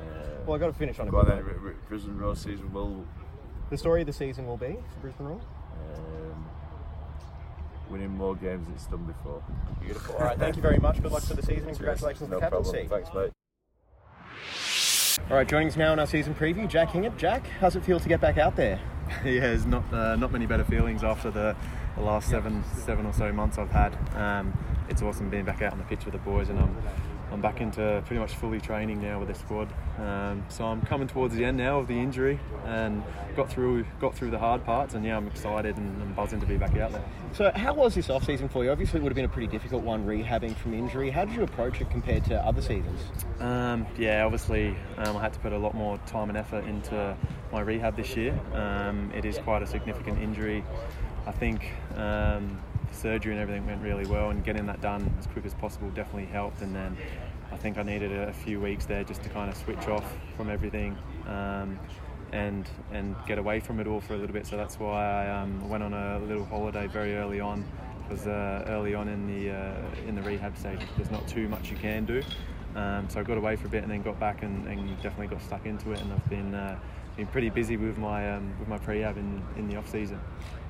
[0.45, 1.37] Well, I got to finish on a go on then.
[1.39, 3.05] R- Brisbane Roar season will
[3.69, 5.39] The story of the season will be for Brisbane Roar.
[5.39, 6.45] um,
[7.89, 9.41] winning more games than it's done before.
[9.81, 10.15] Beautiful.
[10.15, 11.01] All right, thank you very much.
[11.01, 12.85] Good luck for the season and congratulations on no the captaincy.
[12.87, 13.03] problem.
[13.03, 13.31] Thanks, mate.
[15.17, 17.17] All right, joining us now in our season preview, Jack Hingert.
[17.17, 18.79] Jack, how's it feel to get back out there?
[19.23, 21.55] yeah, there's not uh, not many better feelings after the,
[21.95, 23.97] the last seven seven or so months I've had.
[24.15, 24.57] Um,
[24.89, 26.75] it's awesome being back out on the pitch with the boys, and I'm
[27.31, 29.69] I'm back into pretty much fully training now with the squad.
[29.99, 33.03] Um, so I'm coming towards the end now of the injury, and
[33.35, 36.45] got through got through the hard parts, and yeah, I'm excited and, and buzzing to
[36.45, 37.03] be back out there.
[37.33, 38.71] So, how was this off season for you?
[38.71, 41.11] Obviously, it would have been a pretty difficult one rehabbing from injury.
[41.11, 42.99] How did you approach it compared to other seasons?
[43.39, 47.15] Um, yeah, obviously, um, I had to put a lot more time and effort into
[47.51, 48.37] my rehab this year.
[48.53, 50.63] Um, it is quite a significant injury.
[51.27, 52.59] I think um,
[52.91, 56.25] surgery and everything went really well, and getting that done as quick as possible definitely
[56.25, 56.61] helped.
[56.61, 56.97] And then
[57.51, 60.05] I think I needed a, few weeks there just to kind of switch off
[60.37, 60.97] from everything.
[61.27, 61.79] Um,
[62.31, 64.45] and and get away from it all for a little bit.
[64.45, 67.65] So that's why I um, went on a little holiday very early on.
[68.07, 71.69] Because uh, early on in the uh, in the rehab stage, there's not too much
[71.69, 72.23] you can do.
[72.75, 75.27] Um, so I got away for a bit and then got back and, and definitely
[75.27, 76.01] got stuck into it.
[76.01, 76.77] And I've been uh,
[77.17, 80.19] been pretty busy with my um, with my prehab in in the off season.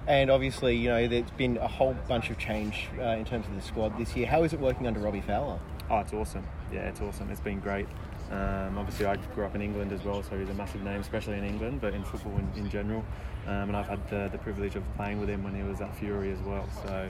[0.10, 3.54] And obviously, you know, there's been a whole bunch of change uh, in terms of
[3.54, 4.26] the squad this year.
[4.26, 5.60] How is it working under Robbie Fowler?
[5.88, 6.44] Oh, it's awesome.
[6.74, 7.30] Yeah, it's awesome.
[7.30, 7.86] It's been great.
[8.32, 11.38] Um, obviously, I grew up in England as well, so he's a massive name, especially
[11.38, 13.06] in England, but in football in, in general.
[13.46, 15.96] Um, and I've had the, the privilege of playing with him when he was at
[15.96, 16.68] Fury as well.
[16.84, 17.08] So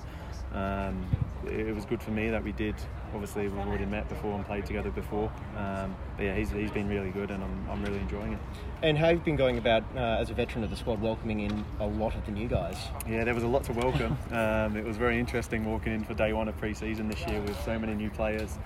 [0.53, 1.05] um,
[1.45, 2.75] it, was good for me that we did.
[3.13, 5.31] Obviously, we've already met before and played together before.
[5.57, 8.39] Um, but yeah, he's, he's been really good, and I'm, I'm really enjoying it.
[8.83, 11.41] And how you've you been going about, uh, as a veteran of the squad, welcoming
[11.41, 12.77] in a lot of the new guys?
[13.07, 14.17] Yeah, there was a lot to welcome.
[14.29, 17.59] Um, it was very interesting walking in for day one of pre-season this year with
[17.65, 18.57] so many new players.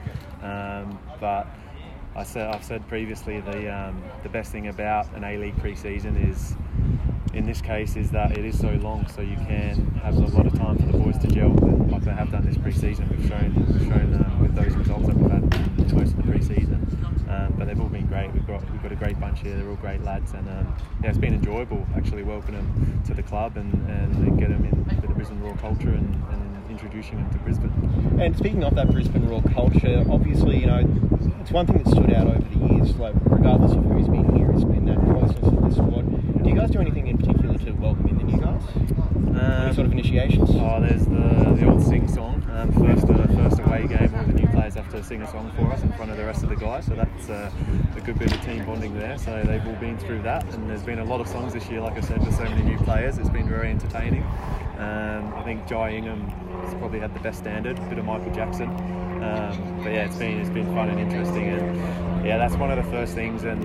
[0.41, 1.47] Um, but
[2.15, 6.55] I said, I've said previously the um, the best thing about an A-League pre-season is,
[7.33, 10.45] in this case, is that it is so long, so you can have a lot
[10.45, 11.49] of time for the boys to gel,
[11.89, 13.09] like they have done this pre-season.
[13.09, 15.43] We've shown we've shown um, with those results that we've had
[15.93, 16.79] most of the pre-season.
[17.29, 18.31] Um, but they've all been great.
[18.33, 19.55] We've got we've got a great bunch here.
[19.55, 23.23] They're all great lads, and um, yeah, it's been enjoyable actually welcoming them to the
[23.23, 27.37] club and, and get them in the Brisbane Roar culture and, and introducing them to
[27.39, 28.19] Brisbane.
[28.19, 30.83] And speaking of that Brisbane Roar culture, obviously, you know,
[31.41, 34.51] it's one thing that stood out over the years, like regardless of who's been here,
[34.51, 34.99] it's been that
[35.31, 36.43] the squad.
[36.43, 39.02] Do you guys do anything in particular to welcome in the new guys?
[39.35, 40.49] Any Um, sort of initiations?
[40.53, 42.43] Oh, there's the, the old sing song.
[42.51, 45.51] Um, first, uh, first away game, all the new players have to sing a song
[45.57, 47.49] for us in front of the rest of the guys, so that's uh,
[47.97, 49.17] a good bit of team bonding there.
[49.17, 51.81] So they've all been through that, and there's been a lot of songs this year,
[51.81, 53.17] like I said, with so many new players.
[53.17, 54.23] It's been very entertaining.
[54.77, 56.27] Um, I think Jai Ingham
[56.63, 58.69] has probably had the best standard, a bit of Michael Jackson.
[58.69, 62.77] Um, but yeah, it's been it's been fun and interesting, and yeah, that's one of
[62.83, 63.61] the first things and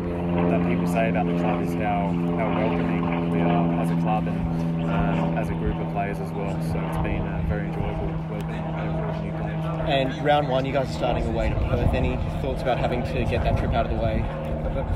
[0.53, 4.29] that people say about the club is how how welcoming we are as a club
[4.29, 6.53] and um, as a group of players as well.
[6.73, 9.65] So it's been uh, very enjoyable working with new players.
[9.89, 11.95] And round one, you guys are starting away to Perth.
[11.95, 14.25] Any thoughts about having to get that trip out of the way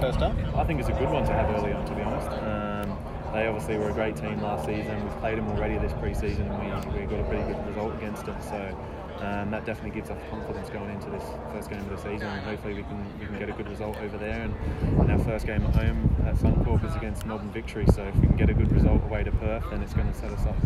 [0.01, 0.36] first up?
[0.55, 2.28] I think it's a good one to have early on, to be honest.
[2.28, 2.99] Um,
[3.32, 5.03] they obviously were a great team last season.
[5.03, 8.26] We've played them already this pre-season, and we, we got a pretty good result against
[8.26, 8.36] them.
[8.43, 8.76] So
[9.22, 12.26] um, that definitely gives us confidence going into this first game of the season.
[12.26, 14.42] And hopefully we can we can get a good result over there.
[14.42, 17.86] And, and our first game at home at Suncorp is against Melbourne Victory.
[17.94, 20.18] So if we can get a good result away to Perth, then it's going to
[20.18, 20.56] set us up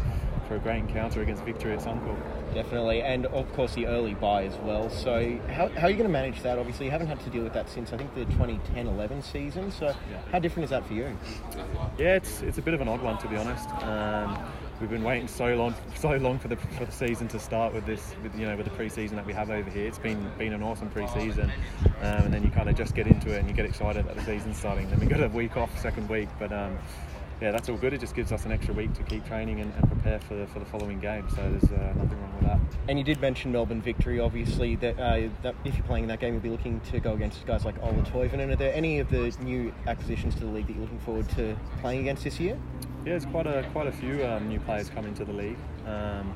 [0.48, 2.16] for a great encounter against Victory at Suncorp.
[2.54, 4.88] Definitely, and of course the early buy as well.
[4.88, 6.58] So how, how are you going to manage that?
[6.58, 9.72] Obviously, you haven't had to deal with that since I think the 2010-11 season.
[9.72, 9.94] So
[10.30, 11.16] how different is that for you?
[11.98, 13.68] Yeah, it's it's a bit of an odd one to be honest.
[13.82, 14.38] Um,
[14.80, 17.86] we've been waiting so long, so long for the for the season to start with
[17.86, 19.86] this, with you know, with the pre-season that we have over here.
[19.86, 21.50] It's been been an awesome pre-season,
[22.00, 24.16] um, and then you kind of just get into it and you get excited that
[24.16, 24.88] the season's starting.
[24.90, 26.52] Then we got a week off, second week, but.
[26.52, 26.78] Um,
[27.40, 27.92] yeah, that's all good.
[27.92, 30.46] It just gives us an extra week to keep training and, and prepare for the,
[30.46, 31.28] for the following game.
[31.30, 32.58] So there's uh, nothing wrong with that.
[32.88, 34.20] And you did mention Melbourne victory.
[34.20, 37.12] Obviously, that, uh, that if you're playing in that game, you'll be looking to go
[37.12, 38.52] against guys like Ola Toivonen.
[38.52, 41.56] Are there any of the new acquisitions to the league that you're looking forward to
[41.80, 42.58] playing against this year?
[43.04, 45.58] Yeah, there's quite a quite a few um, new players coming to the league.
[45.86, 46.34] Um,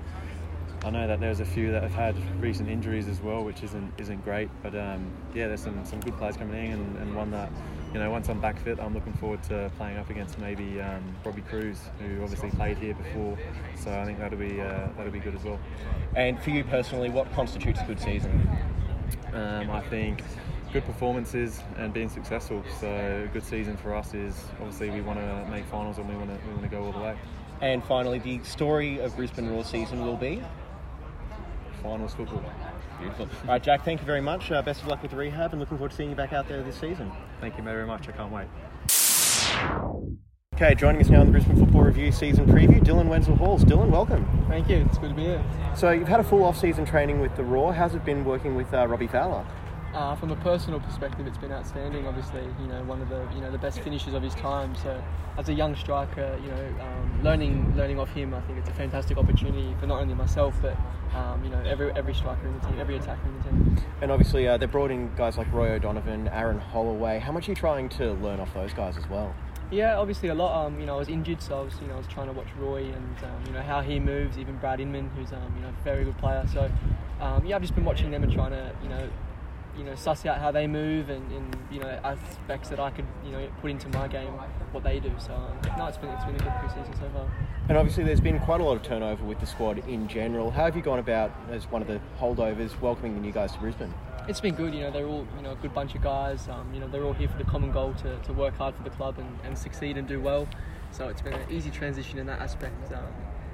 [0.84, 3.92] I know that there's a few that have had recent injuries as well, which isn't
[3.98, 4.50] isn't great.
[4.62, 7.50] But um, yeah, there's some, some good players coming in, and, and one that
[7.92, 11.02] you know once I'm back fit, I'm looking forward to playing up against maybe um,
[11.24, 13.36] Robbie Kruse, who obviously played here before.
[13.76, 15.58] So I think that'll be uh, that'll be good as well.
[16.14, 18.48] And for you personally, what constitutes a good season?
[19.32, 20.22] Um, I think
[20.72, 22.62] good performances and being successful.
[22.78, 26.14] So a good season for us is obviously we want to make finals and we
[26.14, 27.16] want to we want to go all the way.
[27.60, 30.42] And finally, the story of Brisbane Roar season will be
[31.82, 32.42] finals football.
[33.00, 33.28] Beautiful.
[33.42, 33.84] All right, Jack.
[33.84, 34.50] Thank you very much.
[34.52, 36.46] Uh, best of luck with the rehab, and looking forward to seeing you back out
[36.48, 37.10] there this season.
[37.40, 38.08] Thank you very much.
[38.08, 38.46] I can't wait.
[40.54, 43.64] Okay, joining us now in the Brisbane Football Review season preview, Dylan Wenzel Halls.
[43.64, 44.28] Dylan, welcome.
[44.46, 44.84] Thank you.
[44.88, 45.42] It's good to be here.
[45.74, 47.72] So you've had a full off-season training with the Roar.
[47.72, 49.46] How's it been working with uh, Robbie Fowler?
[49.92, 52.06] Uh, from a personal perspective, it's been outstanding.
[52.06, 54.72] Obviously, you know, one of the you know the best finishes of his time.
[54.76, 55.02] So,
[55.36, 58.74] as a young striker, you know, um, learning learning off him, I think it's a
[58.74, 60.76] fantastic opportunity for not only myself but
[61.16, 63.76] um, you know every every striker in the team, every attacker in the team.
[64.00, 67.18] And obviously, uh, they brought in guys like Roy O'Donovan, Aaron Holloway.
[67.18, 69.34] How much are you trying to learn off those guys as well?
[69.72, 70.66] Yeah, obviously a lot.
[70.66, 72.32] Um, you know, I was injured, so I was you know I was trying to
[72.32, 74.38] watch Roy and um, you know how he moves.
[74.38, 76.44] Even Brad Inman, who's um, you know a very good player.
[76.52, 76.70] So
[77.20, 79.08] um, yeah, I've just been watching them and trying to you know
[79.76, 83.06] you know suss out how they move and, and you know aspects that I could
[83.24, 84.32] you know put into my game
[84.72, 85.12] what they do.
[85.18, 87.30] So um, no, it's been it's been a good preseason so far.
[87.68, 90.50] And obviously, there's been quite a lot of turnover with the squad in general.
[90.50, 93.58] How have you gone about, as one of the holdovers, welcoming the new guys to
[93.60, 93.94] Brisbane?
[94.28, 94.90] It's been good, you know.
[94.90, 96.48] They're all, you know, a good bunch of guys.
[96.48, 98.82] Um, you know, they're all here for the common goal to, to work hard for
[98.82, 100.48] the club and, and succeed and do well.
[100.90, 102.92] So it's been an easy transition in that aspect.
[102.92, 103.04] Um,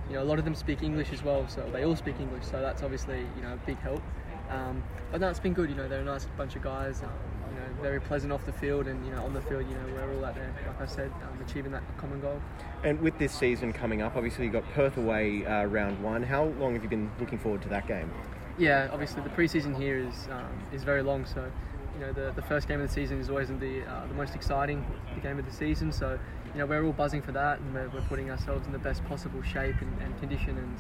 [0.09, 2.45] you know, a lot of them speak English as well, so they all speak English.
[2.47, 4.03] So that's obviously, you know, a big help.
[4.51, 5.71] Um, but no, it's been good.
[5.71, 7.03] You know, they're a nice bunch of guys.
[7.03, 7.11] Um,
[7.51, 9.95] you know, very pleasant off the field, and you know, on the field, you know,
[9.95, 12.41] we're all out there, like I said, um, achieving that common goal.
[12.85, 16.23] And with this season coming up, obviously you've got Perth away uh, round one.
[16.23, 18.11] How long have you been looking forward to that game?
[18.59, 21.51] Yeah, obviously the preseason here is um, is very long, so
[21.95, 24.35] you know the, the first game of the season is always the uh, the most
[24.35, 24.85] exciting
[25.15, 25.93] the game of the season.
[25.93, 26.19] So
[26.53, 29.05] you know we're all buzzing for that, and we're, we're putting ourselves in the best
[29.05, 30.77] possible shape and, and condition, and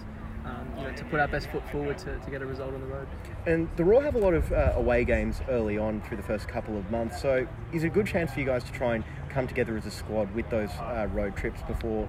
[0.47, 2.81] um, you know to put our best foot forward to, to get a result on
[2.81, 3.07] the road.
[3.47, 6.49] And the Roar have a lot of uh, away games early on through the first
[6.49, 9.05] couple of months, so is it a good chance for you guys to try and
[9.29, 12.09] come together as a squad with those uh, road trips before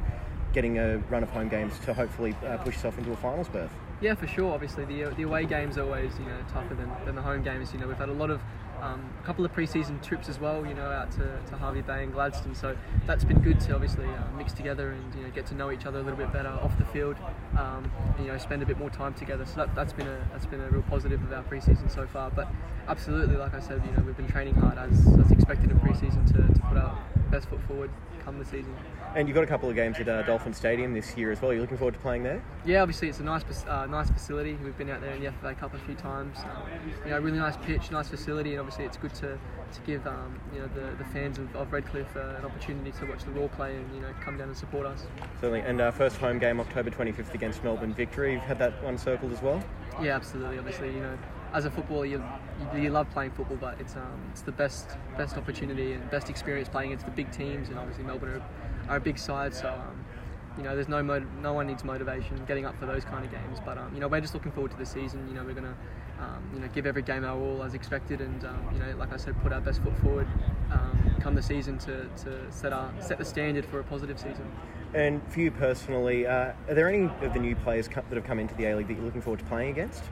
[0.53, 3.71] getting a run of home games to hopefully uh, push yourself into a finals berth?
[3.99, 4.53] Yeah, for sure.
[4.53, 7.73] Obviously, the, the away games are always you know tougher than, than the home games.
[7.73, 8.41] You know, we've had a lot of
[8.81, 10.65] um, a couple of pre-season trips as well.
[10.65, 12.55] You know, out to, to Hervey Bay and Gladstone.
[12.55, 15.71] So that's been good to obviously uh, mix together and you know get to know
[15.71, 17.15] each other a little bit better off the field.
[17.57, 19.45] Um, and, you know, spend a bit more time together.
[19.45, 22.29] So that, that's been a that's been a real positive of our pre-season so far.
[22.29, 22.47] But
[22.87, 26.25] absolutely, like I said, you know, we've been training hard as, as expected in pre-season
[26.27, 26.97] to, to put our
[27.31, 27.91] best foot forward
[28.23, 28.75] come the season.
[29.15, 31.51] And you've got a couple of games at uh, Dolphin Stadium this year as well.
[31.51, 32.43] You're looking forward to playing there?
[32.65, 34.53] Yeah, obviously it's a nice, uh, nice facility.
[34.63, 36.37] We've been out there in the FFA Cup a few times.
[36.39, 36.63] Um,
[37.03, 39.39] you know, really nice pitch, nice facility, and obviously it's good to,
[39.73, 43.05] to give um, you know the, the fans of, of Redcliffe uh, an opportunity to
[43.05, 45.05] watch the Roar play and you know come down and support us.
[45.41, 45.61] Certainly.
[45.61, 48.33] And our first home game October 25th against Melbourne Victory.
[48.33, 49.63] You've had that one circled as well?
[50.01, 50.59] Yeah, absolutely.
[50.59, 51.17] Obviously, you know,
[51.53, 52.23] as a footballer, you,
[52.73, 56.29] you, you love playing football, but it's um, it's the best best opportunity and best
[56.29, 58.43] experience playing against the big teams, and obviously Melbourne are,
[58.89, 59.69] are a big side, so.
[59.69, 60.05] Um,
[60.57, 63.59] you know, there's no no one needs motivation getting up for those kind of games.
[63.63, 65.27] But um, you know, we're just looking forward to the season.
[65.27, 65.75] You know, we're gonna
[66.19, 69.13] um, you know give every game our all as expected, and um, you know, like
[69.13, 70.27] I said, put our best foot forward
[70.71, 74.51] um, come the season to, to set our set the standard for a positive season.
[74.93, 78.39] And for you personally, uh, are there any of the new players that have come
[78.39, 80.03] into the A League that you're looking forward to playing against?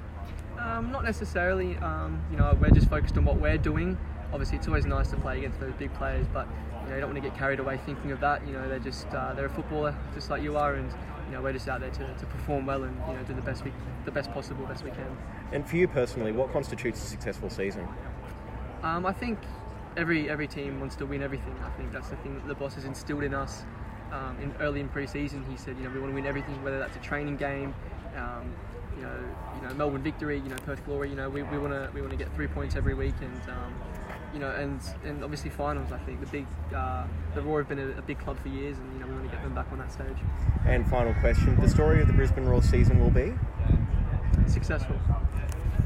[0.59, 1.77] Um, not necessarily.
[1.77, 3.97] Um, you know, we're just focused on what we're doing.
[4.31, 6.47] Obviously, it's always nice to play against those big players, but
[6.85, 8.45] you know, you don't want to get carried away thinking of that.
[8.45, 10.91] You know, they're just uh, they're a footballer just like you are, and
[11.27, 13.41] you know, we're just out there to, to perform well and you know do the
[13.41, 13.71] best we
[14.05, 15.17] the best possible, best we can.
[15.51, 17.87] And for you personally, what constitutes a successful season?
[18.83, 19.39] Um, I think
[19.97, 21.55] every every team wants to win everything.
[21.63, 23.63] I think that's the thing that the boss has instilled in us.
[24.11, 26.77] Um, in early in pre-season, he said, you know, we want to win everything, whether
[26.77, 27.73] that's a training game,
[28.15, 28.53] um,
[28.95, 29.19] you know,
[29.55, 31.09] you know, Melbourne victory, you know, Perth glory.
[31.09, 33.41] You know, we, we want to we want to get three points every week, and
[33.49, 33.73] um,
[34.35, 35.91] you know, and and obviously finals.
[35.93, 38.77] I think the big uh, the Roar have been a, a big club for years,
[38.77, 40.17] and you know, we want to get them back on that stage.
[40.65, 43.33] And final question: the story of the Brisbane Roar season will be
[44.47, 44.95] Successful.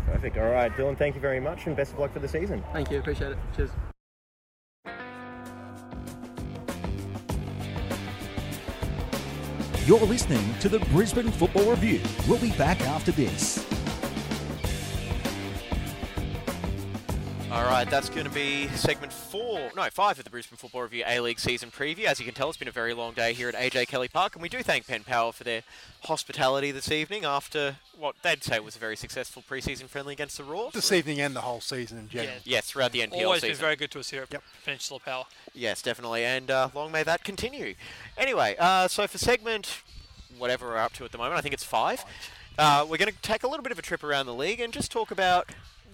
[0.07, 0.37] perfect.
[0.37, 2.63] All right, Dylan, thank you very much, and best of luck for the season.
[2.73, 2.99] Thank you.
[2.99, 3.37] Appreciate it.
[3.55, 3.69] Cheers.
[9.85, 12.01] You're listening to the Brisbane Football Review.
[12.27, 13.65] We'll be back after this.
[17.51, 21.03] All right, that's going to be segment four, no, five of the Brisbane Football Review
[21.07, 22.03] A League season preview.
[22.05, 24.35] As you can tell, it's been a very long day here at AJ Kelly Park,
[24.35, 25.63] and we do thank Penn Power for their
[26.03, 30.43] hospitality this evening after what they'd say was a very successful preseason friendly against the
[30.43, 30.69] Roar.
[30.71, 32.35] This evening and the whole season in general.
[32.43, 33.55] Yes, throughout the NPL Always season.
[33.55, 35.25] been very good to us here at Peninsula Power.
[35.55, 37.73] Yes, definitely, and uh, long may that continue.
[38.15, 39.81] Anyway, uh, so for segment
[40.37, 42.05] whatever we're up to at the moment, I think it's five.
[42.59, 44.71] Uh, we're going to take a little bit of a trip around the league and
[44.71, 45.49] just talk about,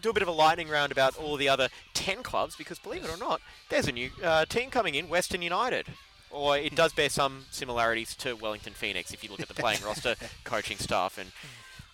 [0.05, 3.03] do a bit of a lightning round about all the other ten clubs because believe
[3.03, 5.87] it or not, there's a new uh, team coming in, Western United.
[6.29, 9.79] Or it does bear some similarities to Wellington Phoenix if you look at the playing
[9.85, 11.31] roster, coaching staff, and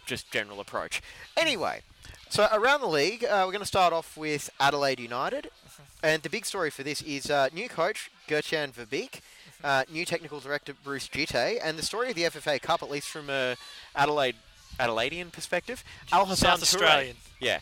[0.06, 1.02] just general approach.
[1.38, 1.82] Anyway,
[2.30, 5.50] so around the league, uh, we're going to start off with Adelaide United.
[6.04, 9.22] And the big story for this is uh, new coach Gertjan Verbeek,
[9.64, 13.08] uh, new technical director Bruce Djite, and the story of the FFA Cup, at least
[13.08, 13.56] from a
[13.96, 14.36] Adelaide
[14.80, 17.16] Adelaidean perspective, Al Hassan South Australian.
[17.40, 17.60] Yeah.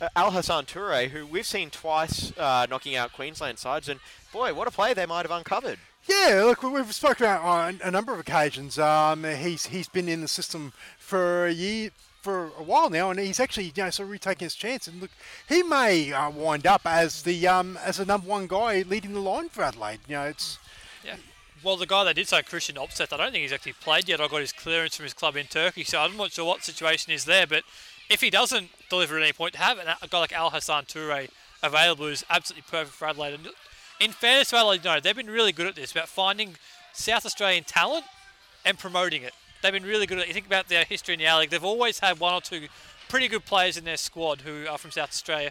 [0.00, 4.00] Uh, Al Hassan Toure, who we've seen twice uh, knocking out Queensland sides, and
[4.32, 5.78] boy, what a play they might have uncovered.
[6.08, 8.78] Yeah, look, we- we've spoken about on a number of occasions.
[8.78, 11.90] Um, he's he's been in the system for a year,
[12.22, 14.88] for a while now, and he's actually you know sort of retaking his chance.
[14.88, 15.10] And look,
[15.48, 19.20] he may uh, wind up as the um, as the number one guy leading the
[19.20, 20.00] line for Adelaide.
[20.08, 20.58] You know, it's
[21.04, 21.16] Yeah.
[21.62, 24.20] Well, the guy they did say, Kristian Opseth, I don't think he's actually played yet.
[24.20, 27.12] I got his clearance from his club in Turkey, so I'm not sure what situation
[27.12, 27.46] is there.
[27.46, 27.62] But
[28.12, 31.28] if he doesn't deliver at any point, to have a guy like Al Hassan Toure
[31.62, 33.34] available is absolutely perfect for Adelaide.
[33.34, 33.48] And
[34.00, 36.56] in fairness to Adelaide, no, they've been really good at this about finding
[36.92, 38.04] South Australian talent
[38.64, 39.32] and promoting it.
[39.62, 40.28] They've been really good at it.
[40.28, 42.66] You think about their history in the League, they've always had one or two
[43.08, 45.50] pretty good players in their squad who are from South Australia.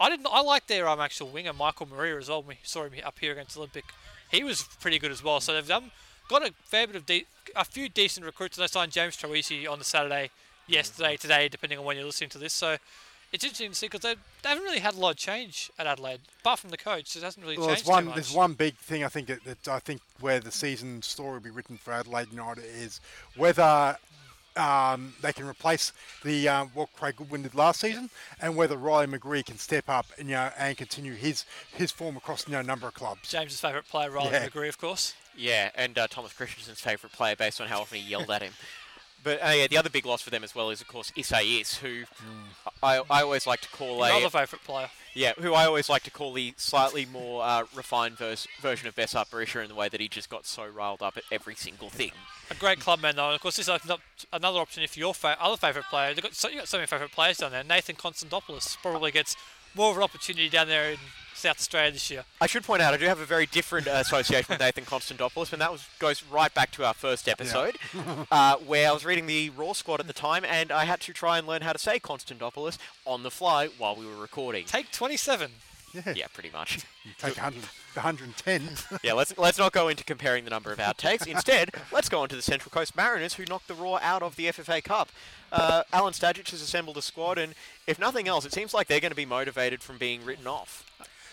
[0.00, 0.28] I didn't.
[0.30, 2.42] I like their um, actual winger, Michael Maria, as well.
[2.42, 3.84] We saw him up here against Olympic.
[4.30, 5.40] He was pretty good as well.
[5.40, 5.90] So they've done,
[6.28, 8.56] got a fair bit of de- a few decent recruits.
[8.56, 10.30] And they signed James Troisi on the Saturday,
[10.68, 12.52] yesterday, today, depending on when you're listening to this.
[12.52, 12.76] So
[13.32, 15.86] it's interesting to see because they, they haven't really had a lot of change at
[15.86, 17.16] Adelaide, apart from the coach.
[17.16, 19.68] It hasn't really well, changed there's one there's one big thing I think that, that
[19.68, 23.00] I think where the season story will be written for Adelaide United is
[23.36, 23.96] whether.
[24.56, 25.92] Um, they can replace
[26.24, 28.10] the um, what Craig Goodwin did last season,
[28.42, 32.16] and whether Riley McGree can step up and you know and continue his his form
[32.16, 33.30] across you know a number of clubs.
[33.30, 34.48] James's favourite player, Riley Yeah.
[34.48, 35.14] McGree, of course.
[35.36, 38.52] Yeah, and uh, Thomas Christensen's favourite player based on how often he yelled at him.
[39.24, 41.76] But uh, yeah, the other big loss for them as well is, of course, Isaías,
[41.78, 42.04] who
[42.82, 44.88] I, I always like to call a Another favourite player.
[45.14, 48.94] yeah, who I always like to call the slightly more uh, refined vers- version of
[48.94, 51.90] Besart Berisha in the way that he just got so riled up at every single
[51.90, 52.12] thing.
[52.50, 54.00] A great clubman though, and of course this opens up
[54.32, 56.10] another option if your fa- other favourite player.
[56.10, 57.64] You've got so, you got so many favourite players down there.
[57.64, 59.36] Nathan Constantopoulos probably gets
[59.74, 60.98] more of an opportunity down there in
[61.34, 62.24] South Australia this year.
[62.40, 65.52] I should point out I do have a very different uh, association with Nathan Constantopoulos,
[65.52, 67.76] and that was goes right back to our first episode,
[68.30, 71.12] uh, where I was reading the Roar squad at the time, and I had to
[71.12, 74.64] try and learn how to say Constantopoulos on the fly while we were recording.
[74.64, 75.52] Take 27.
[75.92, 76.14] Yeah.
[76.14, 76.84] Yeah, pretty much.
[77.04, 77.62] You take 100,
[77.94, 78.98] 110.
[79.02, 81.26] yeah, let's let's not go into comparing the number of outtakes.
[81.26, 84.36] Instead, let's go on to the Central Coast Mariners, who knocked the Roar out of
[84.36, 85.08] the FFA Cup.
[85.50, 87.54] Uh, Alen Stajcic has assembled a squad, and
[87.86, 90.84] if nothing else, it seems like they're going to be motivated from being written off.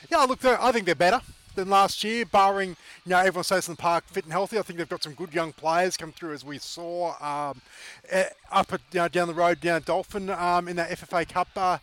[0.09, 1.19] Yeah, look, I think they're better
[1.55, 4.57] than last year, barring you know everyone stays in the park fit and healthy.
[4.57, 7.61] I think they've got some good young players come through, as we saw um,
[8.09, 11.27] eh, up at, you know, down the road down at Dolphin um, in that FFA
[11.27, 11.79] Cup uh,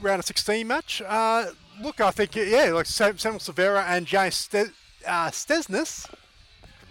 [0.00, 1.02] round of 16 match.
[1.04, 1.46] Uh,
[1.82, 4.72] look, I think yeah, like Samuel Silvera and Jay Ste-
[5.06, 6.08] uh, Stesnes.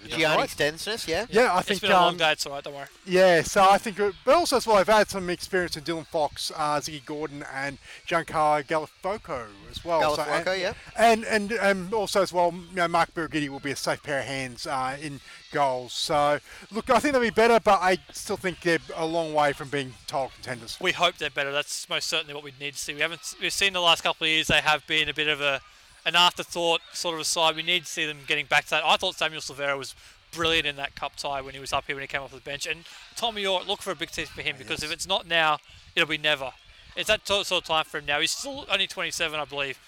[0.08, 0.50] Gianni right.
[0.50, 1.26] Stensness, yeah?
[1.30, 2.88] Yeah, I It's think been a long um, day, it's alright, don't worry.
[3.06, 6.06] Yeah, so I think, it- but also as well, I've had some experience in Dylan
[6.08, 7.78] Fox, uh, Ziggy Gordon, and
[8.08, 10.16] Giancarlo Gallifuoco as well.
[10.16, 10.74] So- and, yeah.
[10.96, 14.20] And and and also as well, you know, Mark Birighitti will be a safe pair
[14.20, 15.20] of hands uh, in
[15.52, 15.94] goals.
[15.94, 16.40] So
[16.72, 19.70] look, I think they'll be better, but I still think they're a long way from
[19.70, 20.78] being title contenders.
[20.80, 21.52] We hope they're better.
[21.52, 22.94] That's most certainly what we need to see.
[22.94, 25.42] We haven't we've seen the last couple of years they have been a bit of
[25.42, 25.62] a
[26.08, 27.56] an afterthought sort of a side.
[27.56, 28.84] We need to see them getting back to that.
[28.86, 29.94] I thought Samuel Silvera was
[30.32, 32.40] brilliant in that cup tie when he was up here when he came off the
[32.40, 32.66] bench.
[32.66, 32.86] And
[33.18, 35.58] Tommy Oar, look for a big test for him ah, because if it's not now,
[35.96, 36.52] it'll be never.
[36.96, 38.22] It's that sort of time for him now.
[38.22, 39.80] He's still only 27, I believe,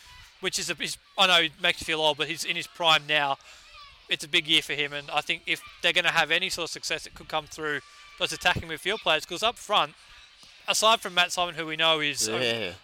[0.41, 0.73] which is a.
[0.75, 3.37] He's, I know it makes you feel old, but he's in his prime now.
[4.09, 6.49] It's a big year for him, and I think if they're going to have any
[6.49, 7.79] sort of success, it could come through
[8.19, 9.23] those attacking midfield players.
[9.25, 9.93] Because up front,
[10.69, 12.37] aside from Matt Simon, who we know is Yeah.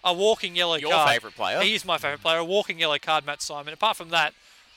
[0.04, 1.60] a, a walking yellow Your card, favourite player.
[1.60, 2.38] He is my favourite player.
[2.38, 3.72] A walking yellow card, Matt Simon.
[3.72, 4.34] Apart from that,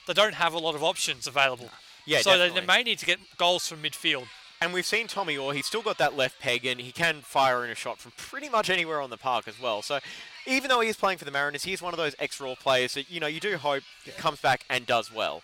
[0.08, 1.70] they don't have a lot of options available.
[2.06, 4.26] Yeah, so they, they may need to get goals from midfield.
[4.62, 7.64] And we've seen Tommy Oar, he's still got that left peg and he can fire
[7.64, 9.82] in a shot from pretty much anywhere on the park as well.
[9.82, 10.00] So
[10.46, 13.10] even though he is playing for the Mariners, he's one of those ex-Roar players that,
[13.10, 13.84] you know, you do hope
[14.18, 15.44] comes back and does well.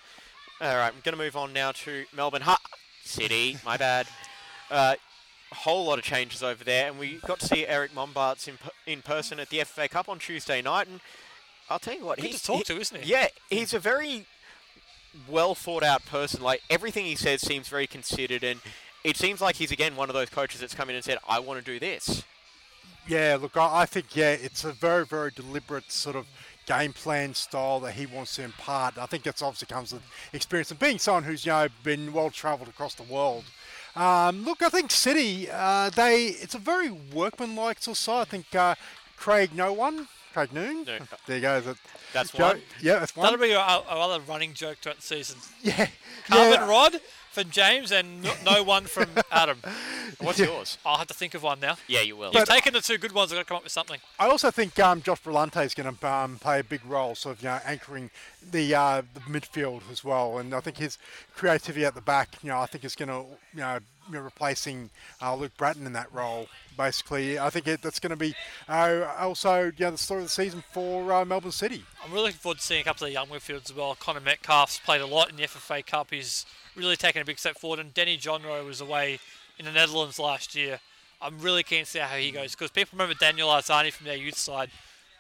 [0.59, 2.59] All right, I'm going to move on now to Melbourne ha-
[3.03, 3.57] City.
[3.63, 4.07] My bad.
[4.69, 4.95] Uh,
[5.51, 8.57] a whole lot of changes over there, and we got to see Erick Mombaerts in,
[8.85, 10.99] in person at the FA Cup on Tuesday night, and
[11.69, 13.11] I'll tell you what, Good he's to talk he- to, isn't he?
[13.11, 14.25] Yeah, he's a very
[15.29, 16.41] well thought out person.
[16.41, 18.59] Like everything he says seems very considered, and
[19.03, 21.39] it seems like he's again one of those coaches that's come in and said, "I
[21.39, 22.23] want to do this."
[23.07, 26.25] Yeah, look, I, I think yeah, it's a very very deliberate sort of
[26.65, 28.97] game plan style that he wants to impart.
[28.97, 30.01] I think that's obviously comes with
[30.33, 33.43] experience and being someone who's you know been well travelled across the world.
[33.95, 38.21] Um, look, I think City, uh, they it's a very workmanlike sort of side.
[38.21, 38.75] I think uh,
[39.15, 40.83] Craig No One, Craig Noone.
[40.85, 40.97] No.
[41.27, 41.61] There you go.
[41.61, 41.77] That,
[42.13, 42.61] That's one.
[42.81, 43.25] Yeah, that's one.
[43.25, 45.37] That'll be our, our other running joke throughout the season.
[45.63, 45.87] yeah,
[46.27, 46.69] Carbon yeah.
[46.69, 46.99] Rod
[47.35, 49.59] from James and no, no one from Adam.
[50.19, 50.45] What's Yeah.
[50.47, 50.77] yours?
[50.85, 51.77] I'll have to think of one now.
[51.87, 52.31] Yeah, you will.
[52.33, 53.31] You've taken the two good ones.
[53.31, 53.99] I've got to come up with something.
[54.17, 57.35] I also think um, Josh Brillante is going to um, play a big role, sort
[57.37, 58.09] of you know, anchoring
[58.51, 60.37] the uh, the midfield as well.
[60.39, 60.97] And I think his
[61.35, 63.79] creativity at the back, you know, I think is going to you know,
[64.09, 64.89] replacing
[65.21, 66.47] uh, Luke Brattan in that role.
[66.77, 68.35] Basically, I think it, that's going to be
[68.69, 71.83] uh, also you know, the story of the season for uh, Melbourne City.
[72.03, 73.95] I'm really looking forward to seeing a couple of the young midfielders as well.
[73.99, 76.11] Connor Metcalfe's played a lot in the FFA Cup.
[76.11, 76.45] He's
[76.75, 77.79] really taken a big step forward.
[77.79, 79.19] And Denis Genreau was away
[79.57, 80.79] in the Netherlands last year.
[81.21, 84.17] I'm really keen to see how he goes because people remember Daniel Arzani from their
[84.17, 84.69] youth side.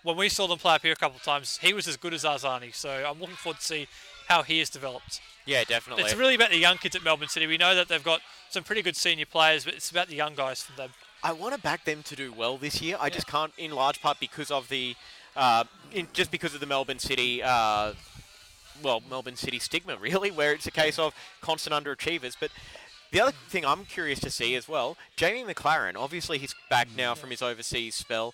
[0.03, 2.13] When we saw them play up here a couple of times, he was as good
[2.13, 2.75] as Arzani.
[2.75, 3.87] So I'm looking forward to see
[4.27, 5.21] how he has developed.
[5.45, 6.03] Yeah, definitely.
[6.03, 7.47] It's really about the young kids at Melbourne City.
[7.47, 10.35] We know that they've got some pretty good senior players, but it's about the young
[10.35, 10.89] guys from them.
[11.23, 12.97] I want to back them to do well this year.
[12.99, 14.95] I just can't, in large part because of the,
[15.35, 17.93] uh, in, just because of the Melbourne City, uh,
[18.83, 22.35] well, Melbourne City stigma, really, where it's a case of constant underachievers.
[22.39, 22.51] But
[23.11, 25.95] the other thing I'm curious to see as well, Jamie Maclaren.
[25.95, 28.33] Obviously, he's back now from his overseas spell.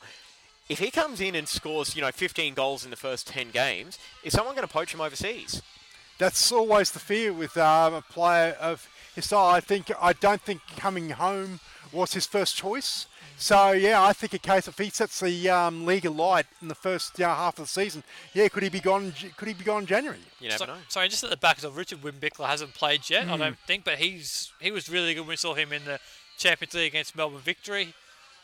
[0.70, 4.00] If he comes in and scores, you know, 15 goals in the first 10 games,
[4.24, 5.62] is someone going to poach him overseas?
[6.18, 9.48] That's always the fear with um, a player of his style.
[9.48, 11.60] I think I don't think coming home
[11.92, 13.08] was his first choice.
[13.38, 16.76] So yeah, I think a case if he sets the um, league alight in the
[16.76, 18.04] first you know, half of the season,
[18.34, 19.14] yeah, could he be gone?
[19.36, 20.20] Could he be gone in January?
[20.40, 20.78] You never So, know.
[20.90, 23.40] sorry, just at the back of Richard Windbichler hasn't played yet, I Hmm.
[23.40, 25.22] don't think, but he's he was really good.
[25.22, 26.00] when We saw him in the
[26.38, 27.94] Champions League against Melbourne Victory.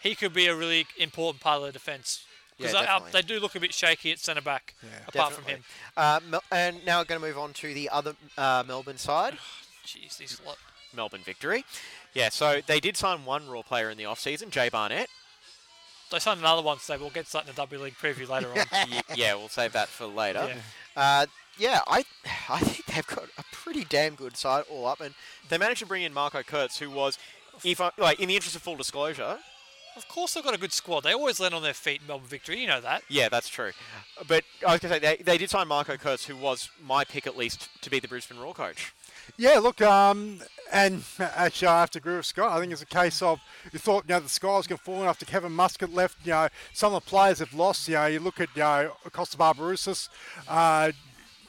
[0.02, 2.24] He could be a really important part of the defence
[2.58, 4.74] because Yeah, they, they do look a bit shaky at centre back.
[5.08, 5.64] apart from him,
[5.96, 9.38] Uh, Mel- and now we're going to move on to the other uh, Melbourne side.
[9.86, 10.58] jeez, these lot.
[10.94, 11.66] Melbourne victory.
[12.18, 15.08] Yeah, so they did sign one Roar player in the off-season, Jay Barnett.
[16.12, 19.02] They signed another one, so we'll get that in the W League preview later on.
[19.16, 20.48] Yeah, we'll save that for later.
[20.50, 20.56] Yeah.
[20.96, 21.26] Uh,
[21.60, 22.06] yeah, I
[22.50, 25.14] I think they've got a pretty damn good side all up, and
[25.50, 27.20] they managed to bring in Marco Kurz, who was,
[27.64, 29.38] if I, like in the interest of full disclosure,
[29.96, 31.02] Of course, they've got a good squad.
[31.04, 32.60] They always land on their feet in Melbourne Victory.
[32.62, 33.04] You know that.
[33.10, 33.74] yeah, that's true.
[34.28, 37.04] But I was going to say they, they did sign Marco Kurz, who was my
[37.04, 38.94] pick at least to be the Brisbane Roar coach.
[39.36, 40.40] Yeah, look, um,
[40.72, 42.52] and actually, I have to agree with Scott.
[42.52, 44.84] I think it's a case of you thought, you know, the sky was going to
[44.84, 46.18] fall after Kevin Muscat left.
[46.24, 47.88] You know, some of the players have lost.
[47.88, 50.10] You know, you look at, you know, Kosta Barbarouses,
[50.48, 50.92] uh,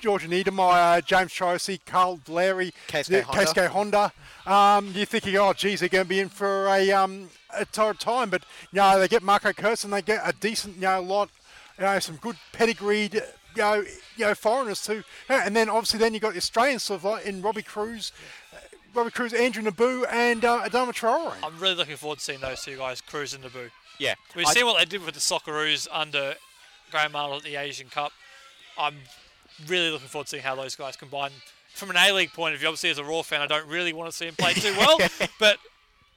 [0.01, 3.69] Georg Niedermeier, James Tracy, Carl KSK the- Honda.
[3.69, 4.13] Honda.
[4.47, 8.01] Um, you're thinking, oh, geez, they're going to be in for a, um, a torrid
[8.01, 8.31] time.
[8.31, 11.31] But, you know, they get Marco Kurz and they get a decent, you know, lot,
[11.79, 13.23] you know, some good pedigreed,
[13.57, 13.85] you know,
[14.17, 15.03] you know, foreigners too.
[15.29, 18.13] And then obviously then you got the Australians sort of like in Robbie Kruse,
[18.55, 18.59] uh,
[18.95, 21.35] Robbie Kruse, Andrew Nabbout, and uh, Adama Traore.
[21.43, 23.71] I'm really looking forward to seeing those two guys Kruse in Nabbout.
[23.99, 24.15] Yeah.
[24.37, 26.35] We've I- seen what they did with the Socceroos under
[26.91, 28.13] Graham Arnold at the Asian Cup.
[28.79, 28.95] I'm
[29.67, 31.31] really looking forward to seeing how those guys combine.
[31.75, 33.93] From an A League point of view, obviously as a Roar fan, I don't really
[33.93, 34.99] want to see them play too well,
[35.39, 35.59] but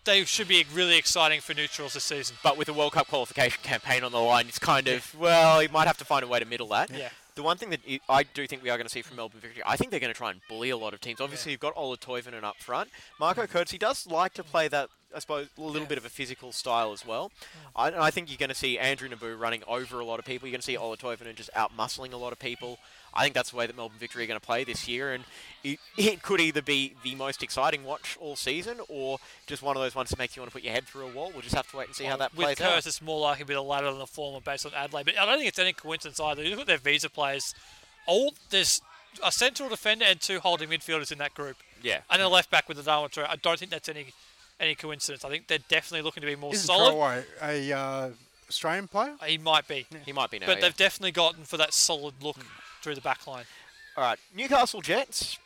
[0.06, 2.36] they should be really exciting for neutrals this season.
[2.44, 5.70] But with a World Cup qualification campaign on the line, it's kind of, well, you
[5.70, 6.90] might have to find a way to middle that.
[6.90, 7.10] Yeah.
[7.36, 7.80] The one thing that
[8.10, 10.14] i- do think we are going to see from Melbourne Victory, I think they're going
[10.14, 11.22] to try and bully a lot of teams.
[11.22, 12.90] Obviously, you've got Ola Toivonen up front.
[13.20, 16.10] Marco Kurz, he does like to play that, I suppose, a little bit of a
[16.10, 17.32] physical style as well.
[17.76, 20.48] I, I think you're going to see Andrew Nabbout running over a lot of people.
[20.48, 22.80] You're going to see Ola Toivonen just out muscling a lot of people.
[23.14, 25.24] I think that's the way that Melbourne Victory are going to play this year, and
[25.64, 29.18] it, it could either be the most exciting watch all season or
[29.48, 31.12] just one of those ones that makes you want to put your head through a
[31.12, 31.32] wall.
[31.34, 32.70] We'll just have to wait and see how that With plays out.
[32.70, 35.06] Curtis, it's more likely to be the latter than the former based on Adelaide.
[35.06, 36.44] But I don't think it's any coincidence either.
[36.44, 37.54] You look at their visa players,
[38.08, 38.82] all there's
[39.24, 41.58] a central defender and two holding midfielders in that group.
[41.84, 42.00] Yeah.
[42.10, 43.28] And a left back with the Darwin Traore.
[43.30, 44.08] I don't think that's any
[44.60, 45.26] any coincidence.
[45.26, 46.94] I think they're definitely looking to be more Isn't solid.
[46.94, 48.10] Traore a uh,
[48.48, 49.16] Australian player?
[49.26, 49.86] He might be.
[50.06, 50.46] He might be now.
[50.46, 50.62] But yeah.
[50.62, 52.38] they've definitely gotten for that solid look
[52.82, 53.45] through the back line.
[53.98, 55.38] All right, Newcastle Jets.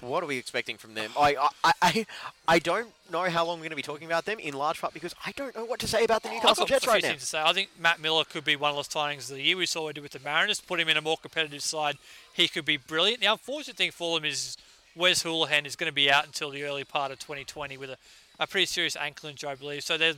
[0.00, 1.12] What are we expecting from them?
[1.16, 2.06] I, I, I,
[2.48, 4.40] I don't know how long we're going to be talking about them.
[4.40, 7.02] In large part because I don't know what to say about the Newcastle Jets right
[7.02, 7.12] now.
[7.12, 7.40] to say.
[7.40, 9.56] I think Matt Millar could be one of those signings of the year.
[9.56, 10.60] We saw what he did with the Mariners.
[10.60, 11.98] Put him in a more competitive side.
[12.32, 13.20] He could be brilliant.
[13.20, 14.56] The unfortunate thing for them is
[14.96, 17.96] Wes Hoolahan is going to be out until the early part of 2020 with a,
[18.40, 19.84] a pretty serious ankle injury, I believe.
[19.84, 20.16] So there's,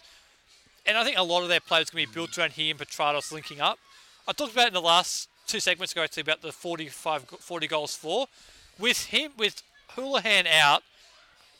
[0.87, 2.81] and I think a lot of their players going to be built around he and
[2.81, 3.79] Petratos linking up.
[4.27, 7.95] I talked about in the last two segments ago actually about the 45, 40 goals
[7.97, 8.27] for.
[8.79, 9.63] With him, with
[9.97, 10.83] Hoolahan out,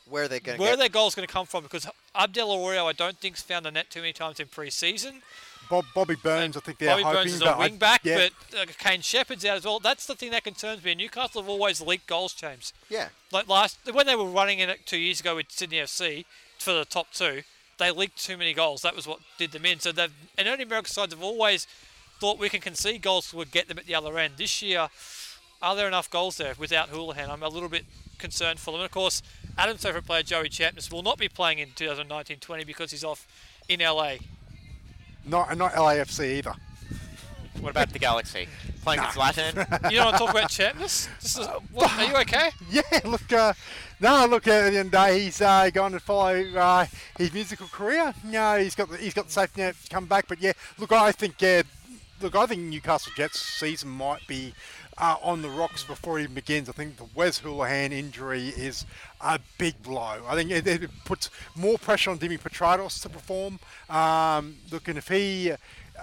[0.09, 1.63] Where are they going to where are their goals going to come from?
[1.63, 5.21] Because Abdiel Arroyo, I don't think's found the net too many times in pre-season.
[5.69, 7.19] Bob, Bobby Burns, I think they're Bobby hoping.
[7.21, 8.27] Burns is but a I- wing back, yeah.
[8.51, 9.79] but uh, Kaine Sheppard's out as well.
[9.79, 10.93] That's the thing that concerns me.
[10.93, 12.71] Newcastle have always leaked goals, James.
[12.89, 13.07] Yeah.
[13.31, 16.25] Like last when they were running in it two years ago with Sydney FC
[16.59, 17.41] for the top two,
[17.79, 18.83] they leaked too many goals.
[18.83, 19.79] That was what did them in.
[19.79, 21.65] So they've and only American sides have always
[22.25, 24.33] thought we can concede goals would get them at the other end.
[24.35, 24.87] This year,
[25.61, 27.29] are there enough goals there without Hoolahan?
[27.29, 27.85] I'm a little bit
[28.17, 28.81] concerned for them.
[28.81, 29.21] And of course,
[29.59, 33.27] Adam's favourite player Joey Champness will not be playing in 2019-20 because he's off
[33.69, 34.13] in LA.
[35.23, 36.55] Not, not LAFC either.
[37.59, 38.47] What about the Galaxy?
[38.81, 39.91] Playing with Zlatan?
[39.91, 41.07] You don't want to talk about Champness?
[41.21, 42.49] This is, what, are you okay?
[42.71, 43.53] Yeah, look, uh,
[43.99, 44.47] no, look.
[44.47, 46.87] At the end of the day, he's uh, going to follow uh,
[47.19, 48.15] his musical career.
[48.23, 50.27] No, he's got the, he's got the safety net to come back.
[50.27, 51.61] But yeah, look, I think yeah,
[52.21, 54.53] look, I think Newcastle Jets season might be
[54.97, 56.69] uh, on the rocks before it even begins.
[56.69, 58.85] I think the Wes Hoolahan injury is
[59.21, 60.21] a big blow.
[60.27, 63.59] I think it, it puts more pressure on Dimi Petratos to perform.
[63.89, 65.53] Um, look, and if he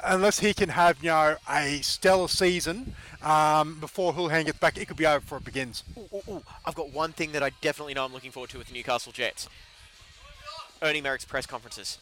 [0.05, 4.87] unless he can have you know a stellar season um, before Hoolahan gets back, it
[4.87, 5.85] could be over before it begins.
[5.97, 6.43] Ooh, ooh, ooh.
[6.65, 9.13] I've got one thing that I definitely know I'm looking forward to with the Newcastle
[9.13, 9.49] Jets.
[10.83, 11.99] Ernie Merrick's press conferences.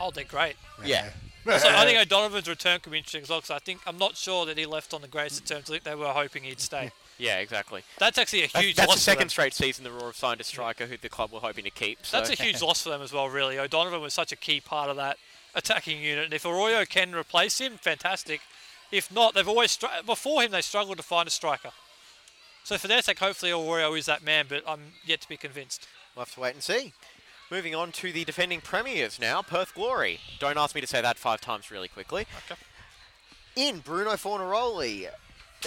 [0.00, 0.56] Oh, they're great.
[0.84, 1.10] Yeah.
[1.48, 4.16] Also, I think O'Donovan's return could be interesting as well, 'cause I think I'm not
[4.16, 5.70] sure that he left on the greatest of terms.
[5.70, 6.90] I think they were hoping he'd stay.
[7.18, 7.82] Yeah, exactly.
[7.96, 9.28] That's actually a That- huge that's loss the for second them.
[9.30, 12.04] straight season the Roar have signed a striker who the club were hoping to keep.
[12.04, 12.18] So.
[12.18, 13.58] That's a huge loss for them as well, really.
[13.58, 15.16] O'Donovan was such a key part of that
[15.54, 16.24] attacking unit.
[16.26, 18.42] And if Arroyo can replace him, fantastic.
[18.92, 21.70] If not, they've always str- before him they struggled to find a striker.
[22.64, 25.86] So for their sake, hopefully Arroyo is that man, but I'm yet to be convinced.
[26.14, 26.92] We'll have to wait and see.
[27.50, 30.18] Moving on to the defending premiers now, Perth Glory.
[30.40, 32.26] Don't ask me to say that five times really quickly.
[32.50, 32.60] Okay.
[33.54, 35.06] In Bruno Fornaroli,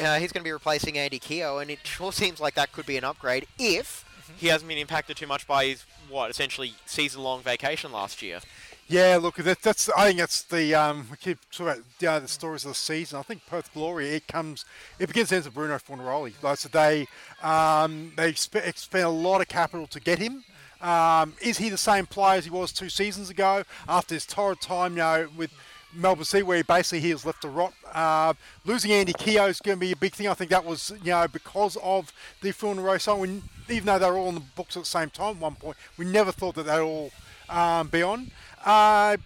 [0.04, 2.86] uh, he's going to be replacing Andy Keogh, and it sure seems like that could
[2.86, 4.04] be an upgrade if
[4.38, 8.42] he hasn't been impacted too much by his what essentially season-long vacation last year.
[8.90, 12.20] Yeah, look, that, that's I think that's the um, we keep talking about you know,
[12.20, 13.20] the stories of the season.
[13.20, 14.66] I think Perth Glory it comes
[14.98, 16.34] it begins and ends with Bruno Fornaroli.
[16.42, 17.08] Like so they
[17.42, 20.44] um, they sp- spent a lot of capital to get him.
[20.82, 24.62] Um, is he the same player as he was two seasons ago after his torrid
[24.62, 25.52] time, you know, with
[25.94, 27.74] Melbourne City, where he basically he was left to rot.
[27.94, 28.34] Uh,
[28.66, 30.28] losing Andy Keogh is going to be a big thing.
[30.28, 33.20] I think that was, you know, because of the Fornaroli song.
[33.20, 35.56] We, even though they were all in the books at the same time at one
[35.56, 37.12] point, we never thought that they'd all
[37.50, 38.32] um, be on.
[38.64, 39.18] Uh,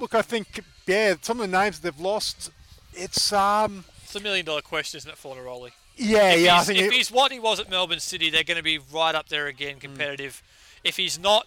[0.00, 2.50] look, I think, yeah, some of the names that they've lost,
[2.94, 5.72] it's um, It's a million dollar question, isn't it, Fornaroli?
[5.96, 8.44] Yeah, if yeah, I think if it- he's what he was at Melbourne City, they're
[8.44, 10.42] going to be right up there again, competitive.
[10.84, 11.46] If he's not,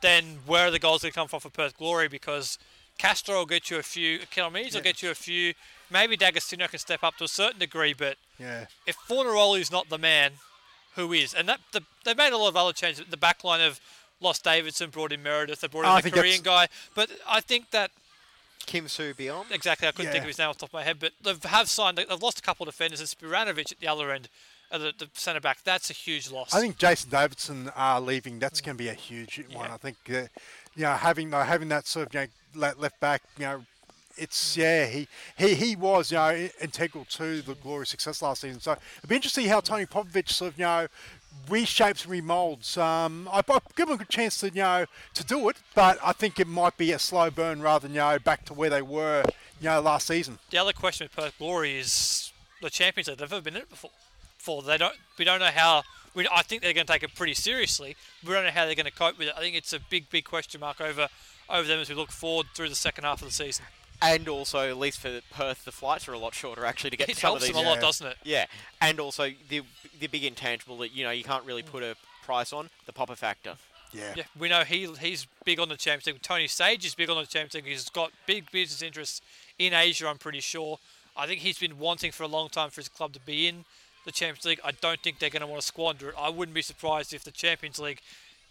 [0.00, 2.08] then where are the goals going to come from for Perth Glory?
[2.08, 2.58] Because
[2.98, 5.54] Castro will get you a few, Kilometres will get you a few.
[5.90, 8.66] Maybe D'Agostino can step up to a certain degree, but Yeah.
[8.86, 10.32] if Fornaroli's not the man,
[10.96, 11.32] who is?
[11.34, 13.04] And that the, they made a lot of other changes.
[13.08, 13.80] The back line of
[14.20, 16.68] lost Davidson, brought in Meredith, they brought in I the Korean guy.
[16.94, 17.90] But I think that
[18.64, 19.52] Kim Soo Beyond.
[19.52, 21.34] exactly, I couldn't think of his name off the top of my head, but they
[21.48, 21.98] have signed.
[21.98, 24.28] They've lost a couple of defenders, and Spiranovic at the other end,
[24.70, 25.58] uh, the, the centre back.
[25.64, 26.54] That's a huge loss.
[26.54, 28.38] I think Jason Davidson uh, leaving.
[28.38, 29.68] That's going to be a huge one.
[29.68, 29.74] Yeah.
[29.74, 30.22] I think, uh,
[30.74, 33.62] you know, having uh, having that sort of you know, left back, you know,
[34.16, 38.60] it's yeah, he he, he was you know integral to the glorious success last season.
[38.60, 40.86] So it'd be interesting to see how Tony Popovic sort of you know
[41.48, 42.78] reshapes and remolds.
[42.78, 45.98] Um, I, I give him a good chance to you know to do it, but
[46.02, 48.70] I think it might be a slow burn rather than you know back to where
[48.70, 49.22] they were
[49.60, 50.38] you know last season.
[50.50, 52.32] the other question with Perth Glory is
[52.62, 53.18] the Champions League.
[53.18, 53.90] They've never been in it before.
[54.46, 55.82] For they don't, we don't know how.
[56.14, 57.96] We, I think they're going to take it pretty seriously.
[58.24, 59.34] We don't know how they're going to cope with it.
[59.36, 61.08] I think it's a big, big question mark over
[61.50, 63.64] over them as we look forward through the second half of the season.
[64.00, 67.08] And also, at least for Perth, the flights are a lot shorter actually to get
[67.08, 67.64] It to some helps of them these.
[67.66, 67.80] a lot, Yeah.
[67.80, 68.16] doesn't it?
[68.24, 68.46] Yeah,
[68.80, 69.62] and also the
[69.98, 73.16] the big intangible that you know you can't really put a price on the Popper
[73.16, 73.56] factor.
[73.92, 74.12] Yeah.
[74.16, 76.22] Yeah, we know he he's big on the Champions League.
[76.22, 77.66] Tony Sage is big on the Champions League.
[77.66, 79.20] He's got big business interests
[79.58, 80.06] in Asia.
[80.08, 80.78] I'm pretty sure.
[81.16, 83.64] I think he's been wanting for a long time for his club to be in
[84.06, 84.60] the Champions League.
[84.64, 86.14] I don't think they're going to want to squander it.
[86.18, 88.00] I wouldn't be surprised if the Champions League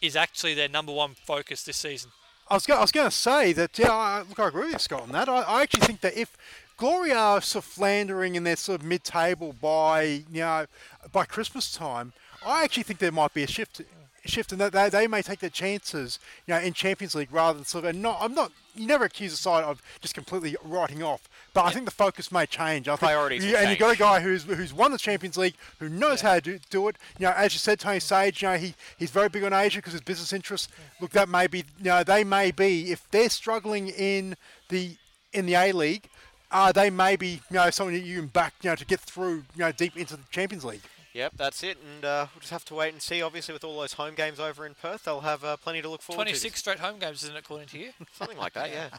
[0.02, 2.12] is actually their number one focus this season.
[2.48, 4.82] I was, go- I was going to say that, yeah, I, look, I agree with
[4.82, 5.28] Scott, on that.
[5.28, 6.38] I, I actually think that if
[6.78, 10.66] Glory are sort of floundering in their sort of mid-table by, you know,
[11.12, 12.14] by Christmas time,
[12.46, 13.82] I actually think there might be a shift,
[14.26, 17.58] shift in that they, they may take their chances, you know, in Champions League rather
[17.58, 20.56] than sort of, and not, I'm not, you never accuse a side of just completely
[20.64, 22.90] writing off, but I think the focus may change.
[22.90, 25.38] I think Priorities you- will and you've got a guy who's who's won the Champions
[25.38, 26.98] League, who knows how to do, do it.
[27.18, 29.78] You know, as you said, Tony Sage, you know, he, he's very big on Asia
[29.80, 30.68] because his business interests.
[31.00, 34.36] Look, that may be, you know, they may be if they're struggling in
[34.68, 34.98] the
[35.32, 36.04] in the A League,
[36.52, 39.44] uh, they may be, you know, someone you can back, you know, to get through,
[39.56, 40.82] you know, deep into the Champions League.
[41.16, 43.22] Yep, that's it, and uh, we'll just have to wait and see.
[43.22, 46.02] Obviously, with all those home games over in Perth, they'll have uh, plenty to look
[46.02, 46.32] forward to.
[46.32, 47.92] 26 straight home games, isn't it, according to you?
[48.12, 48.90] Something like that, yeah.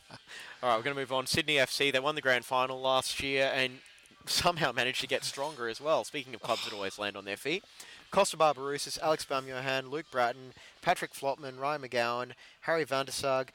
[0.63, 1.27] All right, we're going to move on.
[1.27, 3.81] Sydney FC, they won the grand final last year and
[4.27, 6.05] somehow managed to get stronger as well.
[6.05, 7.63] Speaking of clubs that always land on their feet,
[8.11, 12.31] Kosta Barbarouses, Alex Baumjohann, Luke Brattan, Patrick Flottmann, Ryan McGowan,
[12.63, 13.49] Harry van der Saag.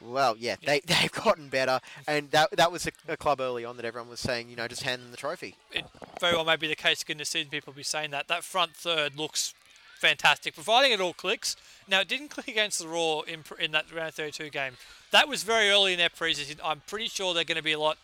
[0.00, 3.76] Well, yeah, they, they've gotten better, and that, that was a, a club early on
[3.76, 5.56] that everyone was saying, you know, just hand them the trophy.
[5.72, 5.84] it
[6.20, 7.50] very well may be the case again this season.
[7.50, 8.28] People will be saying that.
[8.28, 9.54] That front third looks
[9.96, 11.56] fantastic, providing it all clicks.
[11.88, 14.74] Now, it didn't click against the Roar in, in that round 32 game.
[15.10, 16.58] That was very early in their preseason.
[16.62, 17.98] I'm pretty sure they're going to be a lot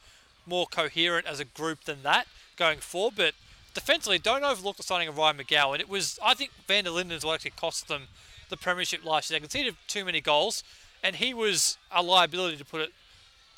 [0.47, 3.15] more coherent as a group than that going forward.
[3.17, 3.35] But
[3.75, 5.81] defensively, don't overlook the signing of Ryan McGowan.
[5.81, 8.09] It was, I think, Van der Linden is what actually cost them
[8.49, 9.39] the premiership last year.
[9.39, 10.63] They conceded too many goals,
[11.03, 12.93] and he was a liability to put it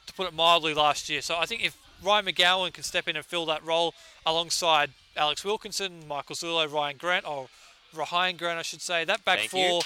[0.07, 1.23] to put it mildly last year.
[1.23, 3.95] So I think if Ryan McGowan can step in and fill that role
[4.27, 7.49] alongside Alex Wilkinson, Michael Zullo, Ryan Grant, or
[7.95, 9.69] Ryan Grant, I should say, that back Thank you.
[9.69, 9.83] four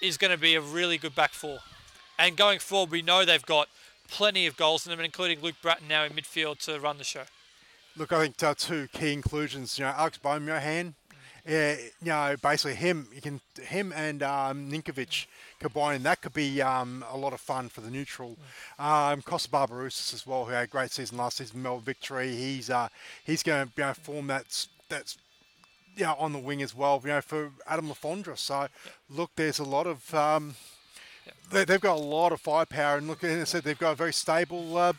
[0.00, 1.58] is going to be a really good back four.
[2.18, 3.68] And going forward, we know they've got
[4.08, 7.22] plenty of goals in them, including Luke Brattan now in midfield to run the show.
[7.96, 9.78] Look, I think uh, two key inclusions.
[9.78, 10.94] You know, Alex Baumjohann,
[11.46, 15.26] yeah, you know, basically him, you can him and um, Ninkovic
[15.60, 16.02] combining.
[16.02, 18.36] That could be um, a lot of fun for the neutral.
[18.78, 22.34] Um, Kosta Barbarouses as well, who had a great season last season, Mel victory.
[22.34, 22.88] He's uh,
[23.24, 25.16] he's going to you know, form that that's
[25.96, 27.00] you know, on the wing as well.
[27.04, 28.36] You know, for Adam Le Fondre.
[28.36, 28.66] So
[29.08, 30.54] look, there's a lot of um,
[31.52, 33.96] they, they've got a lot of firepower, and look, as I said, they've got a
[33.96, 34.92] very stable uh,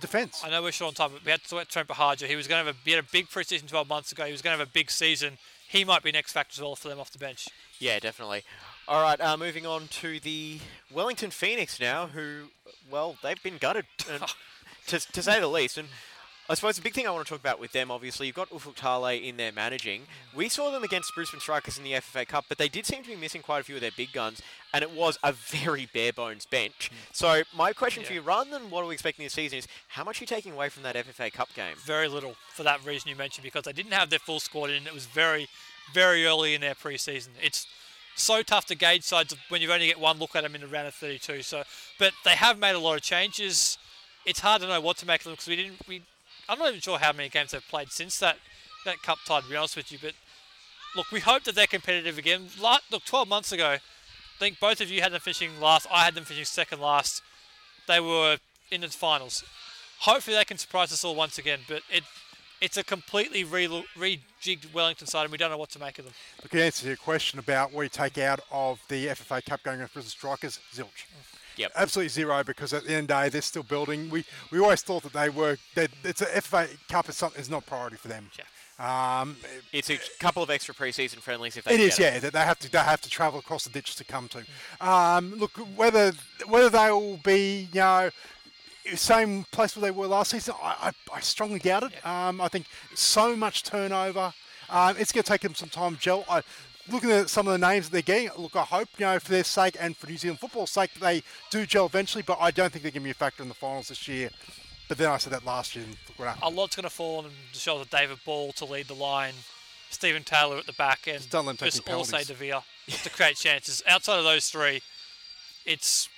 [0.00, 0.42] defence.
[0.44, 2.26] I know we're short on time, but we had to talk Trent Buhagiar.
[2.26, 4.24] He was going to have a, he had a big preseason 12 months ago.
[4.24, 5.38] He was going to have a big season.
[5.68, 7.48] He might be next factor as well for them off the bench.
[7.78, 8.42] Yeah, definitely.
[8.88, 10.60] All right, uh, moving on to the
[10.90, 12.44] Wellington Phoenix now, who,
[12.90, 14.22] well, they've been gutted, and,
[14.86, 15.76] to, to say the least.
[15.76, 15.88] And
[16.48, 18.48] I suppose the big thing I want to talk about with them, obviously, you've got
[18.48, 20.04] Ufuk Talay in there managing.
[20.34, 23.10] We saw them against Brisbane Strikers in the FFA Cup, but they did seem to
[23.10, 24.40] be missing quite a few of their big guns,
[24.72, 26.90] and it was a very bare bones bench.
[27.12, 30.02] So my question for you, rather than what are we expecting this season, is how
[30.02, 31.76] much are you taking away from that FFA Cup game?
[31.84, 34.86] Very little for that reason you mentioned because they didn't have their full squad in.
[34.86, 35.46] It was very,
[35.92, 37.28] very early in their preseason.
[37.42, 37.66] It's
[38.18, 40.66] so tough to gauge sides when you only get one look at them in the
[40.66, 41.42] round of 32.
[41.42, 41.62] So,
[41.98, 43.78] but they have made a lot of changes.
[44.26, 45.78] It's hard to know what to make of them because we didn't.
[45.88, 46.02] We
[46.48, 48.38] I'm not even sure how many games they've played since that
[48.84, 49.40] that cup tie.
[49.40, 50.14] To be honest with you, but
[50.96, 52.48] look, we hope that they're competitive again.
[52.60, 53.80] La look, 12 months ago, I
[54.38, 55.86] think both of you had them finishing last.
[55.90, 57.22] I had them finishing second last.
[57.86, 58.38] They were
[58.70, 59.44] in the finals.
[60.00, 61.60] Hopefully, they can surprise us all once again.
[61.68, 62.04] But it
[62.60, 65.98] it's a completely re, re- rejigged Wellington side, and we don't know what to make
[65.98, 66.14] of them.
[66.42, 69.62] Look, in answer to your question about what you take out of the FFA Cup
[69.62, 71.06] going against Brisbane Strikers, zilch.
[71.56, 71.72] Yep.
[71.74, 74.10] Absolutely zero because at the end of the day they're still building.
[74.10, 75.56] We we always thought that they were.
[75.74, 78.30] That it's a FFA Cup is something is not priority for them.
[78.38, 78.44] Yeah.
[78.78, 79.36] Um,
[79.72, 82.18] It's a couple of extra preseason friendlies if they it can is, get yeah.
[82.20, 84.44] That they have to they have to travel across the ditch to come to.
[84.80, 86.12] Um, look, whether
[86.46, 88.10] whether they will be, you know,
[88.96, 92.06] same place where they were last season, I, I, I strongly doubt it.
[92.06, 94.32] Um, I think so much turnover.
[94.70, 96.24] Um, it's going to take them some time to gel.
[96.28, 96.42] I,
[96.90, 99.30] looking at some of the names that they're getting, look, I hope, you know, for
[99.30, 102.22] their sake and for New Zealand football's sake, that they do gel eventually.
[102.22, 104.30] But I don't think they're going to be a factor in the finals this year.
[104.88, 105.84] But then I said that last year.
[105.84, 106.56] And look what happened.
[106.56, 109.34] A lot's going to fall on the shoulders of David Ball to lead the line,
[109.90, 112.28] Stephen Taylor at the back end, Just don't let him take just any also penalties.
[112.28, 112.62] De Vere
[113.02, 113.82] to create chances.
[113.86, 114.80] Outside of those three,
[115.66, 116.08] it's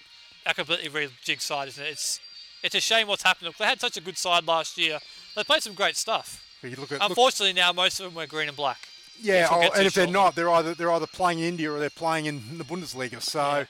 [0.47, 1.90] a completely rejigged side, isn't it?
[1.90, 2.20] It's
[2.62, 3.52] it's a shame what's happened.
[3.58, 4.98] They had such a good side last year.
[5.36, 6.46] They played some great stuff.
[6.60, 8.78] But you look at, look, Unfortunately, now most of them wear green and black.
[9.22, 11.78] Yeah, we'll oh, and if they're not, they're either they're either playing in India or
[11.78, 13.20] they're playing in the Bundesliga.
[13.20, 13.66] So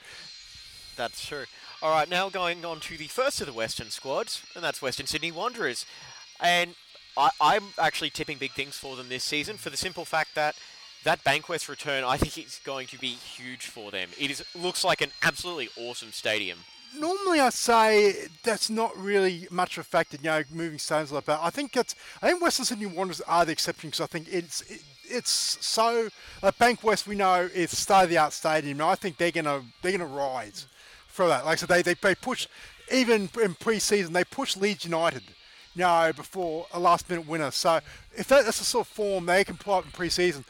[0.97, 1.45] That's true.
[1.83, 5.07] All right, now going on to the first of the Western squads, and that's Western
[5.07, 5.87] Sydney Wanderers.
[6.39, 6.75] And
[7.17, 10.57] I, I'm actually tipping big things for them this season for the simple fact that
[11.05, 14.11] that Bankwest return, I think, is going to be huge for them.
[14.19, 16.59] It is looks like an absolutely awesome stadium.
[16.99, 20.17] Normally I say that's not really much of a factor.
[20.17, 21.41] You know, moving stones like that.
[21.43, 24.63] I think it's I think Western Sydney Wanderers are the exception because I think it's
[24.63, 26.09] it, it's so
[26.43, 28.81] like Bank West we know is state of the art stadium.
[28.81, 30.67] And I think they're gonna they're gonna rise
[31.09, 31.45] for that.
[31.45, 32.47] Like I said, they they, they push
[32.93, 35.23] even in pre-season they push Leeds United.
[35.77, 37.53] You know, before a last-minute winner.
[37.53, 37.79] So
[38.17, 40.45] if that, that's the sort of form they can pull up in pre-season,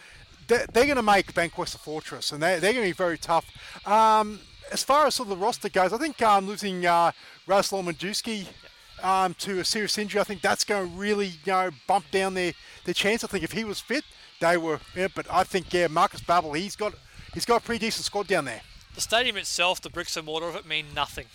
[0.51, 3.47] they're going to make Bankwest a fortress, and they're, they're going to be very tough.
[3.87, 4.41] Um,
[4.73, 7.13] as far as sort of the roster goes, I think um, losing uh,
[7.47, 8.47] Radoslaw Majewski
[9.03, 12.35] um, to a serious injury, I think that's going to really you know bump down
[12.35, 12.53] their,
[12.85, 13.25] their chance.
[13.25, 14.05] I think if he was fit,
[14.41, 14.81] they were.
[14.95, 16.95] Yeah, but I think yeah, Marcus Babbel, he's got
[17.35, 18.63] he's got a pretty decent squad down there.
[18.95, 21.27] The stadium itself, the bricks and mortar of it, mean nothing.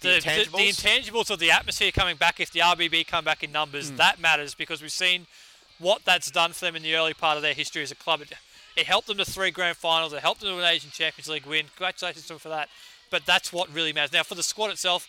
[0.00, 0.56] The the, intangibles?
[0.56, 3.96] the intangibles of the atmosphere coming back, if the RBB come back in numbers, Hmm.
[3.96, 5.26] that matters because we've seen
[5.78, 8.20] what that's done for them in the early part of their history as a club.
[8.20, 8.32] It,
[8.76, 10.12] it helped them to three grand finals.
[10.12, 11.66] It helped them to an Asian Champions League win.
[11.76, 12.68] Congratulations to them for that.
[13.10, 14.12] But that's what really matters.
[14.12, 15.06] Now, for the squad itself,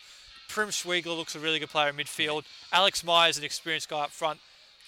[0.48, 2.44] Pirmin Schwegler looks a really good player in midfield.
[2.72, 4.40] Alex Meier, an experienced guy up front.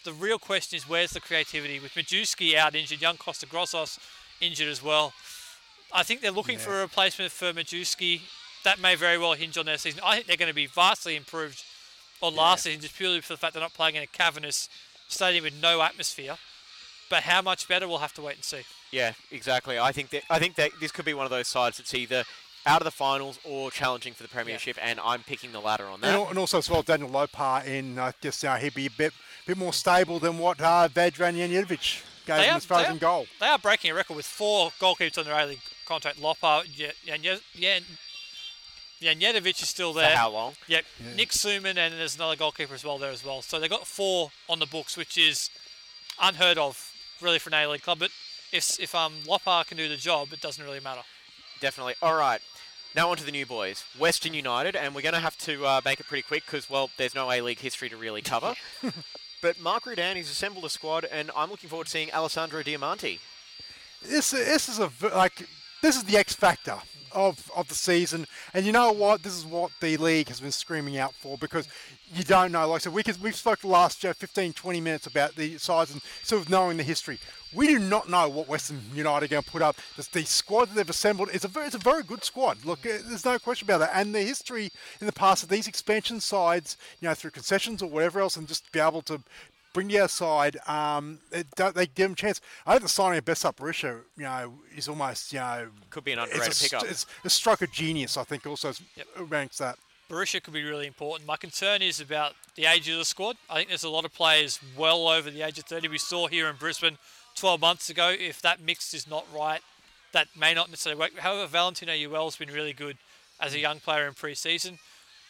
[0.04, 1.80] The real question is where's the creativity?
[1.80, 3.98] With Majewski out injured, young Kosta Grozos
[4.40, 5.12] injured as well.
[5.92, 8.20] I think they're looking for a replacement for Majewski.
[8.64, 10.00] That may very well hinge on their season.
[10.04, 11.64] I think they're going to be vastly improved
[12.20, 14.68] on last season just purely for the fact they're not playing in a cavernous
[15.08, 16.36] stadium with no atmosphere.
[17.08, 18.62] But how much better, we'll have to wait and see.
[18.90, 19.78] Yeah, exactly.
[19.78, 22.24] I think that I think that this could be one of those sides that's either
[22.66, 26.00] out of the finals or challenging for the premiership, and I'm picking the latter on
[26.00, 26.14] that.
[26.14, 29.12] al- and also as well, Daniel Lopar in just guess uh, he'd be a bit
[29.46, 33.26] bit more stable than what uh, Vedran Janjetovic gave him as far as in goal.
[33.38, 36.18] They are breaking a record with four goalkeepers on their A-League contract.
[36.20, 37.22] Lopar, Jan-
[37.56, 37.82] Jan-
[39.00, 40.04] Janjetovic is still there.
[40.06, 40.16] For there.
[40.16, 40.54] how long?
[40.68, 40.84] Yep.
[41.14, 43.42] Nick Suman and there's another goalkeeper as well there as well.
[43.42, 45.50] So they've got four on the books, which is
[46.20, 46.85] unheard of,
[47.20, 47.98] really, for an A-League club.
[47.98, 48.10] But
[48.52, 51.02] if if um Lopar can do the job, it doesn't really matter.
[51.60, 51.94] Definitely.
[52.02, 52.40] All right.
[52.94, 55.80] Now on to the new boys, Western United, and we're going to have to uh,
[55.84, 58.54] make it pretty quick because, well, there's no A-League history to really cover.
[59.42, 63.20] but Mark Rudan, he's assembled a squad, and I'm looking forward to seeing Alessandro Diamanti.
[64.02, 65.46] This this is a v- like
[65.82, 66.78] this is the X factor
[67.16, 69.24] of of the season, and you know what?
[69.24, 71.66] This is what the league has been screaming out for because
[72.14, 72.68] you don't know.
[72.68, 75.92] Like I said, we we've spoke the last uh, 15, 20 minutes about the sides
[75.92, 77.18] and sort of knowing the history.
[77.52, 79.76] We do not know what Western United are going to put up.
[79.96, 82.64] The, the squad that they've assembled is a very, it's a very good squad.
[82.64, 83.92] Look, uh, there's no question about that.
[83.94, 84.70] And the history
[85.00, 88.46] in the past of these expansion sides, you know, through concessions or whatever else, and
[88.46, 89.20] just be able to
[89.76, 90.56] bring the outside.
[90.66, 92.40] Um, it, do- they give them a chance.
[92.66, 96.12] I think the signing of Besart Berisha, you know, is almost, you know, Could be
[96.12, 96.90] an it's underrated a, st- pickup.
[96.90, 98.82] It's a stroke of genius, I think, also is-
[99.18, 99.78] ranks that.
[100.10, 101.26] Berisha could be really important.
[101.28, 103.36] My concern is about the age of the squad.
[103.50, 105.88] I think there's a lot of players well over the age of 30.
[105.88, 106.96] We saw here in Brisbane
[107.34, 108.14] 12 months ago.
[108.18, 109.60] If that mix is not right,
[110.12, 111.18] that may not necessarily work.
[111.18, 112.96] However, Valentino Yuel has been really good
[113.40, 114.78] as a young player in pre-season.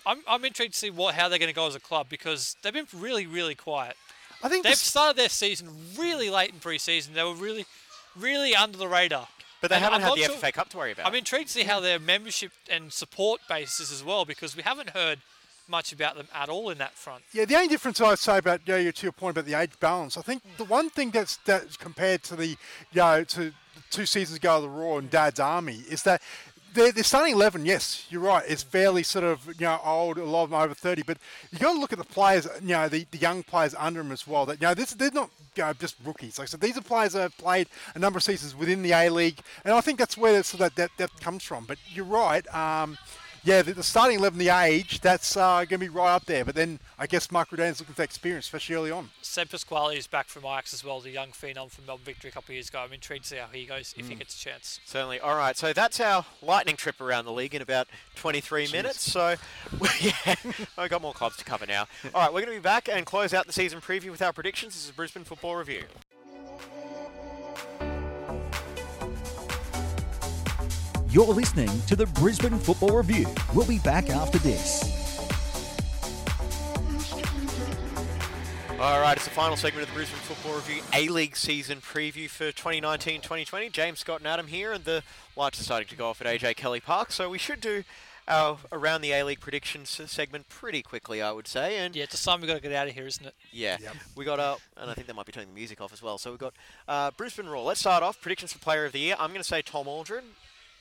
[0.04, 2.56] I'm, I'm intrigued to see what how they're going to go as a club because
[2.62, 3.96] they've been really, really quiet.
[4.42, 7.14] I think They've this- started their season really late in pre-season.
[7.14, 7.66] They were really,
[8.16, 9.28] really under the radar.
[9.60, 11.06] But they And haven't I'm had the sure- FFA Cup to worry about.
[11.06, 14.62] I'm intrigued to see how their membership and support base is as well because we
[14.62, 15.20] haven't heard
[15.68, 17.24] much about them at all in that front.
[17.32, 19.72] Yeah, the only difference I'd say about you know, to your point about the age
[19.80, 22.56] balance, I think the one thing that's that's compared to the you
[22.94, 23.52] know to
[23.90, 26.22] two seasons ago of the Roar and Dad's Army is that
[26.76, 28.44] They're, they're starting 11, yes, you're right.
[28.46, 31.02] It's fairly sort of, you know, old, a lot of them over 30.
[31.02, 31.18] But
[31.50, 34.12] you got to look at the players, you know, the, the young players under them
[34.12, 34.46] as well.
[34.46, 36.38] That, you know, this, they're not you know, just rookies.
[36.38, 39.08] Like said, these are players that have played a number of seasons within the A
[39.08, 39.40] League.
[39.64, 41.64] And I think that's where that depth, depth comes from.
[41.64, 42.46] But you're right.
[42.54, 42.98] Um,
[43.46, 46.44] yeah, the, the starting 11, the age, that's uh, going to be right up there.
[46.44, 49.10] But then I guess Mark Rudan's looking for experience, especially early on.
[49.22, 52.32] Seb Pasquali is back from Ajax as well, the young phenom from Melbourne Victory a
[52.32, 52.80] couple of years ago.
[52.80, 54.18] I'm intrigued to see how he goes if he Mm.
[54.18, 54.80] gets a chance.
[54.84, 55.20] Certainly.
[55.20, 57.86] All right, so that's our lightning trip around the league in about
[58.16, 59.00] 23 minutes.
[59.12, 59.36] So,
[60.00, 60.12] yeah,
[60.76, 61.86] I've got more clubs to cover now.
[62.14, 64.32] All right, we're going to be back and close out the season preview with our
[64.32, 64.74] predictions.
[64.74, 65.84] This is Brisbane Football Review.
[71.16, 73.26] You're listening to the Brisbane Football Review.
[73.54, 74.82] We'll be back after this.
[78.78, 82.52] All right, it's the final segment of the Brisbane Football Review A-League season preview for
[82.52, 83.72] 2019-2020.
[83.72, 85.02] James Scott and Adam here, and the
[85.36, 87.84] lights are starting to go off at AJ Kelly Park, so we should do
[88.28, 91.78] our around the A-League predictions segment pretty quickly, I would say.
[91.78, 93.34] And Yeah, it's a sign we've got to get out of here, isn't it?
[93.80, 96.02] yeah, we got uh, and I think they might be turning the music off as
[96.02, 96.18] well.
[96.18, 96.52] So we've got
[96.86, 97.64] uh, Brisbane Roar.
[97.64, 99.16] Let's start off predictions for Player of the Year.
[99.18, 100.22] I'm going to say Tom Aldred.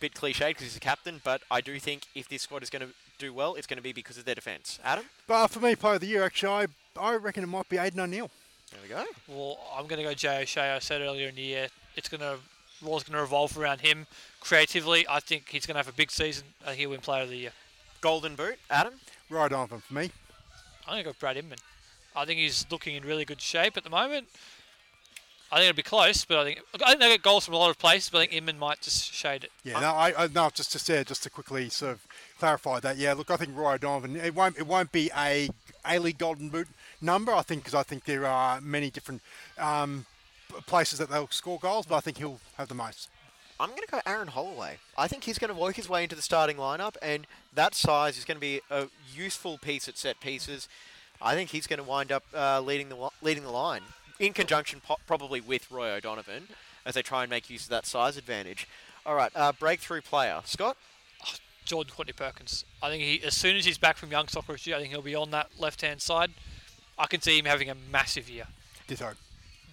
[0.06, 2.84] Bit cliched because he's a captain, but I do think if this squad is going
[2.88, 4.78] to do well, it's going to be because of their defence.
[4.84, 6.68] Adam, But for me, player of the year, actually, I,
[7.02, 8.30] I reckon it might be Aidan O'Neill.
[8.72, 9.04] there we go.
[9.28, 10.76] Well, I'm going to go Jay O'Shea.
[10.76, 12.38] I said earlier in the year, it's going to
[12.84, 14.06] Roar's going to revolve around him
[14.42, 15.08] creatively.
[15.10, 16.44] I think he's going to have a big season.
[16.62, 17.52] I think he'll win Player of the Year.
[18.02, 18.94] Golden Boot, Adam.
[19.32, 20.12] Right on for me.
[20.86, 21.58] I'm going to go Brad Inman.
[22.16, 24.28] I think he's looking in really good shape at the moment.
[25.56, 27.58] I think it'll be close, but I think I think they get goals from a
[27.58, 29.54] lot of places, but I think Inman might just shade it.
[29.64, 32.06] Yeah, no, I, I no, just to yeah, just to quickly sort of
[32.38, 32.98] clarify that.
[32.98, 34.18] Yeah, look, I think Roy Donovan.
[34.18, 35.50] It won't it won't be a
[35.90, 36.68] A League Golden Boot
[37.00, 37.32] number.
[37.32, 39.22] I think because I think there are many different
[39.58, 40.06] um,
[40.66, 43.10] places that they'll score goals, but I think he'll have the most.
[43.58, 44.80] I'm going to go Aaron Holloway.
[44.98, 48.18] I think he's going to work his way into the starting lineup, and that size
[48.18, 50.68] is going to be a useful piece at set pieces.
[51.22, 53.84] I think he's going to wind up uh, leading the leading the line
[54.20, 56.48] in conjunction po- probably with Roy O'Donovan
[56.86, 58.68] as they try and make use of that size advantage.
[59.06, 60.78] All right, uh, breakthrough player Scott.
[61.66, 62.64] Jordan Courtney Perkins.
[62.82, 65.16] I think he, as soon as he's back from Young Soccer I think he'll be
[65.16, 66.32] on that left-hand side.
[66.98, 68.46] I can see him having a massive year.
[68.88, 69.14] Ditto.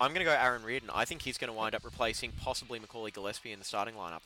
[0.01, 0.91] I'm going to go Aaron Reardon.
[0.93, 4.21] I think he's going to wind up replacing possibly Macaulay Gillespie in the starting lineup.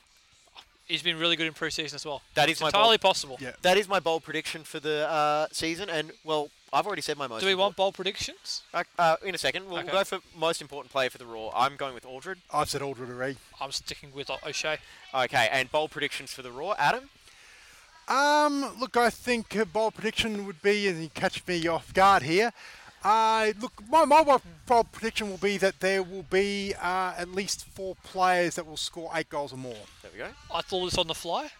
[0.86, 2.22] He's been really good in pre-season as well.
[2.34, 3.38] That is It's my entirely bold, possible.
[3.40, 3.52] Yeah.
[3.62, 7.26] That is my bold prediction for the uh, season, and well, I've already said my
[7.26, 7.40] most.
[7.40, 8.62] Do we important- want bold predictions?
[8.74, 9.92] Uh, uh, in a second, we'll Okay.
[9.92, 11.52] go for most important player for the Roar.
[11.54, 12.40] I'm going with Aldred.
[12.52, 13.36] I've said Aldred already.
[13.60, 14.78] I'm sticking with O- O'Shea.
[15.14, 16.74] Okay, and bold predictions for the Roar.
[16.78, 17.08] Adam.
[18.08, 22.22] Um, look, I think a bold prediction would be, and you catch me off guard
[22.24, 22.52] here.
[23.02, 27.28] Uh, look, my, my bold- bold prediction will be that there will be uh, at
[27.28, 29.76] least four players that will score eight goals or more.
[30.02, 30.30] There we go.
[30.52, 31.50] I thought this on the fly.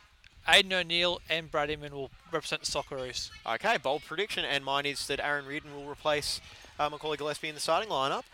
[0.49, 3.31] Aidan O'Neill and Brad Inman will represent the Socceroos.
[3.47, 6.41] Okay, bold prediction, and mine is that Aaron Reardon will replace
[6.79, 8.25] uh, Macaulay Gillespie in the starting lineup.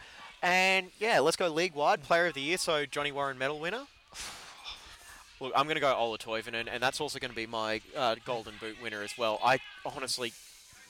[0.42, 2.58] And yeah, let's go league wide player of the year.
[2.58, 3.86] So Johnny Warren medal winner.
[5.40, 8.16] Look, I'm going to go Ola Toivonen, and that's also going to be my uh,
[8.24, 9.40] Golden Boot winner as well.
[9.42, 10.32] I honestly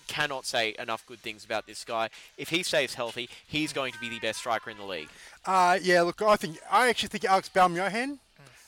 [0.09, 2.09] cannot say enough good things about this guy.
[2.37, 5.09] If he stays healthy, he's going to be the best striker in the league.
[5.47, 8.19] Uh, yeah, look, I think I actually think Alex Baumjohann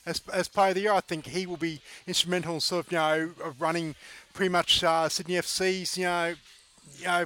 [0.05, 2.91] as, as player of the year, I think he will be instrumental in sort of
[2.91, 3.95] you know of running
[4.33, 6.35] pretty much uh, Sydney FC's you know
[6.97, 7.25] you know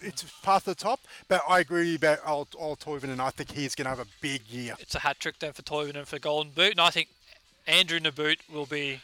[0.00, 1.00] it's path to the top.
[1.28, 3.90] But I agree with you about Old, Old Toivonen, and I think he's going to
[3.90, 4.74] have a big year.
[4.78, 7.08] It's a hat trick then for Toivonen for Golden Boot, and I think
[7.66, 9.00] Andrew Nabbout will be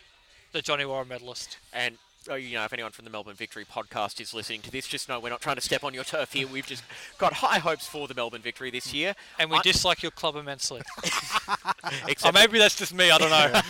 [0.53, 1.59] the Johnny Warren medalist.
[1.73, 1.99] And
[2.31, 5.09] oh, you know, if anyone from the Melbourne Victory podcast is listening to this, just
[5.09, 6.47] know we're not trying to step on your turf here.
[6.47, 6.83] We've just
[7.19, 9.15] got high hopes for the Melbourne Victory this year.
[9.39, 10.83] And we I- dislike your club immensely.
[12.09, 13.11] Except or maybe that's just me.
[13.11, 13.61] I don't know.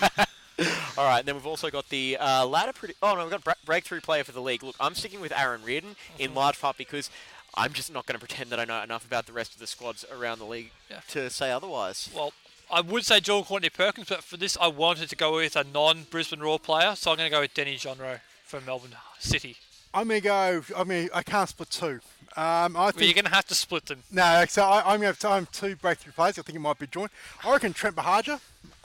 [0.98, 2.72] All right, and then we've also got the uh, ladder.
[2.72, 4.62] Predi- oh no, we've got bra- breakthrough player for the league.
[4.62, 6.22] Look, I'm sticking with Aaron Reardon Mm-hmm.
[6.22, 7.10] in large part because
[7.56, 9.66] I'm just not going to pretend that I know enough about the rest of the
[9.66, 11.00] squads around the league Yeah.
[11.08, 12.10] to say otherwise.
[12.14, 12.32] well,
[12.70, 15.64] I would say Joel Courtney Perkins, but for this, I wanted to go with a
[15.64, 18.20] non-Brisbane Roar player, so I'm going to go with Denis Genreau
[18.52, 19.56] from Melbourne City.
[19.94, 20.62] I'm going to go.
[20.76, 22.00] I mean, I can't split two.
[22.36, 24.02] Um, I Well, you're think going to have to split them.
[24.10, 24.44] no.
[24.48, 26.38] So I, I'm going to have time two breakthrough players.
[26.38, 27.10] I think it might be joint.
[27.44, 28.40] I reckon Trent Buhagiar.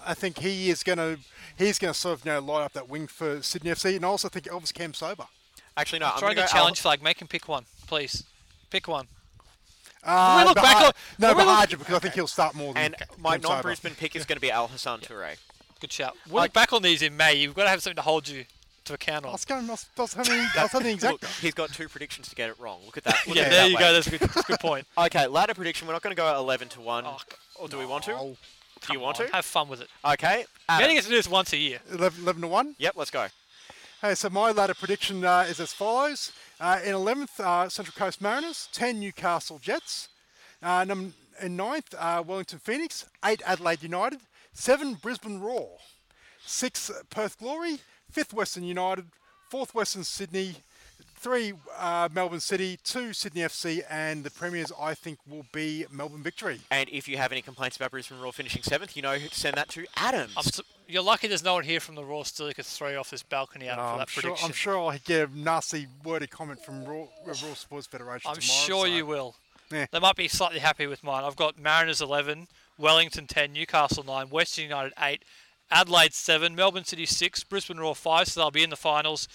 [0.06, 1.20] I think he is going to
[1.58, 4.06] he's going to sort of you know light up that wing for Sydney FC, and
[4.06, 5.28] I also think Elvis Kamsoba.
[5.76, 7.04] Actually, no, I'm Throwing going the to go challenge flag.
[7.04, 8.24] Make him pick one, please.
[8.70, 9.08] Pick one.
[10.04, 12.28] Uh, we look back Baha- on- no when we look- Buhagiar because I think he'll
[12.28, 13.44] start more than And my Kamsoba.
[13.44, 15.36] non-Brisbane pick is going to be Al Hassan Toure.
[15.80, 16.16] Good shout.
[16.30, 17.36] We'll look back on these in May.
[17.36, 18.46] You've got to have something to hold you
[18.88, 19.34] to account I on.
[19.34, 19.68] was going.
[19.68, 21.22] I was, I was having, I was having the exact.
[21.22, 22.80] Look, he's got two predictions to get it wrong.
[22.86, 23.18] Look at that.
[23.28, 23.80] Look Yeah, at there that you way.
[23.82, 23.94] go.
[23.94, 24.86] That's a good, that's a good point.
[24.98, 25.88] Okay, ladder prediction.
[25.88, 27.18] We're not going to go 11 to one, Oh,
[27.60, 28.14] or do we want to?
[28.14, 28.36] Oh,
[28.88, 29.32] Do you want on, to?
[29.34, 29.88] Have fun with it.
[30.06, 30.40] Okay.
[30.40, 30.84] We Adam.
[30.84, 31.80] only get to do this once a year.
[31.92, 32.76] 11, 11 to 1.
[32.80, 33.28] Yep, let's go.
[34.02, 36.32] Hey, so my ladder prediction uh, is as follows.
[36.60, 38.70] Uh, in 11th, uh, Central Coast Mariners.
[38.74, 40.10] 10, Newcastle Jets.
[40.62, 43.06] Uh, num- in 9th, uh, Wellington Phoenix.
[43.26, 44.20] 8, Adelaide United.
[44.54, 45.78] 7, Brisbane Roar,
[46.46, 47.78] 6, Perth Glory.
[48.14, 49.06] 5th, Western United.
[49.52, 50.56] 4th, Western Sydney.
[51.20, 52.78] 3, uh, Melbourne City.
[52.84, 53.82] 2, Sydney FC.
[53.90, 56.60] And the Premiers, I think, will be Melbourne Victory.
[56.70, 59.36] And if you have any complaints about Brisbane Roar finishing seventh, you know who to
[59.36, 60.34] send that to Adams.
[60.38, 62.90] I'm su- you're lucky there's no one here from the Roar still who could throw
[62.90, 64.46] you off this balcony out Oh, for I'm, that sure, prediction.
[64.48, 68.36] I'm sure I'll get a nasty wordy comment from Roar, Roar Sports Federation tomorrow.
[68.36, 68.66] I'm tomorrow.
[68.66, 69.36] sure so- you will.
[69.72, 69.86] Yeah.
[69.92, 71.24] They might be slightly happy with mine.
[71.26, 72.48] I've got Mariners 11,
[72.78, 75.24] Wellington 10, Newcastle 9, Western United 8,
[75.70, 79.28] Adelaide 7, Melbourne City 6, Brisbane Roar 5, so they'll be in the finals.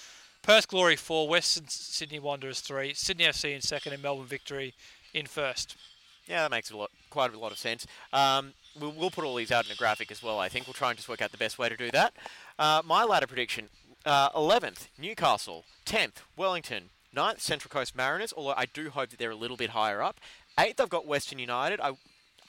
[0.43, 4.75] Perth Glory 4, Western Sydney Wanderers 3, Sydney FC in second, and Melbourne Victory
[5.13, 5.77] in first.
[6.27, 7.87] Yeah, that makes a lot, quite a lot of sense.
[8.13, 10.39] Um, we'll, we'll put all these out in a graphic as well.
[10.39, 12.15] I think we'll try and just work out the best way to do that.
[12.59, 13.69] Uh, my ladder prediction:
[14.07, 18.33] uh, 11th, Newcastle; 10th, Wellington; 9th, Central Coast Mariners.
[18.37, 20.21] Although I do hope that they're a little bit higher up.
[20.59, 21.81] 8th, I've got Western United.
[21.81, 21.93] I,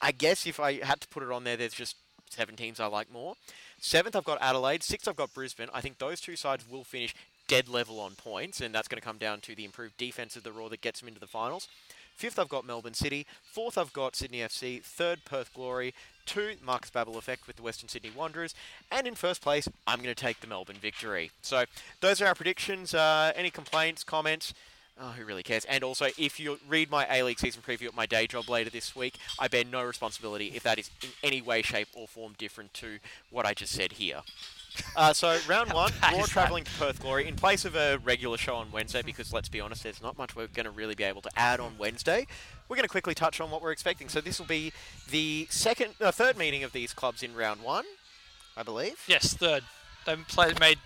[0.01, 1.95] I guess if I had to put it on there, there's just
[2.29, 3.35] seven teams I like more.
[3.79, 4.83] Seventh, I've got Adelaide.
[4.83, 5.69] Sixth, I've got Brisbane.
[5.73, 7.13] I think those two sides will finish
[7.47, 10.43] dead level on points, and that's going to come down to the improved defense of
[10.43, 11.67] the Roar that gets them into the finals.
[12.15, 13.25] Fifth, I've got Melbourne City.
[13.43, 14.83] Fourth, I've got Sydney FC.
[14.83, 15.93] Third, Perth Glory.
[16.25, 18.55] Two, Marcus Babbel effect with the Western Sydney Wanderers.
[18.91, 21.31] And in first place, I'm going to take the Melbourne victory.
[21.41, 21.65] So
[22.01, 22.93] those are our predictions.
[22.93, 24.53] Uh, any complaints, comments?
[24.99, 25.65] Oh, who really cares?
[25.65, 28.69] And also, if you read my A League season preview at my day job later
[28.69, 32.33] this week, I bear no responsibility if that is in any way, shape, or form
[32.37, 32.99] different to
[33.31, 34.21] what I just said here.
[34.95, 38.37] Uh, so round one, bad Roar travelling to Perth Glory in place of a regular
[38.37, 41.03] show on Wednesday because let's be honest, there's not much we're going to really be
[41.03, 42.25] able to add on Wednesday.
[42.67, 44.09] We're going to quickly touch on what we're expecting.
[44.09, 44.73] So this will be
[45.11, 47.85] the second, uh, third meeting of these clubs in round one,
[48.57, 49.03] I believe.
[49.07, 49.63] Yes, third.
[50.07, 50.79] They played, made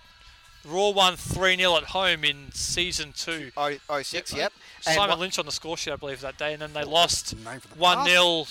[0.68, 3.50] Roar won 3 0 at home in season two.
[3.56, 4.52] Oh, oh six, yep.
[4.86, 6.84] And Simon what- Lynch on the score sheet, I believe, that day, and then they
[6.84, 8.10] lost Name for the 1 past.
[8.10, 8.46] 0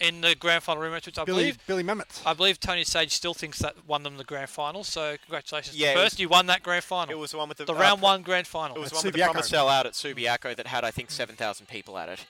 [0.00, 1.66] in the grand final rematch, which I Billy, believe.
[1.66, 2.22] Billy Mehmet.
[2.24, 4.84] I believe Tony Sage still thinks that won them the grand final.
[4.84, 7.12] So congratulations Yeah, it to was- You won that grand final.
[7.12, 8.76] It was the one with the, the uh, round pro- one grand final.
[8.76, 9.30] It was At the one with the Subiaco.
[9.32, 12.24] promise sellout at Subiaco that had, I think, 7,000 people at it.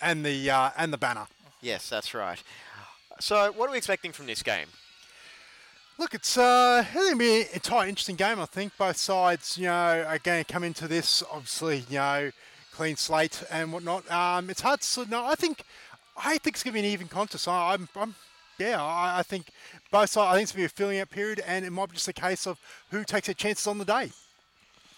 [0.00, 1.26] and the uh, and the banner.
[1.60, 2.42] Yes, that's right.
[3.18, 4.68] So, what are we expecting from this game?
[6.00, 8.40] Look, it's uh, going to be an entire interesting game.
[8.40, 12.30] I think both sides, you know, are going to come into this obviously, you know,
[12.72, 14.10] clean slate and whatnot.
[14.10, 15.26] Um, it's hard to know.
[15.26, 15.62] I think,
[16.16, 17.46] I think it's going to be an even contest.
[17.46, 18.14] I, I'm, I'm,
[18.58, 19.48] yeah, I, I think
[19.90, 20.32] both sides.
[20.32, 22.08] I think it's going to be a filling out period, and it might be just
[22.08, 22.58] a case of
[22.90, 24.10] who takes their chances on the day.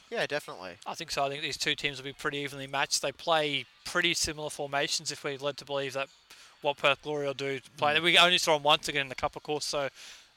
[0.09, 0.75] Yeah, definitely.
[0.87, 1.25] I think so.
[1.25, 3.03] I think these two teams will be pretty evenly matched.
[3.03, 5.11] They play pretty similar formations.
[5.11, 6.07] If we're led to believe that
[6.61, 7.99] what Perth Glory will do, play.
[7.99, 9.89] We only saw them once again in the Cup, of course, so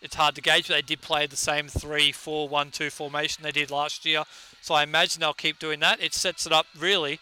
[0.02, 0.68] it's hard to gauge.
[0.68, 4.24] But they did play the same three-four-one-two formation they did last year,
[4.62, 6.02] so I imagine they'll keep doing that.
[6.02, 7.20] It sets it up really.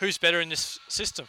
[0.00, 1.28] Who's better in this system?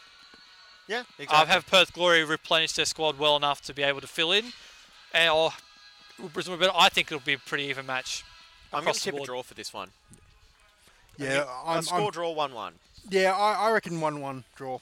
[0.88, 1.26] Yeah, exactly.
[1.28, 1.53] I exactly.
[1.53, 4.45] have Perth Glory replenish their squad well enough to be able to fill in,
[5.14, 5.52] and or
[6.34, 6.60] Brisbane.
[6.60, 8.24] But I think it'll be a pretty even match.
[8.74, 9.90] I'm going across to the tip a draw for this one.
[11.18, 12.74] Yeah, A I'm, score I'm- draw 1 1.
[13.10, 14.80] yeah, I, I reckon one-one draw.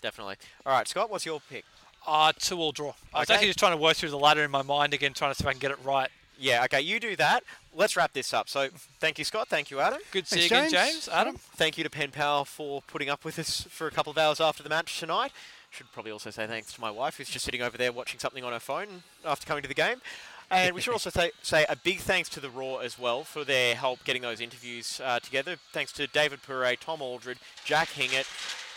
[0.00, 0.36] Definitely.
[0.64, 1.64] All right, Scott, what's your pick?
[2.06, 2.92] Uh, two all draw.
[3.14, 3.34] I was Okay.
[3.34, 5.44] actually just trying to work through the ladder in my mind again, trying to see
[5.44, 6.10] if I can get it right.
[6.38, 7.44] Yeah, okay, you do that.
[7.72, 8.48] Let's wrap this up.
[8.48, 8.68] So,
[8.98, 9.48] thank you, Scott.
[9.48, 10.00] Thank you, Adam.
[10.10, 10.92] Good to see you again, James.
[10.92, 11.08] James.
[11.08, 11.36] Adam.
[11.36, 14.40] Thank you to Pen Pal for putting up with us for a couple of hours
[14.40, 15.30] after the match tonight.
[15.70, 18.42] Should probably also say thanks to my wife, who's just sitting over there watching something
[18.42, 20.02] on her phone after coming to the game.
[20.50, 23.42] And we should also say, say a big thanks to the Roar as well for
[23.44, 25.56] their help getting those interviews uh, together.
[25.72, 28.26] Thanks to David Pourre, Tom Aldred, Jack Hingert,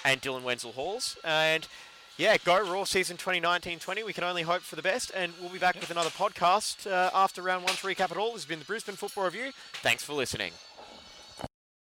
[0.06, 1.18] and Dylan Wenzel Halls.
[1.26, 1.68] And
[2.18, 4.06] yeah, go Roar season 2019-20.
[4.06, 7.10] We can only hope for the best, and we'll be back with another podcast uh,
[7.14, 8.28] after round one to recap it all.
[8.28, 9.52] This has been the Brisbane Football Review.
[9.82, 10.52] Thanks for listening.